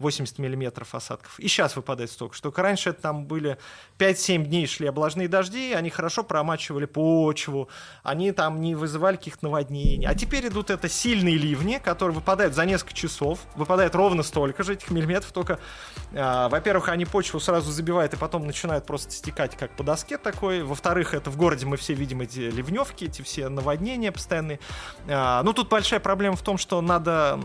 80 0.00 0.38
миллиметров 0.38 0.94
осадков. 0.94 1.38
И 1.38 1.46
сейчас 1.46 1.76
выпадает 1.76 2.10
столько. 2.10 2.34
Что 2.34 2.52
раньше 2.56 2.92
там 2.92 3.26
были 3.26 3.58
5-7 3.98 4.44
дней 4.44 4.66
шли 4.66 4.86
облажные 4.86 5.28
дожди, 5.28 5.72
они 5.72 5.90
хорошо 5.90 6.24
промачивали 6.24 6.86
почву, 6.86 7.68
они 8.02 8.32
там 8.32 8.60
не 8.60 8.74
вызывали 8.74 9.16
каких-то 9.16 9.44
наводнений. 9.44 10.06
А 10.06 10.14
теперь 10.14 10.48
идут 10.48 10.70
это 10.70 10.88
сильные 10.88 11.36
ливни, 11.36 11.78
которые 11.82 12.14
выпадают 12.14 12.54
за 12.54 12.64
несколько 12.64 12.94
часов, 12.94 13.40
выпадает 13.54 13.94
ровно 13.94 14.22
столько 14.22 14.62
же 14.62 14.72
этих 14.72 14.90
миллиметров, 14.90 15.32
только, 15.32 15.60
а, 16.14 16.48
во-первых, 16.48 16.88
они 16.88 17.04
почву 17.04 17.38
сразу 17.38 17.70
забивают 17.70 18.14
и 18.14 18.16
потом 18.16 18.46
начинают 18.46 18.86
просто 18.86 19.12
стекать 19.12 19.56
как 19.56 19.76
по 19.76 19.84
доске 19.84 20.16
такой. 20.16 20.62
Во-вторых, 20.62 21.12
это 21.12 21.30
в 21.30 21.36
городе 21.36 21.66
мы 21.66 21.76
все 21.76 21.92
видим 21.92 22.22
эти 22.22 22.38
ливневки, 22.38 23.04
эти 23.04 23.20
все 23.20 23.50
наводнения 23.50 24.12
постоянные. 24.12 24.60
А, 25.08 25.42
ну, 25.42 25.52
тут 25.52 25.68
большая 25.68 26.00
проблема 26.00 26.36
в 26.36 26.42
том, 26.42 26.56
что 26.56 26.80
надо 26.80 27.38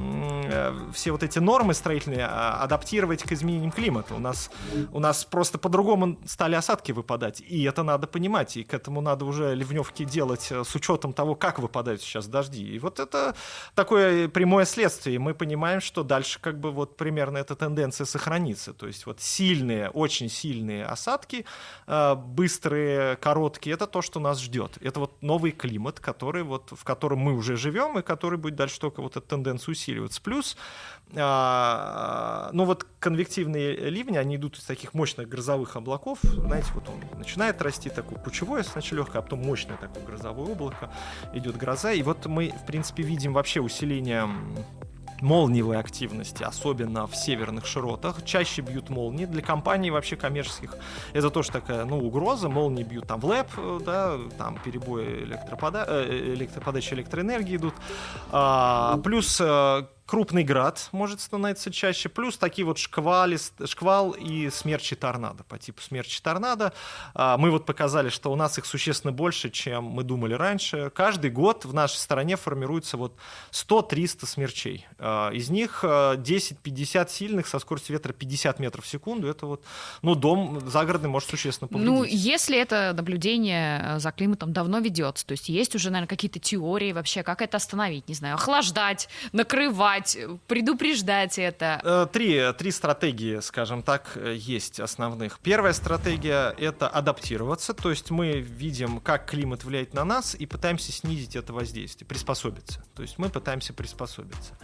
э, 0.45 0.89
все 0.93 1.12
вот 1.12 1.22
эти 1.22 1.39
нормы 1.39 1.74
строительные 1.74 2.26
а, 2.30 2.45
адаптировать 2.54 3.24
к 3.24 3.32
изменениям 3.32 3.72
климата. 3.72 4.16
У 4.16 4.20
нас, 4.20 4.50
у 4.91 5.00
нас 5.00 5.26
просто 5.26 5.58
по-другому 5.58 6.18
стали 6.26 6.56
осадки 6.56 6.91
выпадать, 6.91 7.41
и 7.41 7.64
это 7.64 7.84
надо 7.84 8.08
понимать, 8.08 8.58
и 8.58 8.64
к 8.64 8.74
этому 8.74 9.02
надо 9.02 9.26
уже 9.26 9.56
ливневки 9.56 10.06
делать 10.06 10.48
э, 10.52 10.64
с 10.64 10.76
учетом 10.76 11.14
того, 11.14 11.36
как 11.36 11.60
выпадают 11.60 12.02
сейчас 12.02 12.28
дожди. 12.28 12.76
И 12.76 12.80
вот 12.80 13.00
это 13.00 13.36
такое 13.74 14.28
прямое 14.28 14.66
следствие, 14.66 15.16
и 15.16 15.20
мы 15.20 15.34
понимаем, 15.34 15.82
что 15.82 16.04
дальше 16.04 16.39
как 16.39 16.60
бы 16.60 16.72
вот 16.72 16.98
примерно 16.98 17.38
эта 17.38 17.56
тенденция 17.56 18.06
сохранится. 18.06 18.74
То 18.74 18.88
есть 18.88 19.06
вот 19.06 19.22
сильные, 19.22 19.89
очень 19.89 20.30
сильные 20.30 20.86
осадки, 20.86 21.46
э, 21.88 22.16
быстрые, 22.16 23.16
короткие, 23.18 23.74
это 23.74 23.88
то, 23.88 24.02
что 24.02 24.20
нас 24.20 24.39
ждет. 24.41 24.78
Это 24.82 25.00
вот 25.00 25.22
новый 25.22 25.52
климат, 25.52 26.00
который 26.00 26.43
вот, 26.43 26.72
в 26.72 26.84
котором 26.84 27.20
мы 27.20 27.34
уже 27.34 27.58
живем, 27.58 28.00
и 28.00 28.02
который 28.02 28.38
будет 28.38 28.56
дальше 28.56 28.80
только 28.80 29.02
вот 29.02 29.18
эта 29.18 29.28
тенденция 29.28 29.72
усиливаться. 29.72 30.22
Плюс 30.22 30.58
а, 31.16 32.35
ну 32.54 32.66
вот 32.66 32.86
конвективные 33.00 33.76
ливни, 33.90 34.18
они 34.18 34.36
идут 34.36 34.58
из 34.58 34.64
таких 34.64 34.94
мощных 34.94 35.28
грозовых 35.28 35.76
облаков. 35.76 36.20
Знаете, 36.22 36.68
вот 36.74 36.90
он 36.90 37.20
начинает 37.20 37.62
расти 37.62 37.90
такое 37.90 38.18
кучевое, 38.18 38.64
сначала 38.64 39.00
легкое, 39.00 39.20
а 39.20 39.22
потом 39.22 39.40
мощное 39.44 39.78
такое 39.78 40.04
грозовое 40.04 40.52
облако, 40.52 40.92
идет 41.34 41.58
гроза. 41.58 41.92
И 41.92 42.04
вот 42.04 42.26
мы, 42.26 42.50
в 42.50 42.66
принципе, 42.66 43.04
видим 43.04 43.34
вообще 43.34 43.62
усиление 43.62 44.30
молниевой 45.22 45.78
активности, 45.78 46.44
особенно 46.44 47.08
в 47.08 47.16
северных 47.16 47.66
широтах. 47.66 48.24
Чаще 48.26 48.62
бьют 48.62 48.90
молнии. 48.90 49.26
Для 49.26 49.42
компаний 49.42 49.92
вообще 49.92 50.16
коммерческих 50.16 50.76
это 51.14 51.30
тоже 51.30 51.52
такая, 51.52 51.86
ну, 51.86 52.00
угроза. 52.00 52.50
Молнии 52.50 52.84
бьют 52.84 53.08
там 53.08 53.20
в 53.20 53.26
ЛЭП, 53.26 53.48
да, 53.86 54.18
там 54.38 54.60
перебои 54.64 55.24
электропода... 55.24 55.86
Э, 55.88 56.34
электроподачи 56.36 56.94
электроэнергии 56.94 57.56
идут. 57.56 57.74
А, 58.32 58.98
плюс 59.04 59.40
э, 59.42 59.86
крупный 60.06 60.43
град 60.43 60.89
может 60.91 61.20
становиться 61.22 61.72
чаще, 61.72 62.10
плюс 62.10 62.38
такие 62.38 62.66
вот 62.66 62.78
шквали, 62.78 63.38
шквал 63.66 64.12
и 64.12 64.49
смерчи 64.49 64.95
торнадо 64.95 65.43
по 65.43 65.58
типу 65.58 65.82
смерчи 65.82 66.22
торнадо. 66.22 66.74
А, 67.14 67.38
мы 67.38 67.49
вот 67.49 67.66
показали, 67.66 68.10
что 68.10 68.32
у 68.32 68.36
нас 68.36 68.58
их 68.58 68.66
существенно 68.66 69.12
больше, 69.12 69.49
чем 69.49 69.86
мы 69.86 70.03
думали 70.03 70.34
раньше. 70.34 70.91
Каждый 70.93 71.32
год 71.32 71.66
в 71.66 71.74
нашей 71.74 71.97
стране 71.97 72.36
формируется 72.36 72.97
вот 72.97 73.16
100-300 73.51 74.26
смерчей. 74.26 74.86
А, 74.99 75.32
из 75.32 75.49
них 75.49 75.84
10-50 75.84 76.97
а, 76.97 77.08
сильных 77.08 77.47
со 77.47 77.60
скоростью 77.60 77.93
ветра 77.93 78.14
50 78.14 78.60
метров 78.60 78.86
в 78.86 78.88
секунду. 78.88 79.28
Это 79.28 79.47
вот, 79.47 79.64
ну, 80.03 80.14
дом 80.16 80.62
загородный 80.70 81.10
может 81.10 81.30
существенно 81.30 81.68
повредить. 81.68 81.91
Ну, 81.91 82.03
если 82.03 82.58
это 82.60 82.93
наблюдение 82.95 83.99
за 83.99 84.12
климатом 84.12 84.53
давно 84.53 84.80
ведется, 84.80 85.26
то 85.26 85.32
есть 85.32 85.49
есть 85.49 85.74
уже, 85.76 85.89
наверное, 85.89 86.10
какие-то 86.10 86.39
теории 86.39 86.91
вообще, 86.91 87.24
как 87.24 87.41
это 87.41 87.58
остановить, 87.58 88.08
не 88.08 88.14
знаю, 88.14 88.36
охлаждать, 88.36 89.10
накрывать, 89.32 89.95
скрывать, 90.04 90.39
предупреждать 90.48 91.39
это? 91.39 91.82
Э, 91.84 92.08
три, 92.12 92.41
три 92.58 92.72
стратегии, 92.72 93.39
скажем 93.39 93.84
так, 93.84 94.18
есть 94.36 94.80
основных. 94.80 95.39
Первая 95.39 95.74
стратегия— 95.74 96.56
это 96.58 96.88
адаптироваться, 96.88 97.74
то 97.74 97.89
есть 97.89 98.12
мы 98.12 98.39
видим, 98.39 99.00
как 99.00 99.26
климат 99.30 99.64
влияет 99.64 99.93
на 99.93 100.06
нас 100.06 100.36
и 100.36 100.46
пытаемся 100.46 100.91
снизить 100.91 101.36
это 101.36 101.54
воздействие, 101.54 102.08
приспособиться. 102.08 102.84
То 102.96 103.02
есть 103.02 103.18
мы 103.18 103.30
пытаемся 103.30 103.74
приспособиться. 103.74 104.58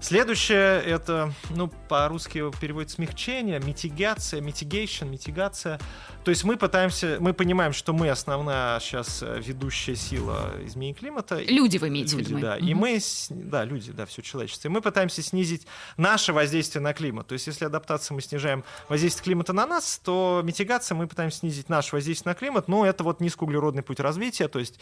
Следующее— 0.00 0.82
это, 0.86 1.32
ну, 1.50 1.68
по-русски 1.88 2.50
переводится 2.60 2.96
смягчение, 2.96 3.60
митигация, 3.60 4.40
mitigation, 4.40 5.08
митигация. 5.08 5.80
То 6.24 6.30
есть 6.30 6.44
мы 6.44 6.56
пытаемся, 6.56 7.16
мы 7.20 7.32
понимаем, 7.32 7.72
что 7.72 7.92
мы 7.92 8.10
основная 8.10 8.78
сейчас 8.80 9.24
ведущая 9.38 9.96
сила 9.96 10.52
изменения 10.64 10.94
климата. 10.94 11.40
Люди 11.40 11.78
вы 11.78 11.88
имеете 11.88 12.16
люди, 12.16 12.26
в 12.26 12.30
виду? 12.30 12.40
Да, 12.40 12.56
и 12.56 12.74
мы, 12.74 12.98
да, 13.30 13.64
люди, 13.64 13.92
да, 13.92 14.06
все 14.06 14.22
человечество. 14.22 14.68
И 14.68 14.70
мы 14.70 14.77
пытаемся 14.80 15.22
снизить 15.22 15.66
наше 15.96 16.32
воздействие 16.32 16.82
на 16.82 16.92
климат. 16.92 17.26
То 17.26 17.34
есть 17.34 17.46
если 17.46 17.64
адаптация 17.64 18.14
мы 18.14 18.20
снижаем 18.20 18.64
воздействие 18.88 19.24
климата 19.24 19.52
на 19.52 19.66
нас, 19.66 20.00
то 20.02 20.40
митигация 20.44 20.94
мы 20.94 21.06
пытаемся 21.06 21.38
снизить 21.38 21.68
наше 21.68 21.94
воздействие 21.94 22.32
на 22.32 22.34
климат. 22.34 22.68
Но 22.68 22.86
это 22.86 23.04
вот 23.04 23.20
низкоуглеродный 23.20 23.82
путь 23.82 24.00
развития. 24.00 24.48
То 24.48 24.58
есть 24.58 24.78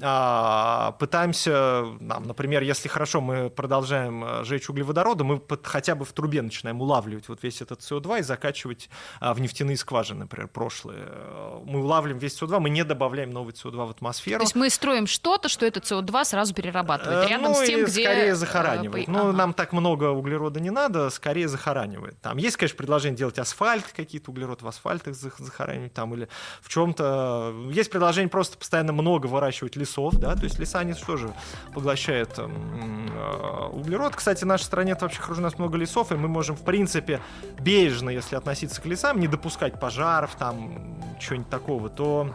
а, 0.00 0.92
пытаемся, 0.98 1.84
нам, 2.00 2.24
например, 2.24 2.62
если 2.62 2.88
хорошо 2.88 3.20
мы 3.20 3.50
продолжаем 3.50 4.24
э, 4.24 4.44
жечь 4.44 4.68
углеводороды, 4.68 5.24
мы 5.24 5.38
под, 5.38 5.66
хотя 5.66 5.94
бы 5.94 6.04
в 6.04 6.12
трубе 6.12 6.42
начинаем 6.42 6.80
улавливать 6.80 7.28
вот 7.28 7.42
весь 7.42 7.62
этот 7.62 7.80
СО2 7.80 8.20
и 8.20 8.22
закачивать 8.22 8.88
а, 9.20 9.34
в 9.34 9.40
нефтяные 9.40 9.76
скважины, 9.76 10.20
например, 10.20 10.48
прошлые. 10.48 11.04
Э, 11.06 11.60
мы 11.64 11.82
улавливаем 11.82 12.18
весь 12.18 12.40
СО2, 12.40 12.60
мы 12.60 12.70
не 12.70 12.84
добавляем 12.84 13.30
новый 13.30 13.52
СО2 13.54 13.86
в 13.86 13.90
атмосферу. 13.90 14.38
То 14.38 14.44
есть 14.44 14.54
мы 14.54 14.70
строим 14.70 15.06
что-то, 15.06 15.48
что 15.48 15.66
этот 15.66 15.84
СО2 15.84 16.24
сразу 16.24 16.54
перерабатывает, 16.54 17.26
э, 17.26 17.28
рядом 17.28 17.52
ну, 17.52 17.54
с 17.54 17.66
тем, 17.66 17.84
где... 17.84 18.02
скорее 18.02 18.34
захоранивает. 18.34 19.08
Ну, 19.08 19.28
ага. 19.28 19.32
Нам 19.36 19.52
так 19.54 19.72
много 19.72 20.10
углерода 20.10 20.60
не 20.60 20.70
надо, 20.70 21.10
скорее 21.10 21.48
захоранивает. 21.48 22.20
Там 22.20 22.38
есть, 22.38 22.56
конечно, 22.56 22.76
предложение 22.76 23.16
делать 23.16 23.38
асфальт, 23.38 23.84
какие-то 23.94 24.30
углерод 24.30 24.62
в 24.62 24.68
асфальтах 24.68 25.14
захоранивать 25.14 25.92
там 25.92 26.14
или 26.14 26.28
в 26.60 26.68
чем-то. 26.68 27.54
Есть 27.70 27.90
предложение 27.90 28.28
просто 28.28 28.58
постоянно 28.58 28.92
много 28.92 29.26
выращивать 29.26 29.76
лесов, 29.76 30.14
да, 30.14 30.34
то 30.34 30.44
есть 30.44 30.58
леса, 30.58 30.80
они 30.80 30.94
тоже 30.94 31.32
поглощают 31.74 32.30
э, 32.38 33.68
углерод. 33.72 34.16
Кстати, 34.16 34.44
в 34.44 34.46
нашей 34.46 34.64
стране 34.64 34.96
вообще 34.98 35.20
у 35.28 35.40
нас 35.40 35.58
много 35.58 35.76
лесов, 35.76 36.12
и 36.12 36.14
мы 36.16 36.28
можем, 36.28 36.56
в 36.56 36.64
принципе, 36.64 37.20
бережно, 37.60 38.10
если 38.10 38.36
относиться 38.36 38.80
к 38.80 38.86
лесам, 38.86 39.20
не 39.20 39.28
допускать 39.28 39.78
пожаров, 39.78 40.34
там, 40.36 40.98
чего-нибудь 41.20 41.50
такого, 41.50 41.88
то 41.88 42.34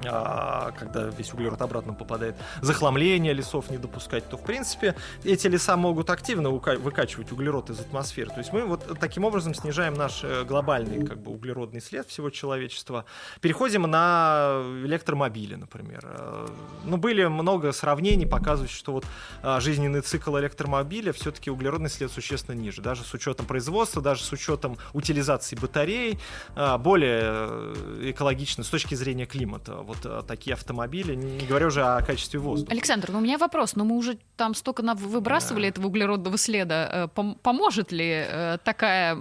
когда 0.00 1.04
весь 1.16 1.32
углерод 1.32 1.60
обратно 1.60 1.92
попадает, 1.92 2.36
захламление 2.62 3.32
лесов 3.32 3.70
не 3.70 3.78
допускать, 3.78 4.28
то, 4.28 4.36
в 4.36 4.42
принципе, 4.42 4.94
эти 5.24 5.46
леса 5.46 5.76
могут 5.76 6.10
активно 6.10 6.50
выкачивать 6.50 7.32
углерод 7.32 7.70
из 7.70 7.80
атмосферы. 7.80 8.30
То 8.30 8.38
есть 8.38 8.52
мы 8.52 8.64
вот 8.64 8.98
таким 9.00 9.24
образом 9.24 9.54
снижаем 9.54 9.94
наш 9.94 10.22
э, 10.22 10.44
глобальный 10.44 11.04
как 11.04 11.18
бы, 11.20 11.32
углеродный 11.32 11.80
след 11.80 12.06
всего 12.08 12.30
человечества. 12.30 13.04
Переходим 13.40 13.82
на 13.82 14.62
электромобили, 14.84 15.56
например. 15.56 16.00
Э, 16.04 16.48
ну, 16.84 16.96
были 16.96 17.24
много 17.26 17.72
сравнений, 17.72 18.26
показывающих, 18.26 18.76
что 18.76 18.92
вот 18.92 19.04
а, 19.42 19.60
жизненный 19.60 20.00
цикл 20.00 20.36
электромобиля 20.38 21.12
все-таки 21.12 21.50
углеродный 21.50 21.90
след 21.90 22.10
существенно 22.10 22.54
ниже. 22.56 22.82
Даже 22.82 23.02
с 23.02 23.14
учетом 23.14 23.46
производства, 23.46 24.02
даже 24.02 24.22
с 24.22 24.32
учетом 24.32 24.76
утилизации 24.92 25.56
батарей, 25.56 26.18
а, 26.54 26.78
более 26.78 27.20
э, 27.22 28.10
экологично 28.10 28.64
с 28.64 28.68
точки 28.68 28.94
зрения 28.94 29.26
климата 29.26 29.76
вот 29.88 29.98
э, 30.04 30.22
такие 30.26 30.54
автомобили, 30.54 31.14
не 31.14 31.46
говоря 31.46 31.66
уже 31.66 31.82
о 31.82 32.00
качестве 32.02 32.38
воздуха. 32.38 32.72
Александр, 32.72 33.10
ну 33.10 33.18
у 33.18 33.20
меня 33.20 33.38
вопрос, 33.38 33.74
но 33.74 33.84
ну, 33.84 33.94
мы 33.94 33.96
уже 33.98 34.18
там 34.36 34.54
столько 34.54 34.82
выбрасывали 34.94 35.62
да. 35.62 35.68
этого 35.68 35.86
углеродного 35.86 36.38
следа, 36.38 37.08
э, 37.16 37.32
поможет 37.42 37.90
ли 37.90 38.24
э, 38.28 38.58
такая 38.62 39.16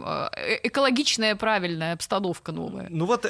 экологичная 0.63 1.35
правильная 1.35 1.93
обстановка 1.93 2.51
новая? 2.51 2.87
Ну 2.89 3.05
вот, 3.05 3.25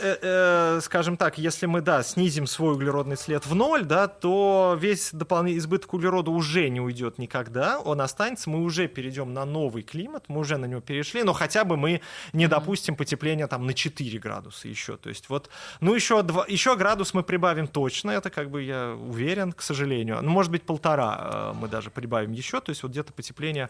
скажем 0.84 1.18
так, 1.18 1.38
если 1.38 1.68
мы, 1.68 1.82
да, 1.82 2.04
снизим 2.04 2.48
свой 2.48 2.74
углеродный 2.74 3.18
след 3.18 3.46
в 3.46 3.54
ноль, 3.54 3.86
да, 3.86 4.08
то 4.08 4.78
весь 4.80 5.12
дополнительный 5.14 5.60
избыток 5.60 5.94
углерода 5.94 6.32
уже 6.32 6.70
не 6.70 6.82
уйдет 6.82 7.20
никогда, 7.20 7.80
он 7.80 8.02
останется, 8.02 8.50
мы 8.50 8.64
уже 8.64 8.88
перейдем 8.88 9.34
на 9.34 9.46
новый 9.46 9.84
климат, 9.84 10.26
мы 10.28 10.40
уже 10.40 10.58
на 10.58 10.66
него 10.66 10.82
перешли, 10.82 11.24
но 11.24 11.34
хотя 11.34 11.64
бы 11.64 11.78
мы 11.78 12.02
не 12.34 12.48
допустим 12.48 12.96
потепления 12.96 13.48
там 13.48 13.66
на 13.66 13.74
4 13.74 14.20
градуса 14.20 14.68
еще, 14.68 14.98
то 14.98 15.10
есть 15.10 15.30
вот, 15.30 15.50
ну 15.80 15.94
еще, 15.94 16.24
2, 16.24 16.46
еще 16.48 16.76
градус 16.76 17.14
мы 17.14 17.24
прибавим 17.28 17.68
точно, 17.68 18.12
это 18.12 18.30
как 18.30 18.50
бы 18.50 18.64
я 18.64 18.94
уверен, 18.94 19.52
к 19.52 19.62
сожалению. 19.62 20.20
Ну, 20.22 20.32
может 20.32 20.52
быть, 20.52 20.64
полтора 20.64 21.54
мы 21.54 21.68
даже 21.68 21.92
прибавим 21.92 22.32
еще, 22.32 22.62
то 22.62 22.72
есть 22.72 22.84
вот 22.84 22.92
где-то 22.92 23.14
потепление 23.14 23.70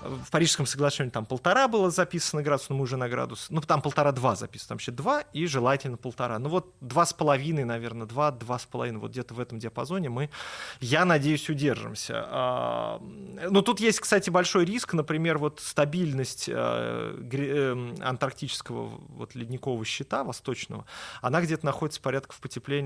в 0.00 0.30
Парижском 0.30 0.66
соглашении 0.66 1.10
там 1.10 1.26
полтора 1.26 1.68
было 1.68 1.90
записано 1.90 2.42
градус, 2.42 2.68
но 2.68 2.76
мы 2.76 2.82
уже 2.82 2.96
на 2.96 3.08
градус, 3.08 3.46
ну 3.50 3.60
там 3.60 3.82
полтора-два 3.82 4.34
записано, 4.36 4.74
вообще 4.74 4.92
два 4.92 5.22
и 5.32 5.46
желательно 5.46 5.96
полтора. 5.96 6.38
Ну 6.38 6.48
вот 6.48 6.72
два 6.80 7.06
с 7.06 7.12
половиной, 7.12 7.64
наверное, 7.64 8.06
два, 8.06 8.30
два 8.30 8.58
с 8.58 8.66
половиной, 8.66 8.98
вот 8.98 9.12
где-то 9.12 9.34
в 9.34 9.40
этом 9.40 9.58
диапазоне 9.58 10.08
мы, 10.08 10.30
я 10.80 11.04
надеюсь, 11.04 11.48
удержимся. 11.48 12.24
А, 12.28 13.00
ну 13.50 13.62
тут 13.62 13.80
есть, 13.80 14.00
кстати, 14.00 14.30
большой 14.30 14.64
риск, 14.64 14.94
например, 14.94 15.38
вот 15.38 15.60
стабильность 15.60 16.48
э, 16.48 16.52
э, 17.32 17.94
антарктического 18.00 19.00
вот 19.08 19.34
ледникового 19.34 19.84
щита 19.84 20.24
восточного, 20.24 20.86
она 21.20 21.40
где-то 21.40 21.64
находится 21.66 22.00
порядка 22.00 22.32
в 22.32 22.40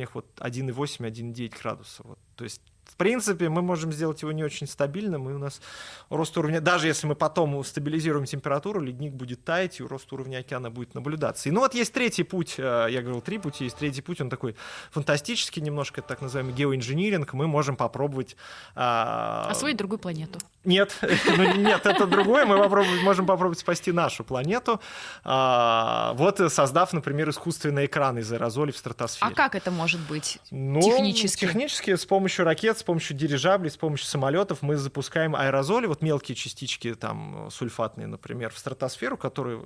потеплениях 0.08 0.14
вот 0.14 0.26
1,8-1,9 0.40 1.60
градуса. 1.60 2.02
Вот. 2.04 2.18
То 2.36 2.44
есть 2.44 2.62
в 2.88 2.96
принципе, 2.96 3.48
мы 3.48 3.62
можем 3.62 3.92
сделать 3.92 4.22
его 4.22 4.32
не 4.32 4.42
очень 4.42 4.66
стабильным, 4.66 5.28
и 5.28 5.32
у 5.34 5.38
нас 5.38 5.60
рост 6.08 6.36
уровня, 6.38 6.60
даже 6.60 6.86
если 6.86 7.06
мы 7.06 7.14
потом 7.14 7.62
стабилизируем 7.62 8.24
температуру, 8.24 8.80
ледник 8.80 9.12
будет 9.12 9.44
таять, 9.44 9.80
и 9.80 9.84
рост 9.84 10.12
уровня 10.12 10.38
океана 10.38 10.70
будет 10.70 10.94
наблюдаться. 10.94 11.48
И 11.48 11.52
ну 11.52 11.60
вот 11.60 11.74
есть 11.74 11.92
третий 11.92 12.24
путь, 12.24 12.54
э, 12.58 12.86
я 12.90 13.02
говорил, 13.02 13.20
три 13.20 13.38
пути, 13.38 13.64
есть 13.64 13.76
третий 13.76 14.00
путь, 14.00 14.20
он 14.20 14.30
такой 14.30 14.56
фантастический 14.90 15.60
немножко, 15.62 16.02
так 16.02 16.22
называемый 16.22 16.54
геоинжиниринг, 16.54 17.32
мы 17.34 17.46
можем 17.46 17.76
попробовать... 17.76 18.36
А... 18.74 19.46
Освоить 19.50 19.76
другую 19.76 19.98
планету. 19.98 20.38
Нет, 20.64 20.96
ну, 21.36 21.56
нет, 21.56 21.86
это 21.86 22.06
другое. 22.06 22.44
Мы 22.46 22.58
попробуем, 22.58 23.02
можем 23.02 23.26
попробовать 23.26 23.58
спасти 23.58 23.92
нашу 23.92 24.24
планету, 24.24 24.80
а, 25.24 26.12
вот 26.14 26.40
создав, 26.52 26.92
например, 26.92 27.30
искусственный 27.30 27.86
экран 27.86 28.18
из 28.18 28.32
аэрозолей 28.32 28.72
в 28.72 28.76
стратосфере. 28.76 29.30
А 29.30 29.34
как 29.34 29.54
это 29.54 29.70
может 29.70 30.00
быть 30.00 30.38
ну, 30.50 30.80
технически? 30.80 31.40
Технически 31.40 31.94
с 31.94 32.04
помощью 32.04 32.44
ракет, 32.44 32.77
с 32.78 32.82
помощью 32.82 33.16
дирижаблей, 33.16 33.70
с 33.70 33.76
помощью 33.76 34.06
самолетов 34.06 34.62
мы 34.62 34.76
запускаем 34.76 35.36
аэрозоли, 35.36 35.86
вот 35.86 36.02
мелкие 36.02 36.34
частички 36.34 36.94
там 36.94 37.50
сульфатные, 37.50 38.06
например, 38.06 38.52
в 38.52 38.58
стратосферу, 38.58 39.16
которые, 39.16 39.60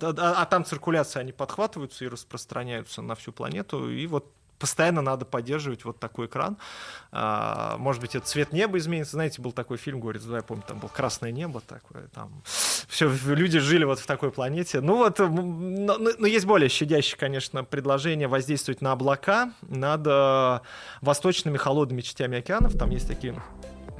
а, 0.00 0.14
а, 0.16 0.42
а 0.42 0.46
там 0.46 0.64
циркуляция, 0.64 1.20
они 1.20 1.32
подхватываются 1.32 2.04
и 2.04 2.08
распространяются 2.08 3.02
на 3.02 3.14
всю 3.14 3.32
планету, 3.32 3.90
и 3.90 4.06
вот 4.06 4.32
постоянно 4.58 5.02
надо 5.02 5.24
поддерживать 5.24 5.84
вот 5.84 5.98
такой 5.98 6.26
экран. 6.26 6.56
А, 7.10 7.76
может 7.78 8.00
быть, 8.02 8.14
это 8.14 8.26
цвет 8.26 8.52
неба 8.52 8.78
изменится. 8.78 9.12
Знаете, 9.12 9.40
был 9.40 9.52
такой 9.52 9.76
фильм, 9.76 10.00
говорит, 10.00 10.22
да, 10.26 10.36
я 10.36 10.42
помню, 10.42 10.64
там 10.66 10.78
было 10.78 10.88
красное 10.88 11.30
небо 11.30 11.60
такое, 11.60 12.08
там 12.08 12.42
все, 12.88 13.10
люди 13.26 13.58
жили 13.58 13.84
вот 13.84 13.98
в 13.98 14.06
такой 14.06 14.30
планете. 14.30 14.80
Ну 14.80 14.96
вот, 14.96 15.18
но, 15.18 15.98
но 15.98 16.26
есть 16.26 16.46
более 16.46 16.68
щадящее, 16.68 17.18
конечно, 17.18 17.64
предложение 17.64 18.28
воздействовать 18.28 18.80
на 18.80 18.92
облака 18.92 19.52
над 19.62 20.06
э, 20.06 20.60
восточными 21.00 21.56
холодными 21.56 22.00
частями 22.00 22.38
океанов. 22.38 22.76
Там 22.76 22.90
есть 22.90 23.06
такие 23.06 23.40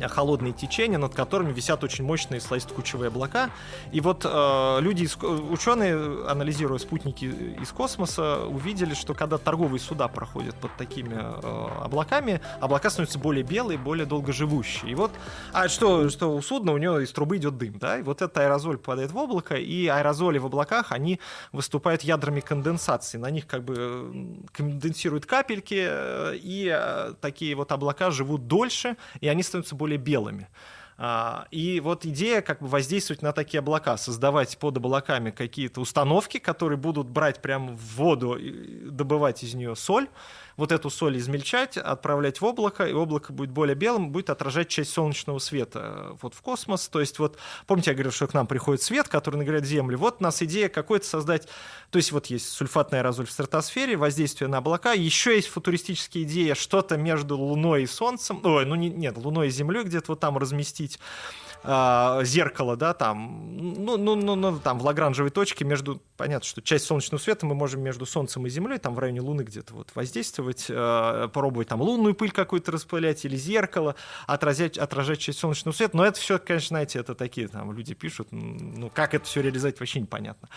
холодные 0.07 0.53
течения, 0.53 0.99
над 0.99 1.15
которыми 1.15 1.53
висят 1.53 1.83
очень 1.83 2.05
мощные 2.05 2.41
слоисто-кучевые 2.41 3.09
облака. 3.09 3.51
И 3.91 4.01
вот 4.01 4.25
э, 4.25 4.79
люди, 4.81 5.09
ученые, 5.51 6.29
анализируя 6.29 6.79
спутники 6.79 7.25
из 7.25 7.71
космоса, 7.71 8.47
увидели, 8.47 8.95
что 8.95 9.15
когда 9.15 9.39
торговые 9.39 9.81
суда 9.81 10.09
проходят 10.09 10.55
под 10.57 10.77
такими 10.77 11.15
э, 11.15 11.85
облаками, 11.85 12.41
облака 12.61 12.91
становятся 12.91 13.19
более 13.19 13.43
белые, 13.43 13.79
более 13.79 14.07
долгоживущие. 14.07 14.93
И 14.93 14.95
вот, 14.95 15.11
а 15.53 15.69
что, 15.69 16.11
что 16.11 16.35
у 16.35 16.43
судна, 16.43 16.73
у 16.73 16.79
него 16.79 17.01
из 17.01 17.11
трубы 17.11 17.39
идет 17.39 17.57
дым, 17.57 17.79
да, 17.79 17.99
и 17.99 18.03
вот 18.03 18.23
этот 18.23 18.37
аэрозоль 18.39 18.77
попадает 18.77 19.11
в 19.11 19.17
облако, 19.17 19.55
и 19.55 19.87
аэрозоли 19.87 20.39
в 20.39 20.47
облаках, 20.47 20.93
они 20.93 21.19
выступают 21.53 22.03
ядрами 22.03 22.41
конденсации, 22.41 23.19
на 23.19 23.31
них 23.31 23.47
как 23.47 23.65
бы 23.65 24.45
конденсируют 24.53 25.27
капельки, 25.27 25.87
э, 25.89 26.37
и 26.37 26.71
э, 26.71 27.15
такие 27.21 27.55
вот 27.55 27.73
облака 27.73 28.11
живут 28.11 28.47
дольше, 28.47 28.97
и 29.21 29.29
они 29.29 29.43
становятся 29.43 29.75
более 29.75 29.88
более 29.89 29.99
белыми. 29.99 30.49
А, 31.01 31.47
и 31.53 31.81
вот 31.81 32.05
идея 32.05 32.43
как 32.43 32.61
бы 32.61 32.67
воздействовать 32.67 33.23
на 33.23 33.33
такие 33.33 33.61
облака, 33.61 33.97
создавать 33.97 34.59
под 34.59 34.77
облаками 34.77 35.31
какие-то 35.31 35.81
установки, 35.81 36.39
которые 36.39 36.77
будут 36.77 37.09
брать 37.09 37.41
прямо 37.41 37.73
в 37.73 37.97
воду, 37.97 38.37
добывать 38.91 39.45
из 39.45 39.55
нее 39.55 39.77
соль, 39.77 40.09
вот 40.59 40.73
эту 40.73 40.91
соль 40.91 41.17
измельчать, 41.17 41.77
отправлять 41.77 42.41
в 42.41 42.45
облако, 42.45 42.85
и 42.85 42.93
облако 42.93 43.33
будет 43.33 43.51
более 43.51 43.77
белым, 43.77 44.11
будет 44.11 44.29
отражать 44.29 44.69
часть 44.69 44.93
солнечного 44.93 45.39
света 45.39 45.81
э, 45.85 46.17
вот 46.21 46.35
в 46.35 46.43
космос. 46.43 46.89
То 46.89 46.99
есть 47.01 47.21
вот, 47.21 47.39
помните, 47.67 47.93
я 47.93 47.95
говорил, 47.95 48.11
что 48.11 48.27
к 48.27 48.35
нам 48.35 48.49
приходит 48.49 48.83
свет, 48.83 49.09
который 49.09 49.37
нагревает 49.37 49.65
Землю. 49.65 49.97
Вот 49.97 50.17
у 50.19 50.23
нас 50.25 50.43
идея 50.43 50.69
какой-то 50.69 51.07
создать, 51.07 51.49
то 51.91 51.97
есть 51.97 52.11
вот 52.11 52.27
есть 52.27 52.49
сульфатный 52.49 52.99
аэрозоль 52.99 53.27
в 53.27 53.31
стратосфере, 53.31 53.97
воздействие 53.97 54.49
на 54.49 54.59
облака, 54.59 54.93
еще 54.93 55.37
есть 55.37 55.49
футуристическая 55.49 56.25
идея 56.25 56.57
что-то 56.57 56.97
между 56.97 57.39
Луной 57.39 57.85
и 57.85 57.87
Солнцем, 57.87 58.41
ой, 58.45 58.67
ну 58.67 58.75
не, 58.75 58.91
нет, 58.91 59.17
Луной 59.17 59.47
и 59.47 59.51
Землей 59.51 59.85
где-то 59.85 60.07
вот 60.09 60.21
там 60.21 60.39
разместить, 60.39 60.99
э, 61.63 62.21
зеркало, 62.25 62.77
да, 62.77 62.95
там, 62.95 63.57
ну, 63.57 63.97
ну, 63.97 64.15
ну, 64.15 64.35
ну, 64.35 64.59
там 64.59 64.79
в 64.79 64.85
лагранжевой 64.85 65.31
точке 65.31 65.65
между, 65.65 66.01
понятно, 66.17 66.47
что 66.47 66.63
часть 66.63 66.87
солнечного 66.87 67.21
света 67.21 67.47
мы 67.47 67.55
можем 67.55 67.83
между 67.83 68.07
Солнцем 68.07 68.47
и 68.47 68.51
Землей, 68.51 68.79
там 68.79 68.95
в 68.95 68.99
районе 68.99 69.21
Луны 69.21 69.43
где-то 69.43 69.75
вот 69.75 69.91
воздействовать, 69.95 70.67
э, 70.69 71.29
пробовать 71.33 71.69
там 71.69 71.81
лунную 71.81 72.15
пыль 72.15 72.31
какую-то 72.31 72.73
распылять 72.73 73.25
или 73.25 73.37
зеркало, 73.37 73.95
отразять, 74.27 74.79
отражать 74.79 75.19
часть 75.19 75.39
солнечного 75.39 75.75
света, 75.75 75.97
но 75.97 76.05
это 76.05 76.19
все, 76.19 76.39
конечно, 76.39 76.69
знаете, 76.69 76.99
это 76.99 77.15
такие 77.15 77.49
там 77.49 77.73
люди 77.73 77.95
пишут, 77.95 78.29
ну, 78.31 78.91
как 78.95 79.15
это 79.15 79.25
все 79.25 79.41
реализовать, 79.41 79.81
вообще 79.81 80.01
непонятно. 80.01 80.49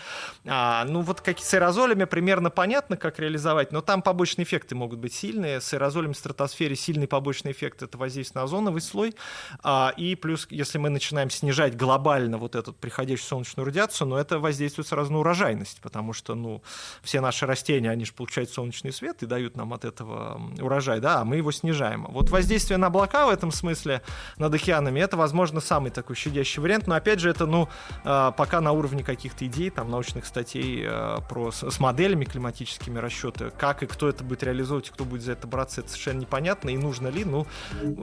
А, 0.46 0.84
ну, 0.84 1.00
вот 1.00 1.20
как 1.20 1.38
с 1.38 1.54
аэрозолями 1.54 2.04
примерно 2.04 2.50
понятно, 2.50 2.96
как 2.96 3.18
реализовать, 3.18 3.72
но 3.72 3.80
там 3.80 4.02
побочные 4.02 4.44
эффекты 4.44 4.74
могут 4.74 4.98
быть 4.98 5.12
сильные, 5.12 5.60
с 5.60 5.72
аэрозолями 5.72 6.12
в 6.12 6.16
стратосфере 6.16 6.76
сильный 6.76 7.06
побочный 7.06 7.52
эффект— 7.52 7.82
это 7.84 7.98
воздействие 7.98 8.40
на 8.40 8.44
озоновый 8.44 8.80
слой, 8.80 9.14
а, 9.62 9.92
и 9.96 10.14
плюс, 10.14 10.46
если 10.50 10.78
мы 10.78 10.90
начинаем 10.92 11.30
снижать 11.30 11.76
глобально 11.76 12.38
вот 12.38 12.54
эту 12.54 12.72
приходящую 12.72 13.26
солнечную 13.26 13.66
радиацию, 13.66 14.08
но 14.08 14.18
это 14.18 14.38
воздействует 14.38 14.88
сразу 14.88 15.12
на 15.12 15.18
урожайность, 15.18 15.80
потому 15.80 16.12
что, 16.12 16.34
ну, 16.34 16.62
все 17.02 17.20
наши 17.20 17.46
растения, 17.46 17.90
они 17.90 18.04
же 18.04 18.12
получают 18.12 18.50
солнечный 18.50 18.92
свет 18.92 19.22
и 19.22 19.26
дают 19.26 19.56
нам 19.56 19.72
от 19.72 19.84
этого 19.84 20.40
урожай, 20.60 21.00
да, 21.00 21.20
а 21.20 21.24
мы 21.24 21.36
его 21.36 21.52
снижаем. 21.52 22.06
Вот 22.10 22.30
воздействие 22.30 22.78
на 22.78 22.88
облака 22.88 23.26
в 23.26 23.30
этом 23.30 23.50
смысле 23.50 24.02
над 24.36 24.54
океанами, 24.54 25.00
это, 25.00 25.16
возможно, 25.16 25.60
самый 25.60 25.90
такой 25.90 26.16
щадящий 26.16 26.60
вариант, 26.60 26.86
но, 26.86 26.94
опять 26.94 27.20
же, 27.20 27.30
это, 27.30 27.46
ну, 27.46 27.68
а, 28.04 28.30
пока 28.32 28.60
на 28.60 28.72
уровне 28.72 29.02
каких-то 29.02 29.46
идей, 29.46 29.70
там, 29.70 29.90
научных 29.90 30.26
статей 30.26 30.84
а, 30.86 31.20
про, 31.20 31.50
с 31.50 31.80
моделями 31.80 32.24
климатическими 32.24 32.98
расчеты, 32.98 33.50
как 33.58 33.82
и 33.82 33.86
кто 33.86 34.08
это 34.08 34.24
будет 34.24 34.42
реализовывать, 34.42 34.90
кто 34.90 35.04
будет 35.04 35.22
за 35.22 35.32
это 35.32 35.46
браться, 35.46 35.80
это 35.80 35.90
совершенно 35.90 36.20
непонятно, 36.20 36.70
и 36.70 36.76
нужно 36.76 37.08
ли, 37.08 37.24
ну, 37.24 37.46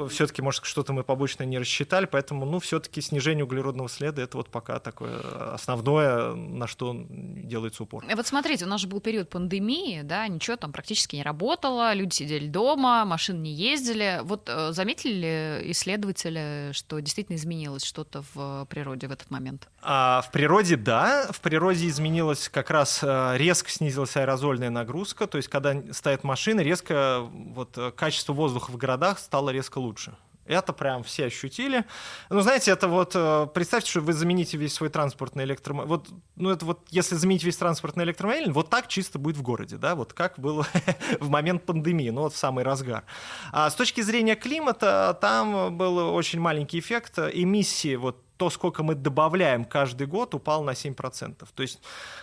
все-таки, 0.10 0.42
может, 0.42 0.66
что-то 0.66 0.94
мы 0.94 1.04
побочно 1.04 1.44
не 1.44 1.58
рассчитали, 1.60 2.06
поэтому, 2.06 2.46
ну, 2.46 2.60
все-таки 2.80 3.02
снижение 3.02 3.44
углеродного 3.44 3.90
следа 3.90 4.22
это 4.22 4.38
вот 4.38 4.50
пока 4.50 4.80
такое 4.80 5.20
основное, 5.54 6.34
на 6.34 6.66
что 6.66 6.96
делается 7.10 7.84
упор. 7.84 8.06
Вот 8.16 8.26
смотрите, 8.26 8.66
у 8.66 8.68
нас 8.70 8.82
же 8.82 8.88
был 8.88 9.02
период 9.02 9.30
пандемии, 9.30 10.02
да, 10.04 10.28
ничего 10.28 10.56
там 10.56 10.72
практически 10.72 11.18
не 11.18 11.24
работало, 11.24 11.94
люди 11.94 12.16
сидели 12.16 12.48
дома, 12.48 13.04
машины 13.04 13.40
не 13.40 13.54
ездили. 13.54 14.22
Вот 14.24 14.48
э, 14.48 14.72
заметили 14.72 15.14
ли 15.14 15.72
исследователи, 15.72 16.72
что 16.72 17.00
действительно 17.00 17.36
изменилось 17.36 17.84
что-то 17.84 18.24
в 18.34 18.66
природе 18.70 19.08
в 19.08 19.12
этот 19.12 19.30
момент? 19.30 19.68
А, 19.82 20.22
в 20.22 20.32
природе, 20.32 20.78
да. 20.78 21.28
В 21.32 21.42
природе 21.42 21.88
изменилась 21.88 22.48
как 22.48 22.70
раз 22.70 23.00
э, 23.04 23.34
резко 23.36 23.70
снизилась 23.70 24.16
аэрозольная 24.16 24.70
нагрузка, 24.70 25.28
то 25.28 25.38
есть 25.38 25.50
когда 25.50 25.76
стоят 25.92 26.24
машины, 26.24 26.62
резко 26.62 27.22
вот, 27.30 27.78
э, 27.78 27.92
качество 27.92 28.32
воздуха 28.32 28.72
в 28.72 28.78
городах 28.78 29.20
стало 29.20 29.50
резко 29.50 29.80
лучше. 29.80 30.16
Это 30.50 30.74
прям 30.74 31.04
все 31.04 31.26
ощутили. 31.26 31.86
Ну, 32.32 32.42
знаете, 32.42 32.72
это 32.72 32.88
вот, 32.88 33.12
э, 33.14 33.48
представьте, 33.54 33.92
что 33.92 34.02
вы 34.02 34.14
замените 34.14 34.58
весь 34.58 34.74
свой 34.74 34.90
транспорт 34.90 35.36
на 35.36 35.44
электромобиль. 35.44 35.88
Вот, 35.88 36.10
ну, 36.36 36.50
это 36.50 36.66
вот, 36.66 36.80
если 36.90 37.14
заменить 37.16 37.44
весь 37.44 37.56
транспорт 37.56 37.96
на 37.96 38.02
электромобиль, 38.02 38.52
вот 38.52 38.72
так 38.72 38.88
чисто 38.88 39.20
будет 39.20 39.38
в 39.38 39.44
городе, 39.44 39.78
да, 39.78 39.94
вот 39.94 40.14
как 40.14 40.40
было 40.40 40.66
в 41.20 41.30
момент 41.30 41.68
пандемии, 41.68 42.10
ну, 42.10 42.22
вот 42.22 42.34
в 42.34 42.38
самый 42.38 42.64
разгар. 42.64 43.04
А 43.52 43.70
с 43.70 43.76
точки 43.76 44.02
зрения 44.02 44.36
климата, 44.36 45.16
там 45.22 45.78
был 45.78 46.16
очень 46.16 46.40
маленький 46.40 46.80
эффект 46.80 47.20
эмиссии 47.20 47.96
вот 47.96 48.18
то, 48.40 48.50
сколько 48.50 48.84
мы 48.84 48.96
добавляем 48.96 49.66
каждый 49.66 50.08
год, 50.08 50.34
упал 50.34 50.64
на 50.64 50.70
7%. 50.72 51.46
То 51.54 51.62
есть 51.62 51.82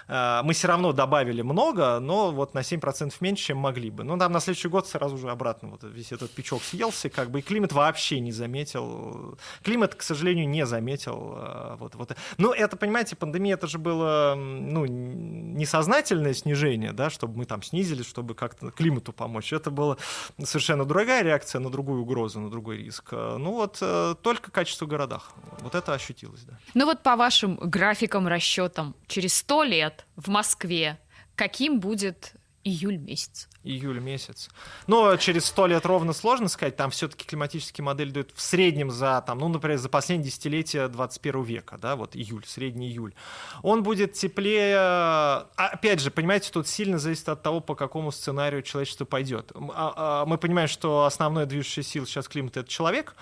э, 0.09 0.41
мы 0.45 0.55
все 0.55 0.67
равно 0.67 0.93
добавили 0.93 1.43
много, 1.43 2.01
но 2.01 2.31
вот 2.31 2.55
на 2.55 2.61
7% 2.61 3.13
меньше, 3.21 3.45
чем 3.45 3.59
могли 3.59 3.91
бы. 3.91 4.03
Ну, 4.03 4.17
там 4.17 4.33
на 4.33 4.41
следующий 4.41 4.69
год 4.69 4.89
сразу 4.89 5.19
же 5.19 5.31
обратно 5.31 5.69
вот 5.69 5.83
весь 5.83 6.13
этот 6.13 6.31
печок 6.31 6.63
съелся, 6.63 7.11
как 7.11 7.31
бы, 7.31 7.41
и 7.41 7.43
климат 7.43 7.73
вообще 7.73 8.21
не 8.21 8.33
заметил. 8.33 9.39
Климат, 9.63 9.95
к 9.95 10.01
сожалению, 10.01 10.49
не 10.49 10.65
заметил. 10.65 11.35
Э, 11.37 11.77
вот, 11.79 11.95
вот. 11.97 12.17
Ну, 12.39 12.53
это, 12.53 12.79
понимаете, 12.79 13.15
пандемия, 13.15 13.55
это 13.55 13.67
же 13.67 13.79
было, 13.79 14.35
ну, 14.37 14.87
несознательное 14.87 16.33
снижение, 16.33 16.93
да, 16.93 17.11
чтобы 17.11 17.37
мы 17.37 17.45
там 17.45 17.63
снизили, 17.63 18.03
чтобы 18.03 18.35
как-то 18.35 18.71
климату 18.71 19.13
помочь. 19.13 19.53
Это 19.53 19.71
была 19.71 19.99
совершенно 20.43 20.87
другая 20.87 21.23
реакция 21.23 21.61
на 21.61 21.69
другую 21.69 22.01
угрозу, 22.01 22.41
на 22.41 22.49
другой 22.49 22.79
риск. 22.79 23.13
Ну, 23.13 23.53
вот 23.53 23.79
э, 23.83 24.15
только 24.23 24.51
качество 24.51 24.87
в 24.87 24.89
городах. 24.89 25.33
Вот 25.61 25.75
это 25.75 25.93
ощутилось, 26.07 26.43
да. 26.43 26.59
Ну 26.75 26.87
вот 26.87 27.03
по 27.03 27.17
вашим 27.17 27.57
графикам, 27.57 28.29
расчетам, 28.29 28.95
через 29.07 29.35
сто 29.35 29.65
лет 29.65 30.07
в 30.17 30.29
Москве 30.29 30.99
каким 31.35 31.81
будет 31.81 32.35
Июль 32.67 32.97
месяц. 32.97 33.49
Июль 33.63 34.01
месяц. 34.01 34.49
Но 34.89 35.17
через 35.19 35.45
сто 35.45 35.69
лет 35.69 35.87
ровно 35.87 36.13
сложно 36.13 36.49
сказать. 36.49 36.75
Там 36.75 36.91
все-таки 36.91 37.25
климатические 37.25 37.85
модели 37.85 38.11
дают 38.11 38.33
в 38.35 38.41
среднем 38.41 38.91
за, 38.91 39.23
там, 39.25 39.39
ну, 39.39 39.47
например, 39.47 39.79
за 39.79 39.89
последние 39.89 40.31
десятилетия 40.31 40.89
21 40.89 41.45
века, 41.45 41.79
да, 41.81 41.95
вот 41.95 42.17
июль, 42.17 42.45
средний 42.45 42.89
июль. 42.89 43.15
Он 43.63 43.85
будет 43.85 44.15
теплее... 44.15 44.75
А, 44.79 45.49
опять 45.55 46.01
же, 46.01 46.11
понимаете, 46.11 46.51
тут 46.51 46.67
сильно 46.67 46.99
зависит 46.99 47.29
от 47.29 47.41
того, 47.41 47.61
по 47.61 47.77
какому 47.77 48.11
сценарию 48.11 48.63
человечество 48.63 49.05
пойдет. 49.05 49.53
А, 49.55 50.23
а, 50.23 50.27
мы 50.27 50.37
понимаем, 50.37 50.69
что 50.69 51.05
основная 51.05 51.47
движущая 51.47 51.85
сила 51.85 52.05
сейчас 52.05 52.27
климата— 52.27 52.61
это 52.61 52.69
человек, 52.69 53.15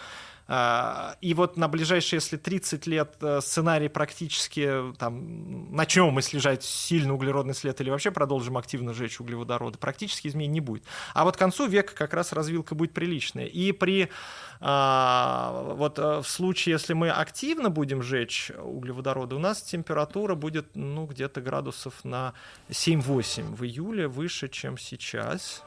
и 0.46 1.34
вот 1.34 1.56
на 1.56 1.68
ближайшие, 1.68 2.18
если 2.18 2.36
30 2.36 2.86
лет 2.86 3.16
э, 3.22 3.40
сценарий 3.40 3.88
практически 3.88 4.92
там, 4.98 5.74
начнем 5.74 6.12
мы 6.12 6.20
снижать 6.20 6.62
сильно 6.62 7.14
углеродный 7.14 7.54
след 7.54 7.80
или 7.80 7.88
вообще 7.88 8.10
продолжим 8.10 8.58
активно 8.58 8.92
сжечь 8.92 9.20
углеводороды, 9.20 9.78
практически 9.78 10.28
изменений 10.28 10.54
не 10.54 10.60
будет. 10.60 10.84
А 11.14 11.24
вот 11.24 11.36
к 11.36 11.38
концу 11.38 11.66
века 11.66 11.94
как 11.94 12.12
раз 12.12 12.32
развилка 12.32 12.74
будет 12.74 12.92
приличная. 12.92 13.46
И 13.46 13.72
при 13.72 14.10
а, 14.60 15.74
вот 15.76 15.98
э, 15.98 16.18
в 16.20 16.28
случае, 16.28 16.74
если 16.74 16.92
мы 16.92 17.10
активно 17.10 17.70
будем 17.70 18.02
сжечь 18.02 18.50
углеводороды, 18.50 19.36
у 19.36 19.38
нас 19.38 19.62
температура 19.62 20.34
будет 20.34 20.68
ну, 20.74 21.06
где-то 21.06 21.40
градусов 21.40 22.04
на 22.04 22.34
7-8 22.68 23.56
в 23.56 23.64
июле 23.64 24.08
выше, 24.08 24.48
чем 24.48 24.76
сейчас 24.76 25.62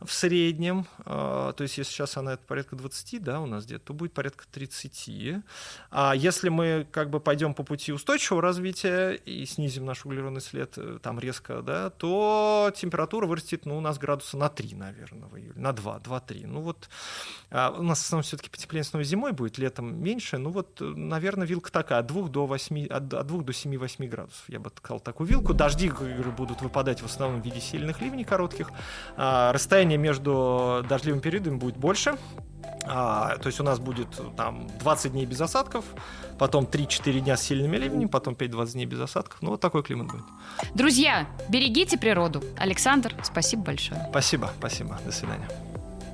в 0.00 0.12
среднем, 0.12 0.86
а, 1.06 1.52
то 1.52 1.62
есть 1.62 1.78
если 1.78 1.92
сейчас 1.92 2.16
она 2.16 2.34
это 2.34 2.44
порядка 2.44 2.76
20, 2.76 3.22
да, 3.22 3.40
у 3.40 3.46
нас 3.46 3.64
где-то, 3.64 3.86
то 3.86 3.94
будет 3.94 4.12
порядка 4.12 4.44
30. 4.50 5.42
А 5.90 6.14
если 6.14 6.48
мы 6.48 6.86
как 6.90 7.10
бы 7.10 7.20
пойдем 7.20 7.54
по 7.54 7.62
пути 7.62 7.92
устойчивого 7.92 8.42
развития 8.42 9.12
и 9.12 9.46
снизим 9.46 9.84
наш 9.84 10.04
углеродный 10.04 10.40
след 10.40 10.74
э, 10.76 10.98
там 11.02 11.18
резко, 11.18 11.62
да, 11.62 11.90
то 11.90 12.72
температура 12.76 13.26
вырастет, 13.26 13.66
ну, 13.66 13.78
у 13.78 13.80
нас 13.80 13.98
градуса 13.98 14.36
на 14.36 14.48
3, 14.48 14.74
наверное, 14.74 15.28
в 15.28 15.36
июле, 15.36 15.58
на 15.60 15.72
2, 15.72 15.98
2-3. 15.98 16.46
Ну 16.46 16.60
вот 16.60 16.88
а, 17.50 17.70
у 17.70 17.82
нас 17.82 18.00
в 18.00 18.04
основном 18.04 18.24
все-таки 18.24 18.50
потепление 18.50 18.84
снова 18.84 19.04
зимой 19.04 19.32
будет, 19.32 19.58
летом 19.58 20.02
меньше, 20.02 20.38
ну 20.38 20.50
вот, 20.50 20.80
наверное, 20.80 21.46
вилка 21.46 21.72
такая, 21.72 22.00
от 22.00 22.06
2 22.06 22.28
до 22.28 22.46
8, 22.46 22.86
от 22.86 23.08
2 23.08 23.22
до 23.22 23.52
7-8 23.52 24.08
градусов, 24.08 24.44
я 24.48 24.58
бы 24.58 24.70
сказал 24.76 25.00
такую 25.00 25.28
вилку. 25.28 25.54
Дожди 25.54 25.90
будут 26.36 26.60
выпадать 26.60 27.00
в 27.00 27.06
основном 27.06 27.40
в 27.40 27.44
виде 27.44 27.60
сильных 27.60 28.00
ливней 28.00 28.24
коротких, 28.24 28.70
а, 29.16 29.52
расстояние 29.52 29.83
расстояние 29.84 29.98
между 29.98 30.84
дождливыми 30.88 31.20
периодами 31.20 31.56
будет 31.56 31.76
больше. 31.76 32.16
А, 32.86 33.36
то 33.38 33.46
есть 33.46 33.60
у 33.60 33.62
нас 33.62 33.78
будет 33.78 34.08
там 34.36 34.66
20 34.80 35.12
дней 35.12 35.24
без 35.26 35.40
осадков, 35.40 35.84
потом 36.38 36.64
3-4 36.64 37.20
дня 37.20 37.36
с 37.36 37.42
сильными 37.42 37.78
ливнями, 37.78 38.06
потом 38.06 38.34
5-20 38.34 38.72
дней 38.72 38.86
без 38.86 39.00
осадков. 39.00 39.38
Ну, 39.40 39.50
вот 39.50 39.60
такой 39.60 39.82
климат 39.82 40.08
будет. 40.08 40.24
Друзья, 40.74 41.26
берегите 41.48 41.96
природу. 41.96 42.42
Александр, 42.58 43.14
спасибо 43.22 43.62
большое. 43.62 44.06
Спасибо, 44.10 44.50
спасибо. 44.58 44.98
До 45.06 45.12
свидания. 45.12 45.48